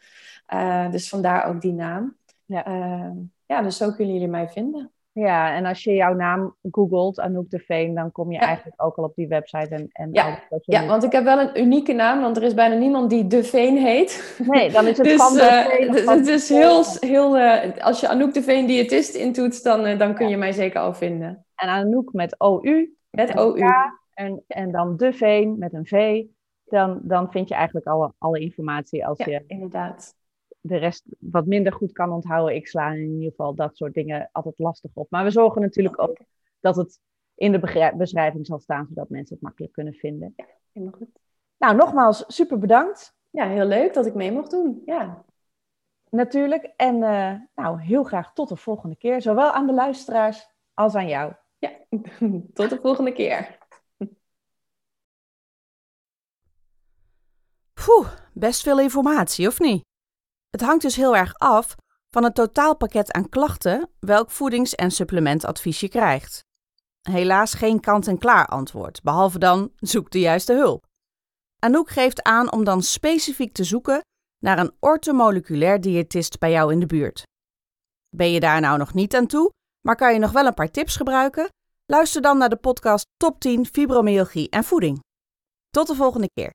dus 0.91 1.09
vandaar 1.09 1.45
ook 1.45 1.61
die 1.61 1.73
naam. 1.73 2.17
Ja. 2.45 2.65
Ehm, 2.65 3.15
ja, 3.45 3.61
dus 3.61 3.77
zo 3.77 3.91
kunnen 3.91 4.13
jullie 4.13 4.29
mij 4.29 4.49
vinden. 4.49 4.91
Ja, 5.13 5.55
en 5.55 5.65
als 5.65 5.83
je 5.83 5.93
jouw 5.93 6.13
naam 6.13 6.55
googelt, 6.71 7.19
Anouk 7.19 7.49
de 7.49 7.59
Veen, 7.59 7.95
dan 7.95 8.11
kom 8.11 8.31
je 8.31 8.37
eigenlijk 8.37 8.83
ook 8.83 8.95
al 8.95 9.03
op 9.03 9.15
die 9.15 9.27
website. 9.27 9.75
En, 9.75 9.89
en 9.91 10.09
ja. 10.11 10.39
ja, 10.61 10.85
want 10.85 11.03
ik 11.03 11.11
heb 11.11 11.23
wel 11.23 11.39
een 11.39 11.59
unieke 11.59 11.93
naam, 11.93 12.21
want 12.21 12.37
er 12.37 12.43
is 12.43 12.53
bijna 12.53 12.75
niemand 12.75 13.09
die 13.09 13.27
de 13.27 13.43
Veen 13.43 13.77
heet. 13.77 14.37
Nee, 14.45 14.71
dan 14.71 14.87
is 14.87 14.97
het 14.97 15.07
dus, 15.09 15.15
van 15.15 15.33
de 15.33 15.65
Veen. 15.69 16.09
Het 16.09 16.27
is 16.27 16.49
heel, 16.49 16.83
heel 16.99 17.37
als 17.79 17.99
je 17.99 18.07
Anouk 18.07 18.33
de 18.33 18.43
Veen 18.43 18.65
diëtist 18.65 19.15
intoetst, 19.15 19.63
dan, 19.63 19.97
dan 19.97 20.13
kun 20.13 20.27
je 20.27 20.37
mij 20.37 20.51
zeker 20.51 20.79
al 20.79 20.93
vinden. 20.93 21.45
En 21.55 21.69
Anouk 21.69 22.13
met 22.13 22.37
OU. 22.37 22.93
Met 23.09 23.35
OU. 23.35 23.61
En, 24.13 24.43
en 24.47 24.71
dan 24.71 24.97
De 24.97 25.13
Veen 25.13 25.57
met 25.57 25.73
een 25.73 25.85
V. 25.85 26.23
Dan, 26.65 26.99
dan 27.03 27.31
vind 27.31 27.47
je 27.47 27.55
eigenlijk 27.55 27.87
alle, 27.87 28.13
alle 28.17 28.39
informatie 28.39 29.07
als 29.07 29.17
ja, 29.17 29.25
je 29.25 29.43
inderdaad. 29.47 30.15
De 30.65 30.77
rest 30.77 31.05
wat 31.19 31.45
minder 31.45 31.73
goed 31.73 31.91
kan 31.91 32.11
onthouden. 32.11 32.55
Ik 32.55 32.67
sla 32.67 32.91
in 32.91 33.13
ieder 33.13 33.29
geval 33.29 33.55
dat 33.55 33.77
soort 33.77 33.93
dingen 33.93 34.29
altijd 34.31 34.59
lastig 34.59 34.91
op. 34.93 35.09
Maar 35.09 35.23
we 35.23 35.31
zorgen 35.31 35.61
natuurlijk 35.61 36.01
ook 36.01 36.17
dat 36.59 36.75
het 36.75 36.99
in 37.35 37.51
de 37.51 37.91
beschrijving 37.97 38.45
zal 38.45 38.59
staan, 38.59 38.85
zodat 38.87 39.09
mensen 39.09 39.33
het 39.33 39.43
makkelijk 39.43 39.73
kunnen 39.73 39.93
vinden. 39.93 40.33
Ja, 40.35 40.45
helemaal 40.71 40.97
goed. 40.97 41.19
Nou, 41.57 41.75
nogmaals, 41.75 42.23
super 42.27 42.59
bedankt. 42.59 43.15
Ja, 43.29 43.47
heel 43.47 43.65
leuk 43.65 43.93
dat 43.93 44.05
ik 44.05 44.13
mee 44.13 44.31
mocht 44.31 44.51
doen. 44.51 44.81
Ja. 44.85 45.25
Natuurlijk. 46.09 46.73
En 46.75 46.95
uh, 46.95 47.33
nou, 47.55 47.81
heel 47.81 48.03
graag 48.03 48.33
tot 48.33 48.49
de 48.49 48.55
volgende 48.55 48.95
keer. 48.95 49.21
Zowel 49.21 49.51
aan 49.51 49.67
de 49.67 49.73
luisteraars 49.73 50.49
als 50.73 50.95
aan 50.95 51.07
jou. 51.07 51.33
Ja, 51.57 51.71
tot 52.53 52.69
de 52.69 52.79
volgende 52.81 53.13
keer. 53.13 53.57
Poeh, 57.85 58.13
best 58.33 58.61
veel 58.61 58.79
informatie, 58.79 59.47
of 59.47 59.59
niet? 59.59 59.83
Het 60.53 60.61
hangt 60.61 60.81
dus 60.81 60.95
heel 60.95 61.15
erg 61.15 61.33
af 61.37 61.75
van 62.09 62.23
het 62.23 62.35
totaalpakket 62.35 63.11
aan 63.11 63.29
klachten 63.29 63.89
welk 63.99 64.31
voedings- 64.31 64.75
en 64.75 64.91
supplementadvies 64.91 65.79
je 65.79 65.89
krijgt. 65.89 66.45
Helaas 67.01 67.53
geen 67.53 67.79
kant-en-klaar 67.79 68.45
antwoord, 68.45 69.01
behalve 69.01 69.39
dan 69.39 69.71
zoek 69.75 70.11
de 70.11 70.19
juiste 70.19 70.53
hulp. 70.53 70.85
Anouk 71.59 71.89
geeft 71.89 72.23
aan 72.23 72.51
om 72.51 72.63
dan 72.63 72.81
specifiek 72.81 73.53
te 73.53 73.63
zoeken 73.63 74.01
naar 74.39 74.59
een 74.59 74.75
ortomoleculair 74.79 75.81
diëtist 75.81 76.39
bij 76.39 76.51
jou 76.51 76.71
in 76.71 76.79
de 76.79 76.85
buurt. 76.85 77.23
Ben 78.15 78.31
je 78.31 78.39
daar 78.39 78.61
nou 78.61 78.77
nog 78.77 78.93
niet 78.93 79.15
aan 79.15 79.27
toe, 79.27 79.51
maar 79.81 79.95
kan 79.95 80.13
je 80.13 80.19
nog 80.19 80.31
wel 80.31 80.45
een 80.45 80.53
paar 80.53 80.71
tips 80.71 80.95
gebruiken? 80.95 81.49
Luister 81.85 82.21
dan 82.21 82.37
naar 82.37 82.49
de 82.49 82.55
podcast 82.55 83.05
Top 83.17 83.39
10 83.39 83.65
Fibromyalgie 83.65 84.49
en 84.49 84.63
Voeding. 84.63 84.99
Tot 85.69 85.87
de 85.87 85.95
volgende 85.95 86.29
keer. 86.33 86.51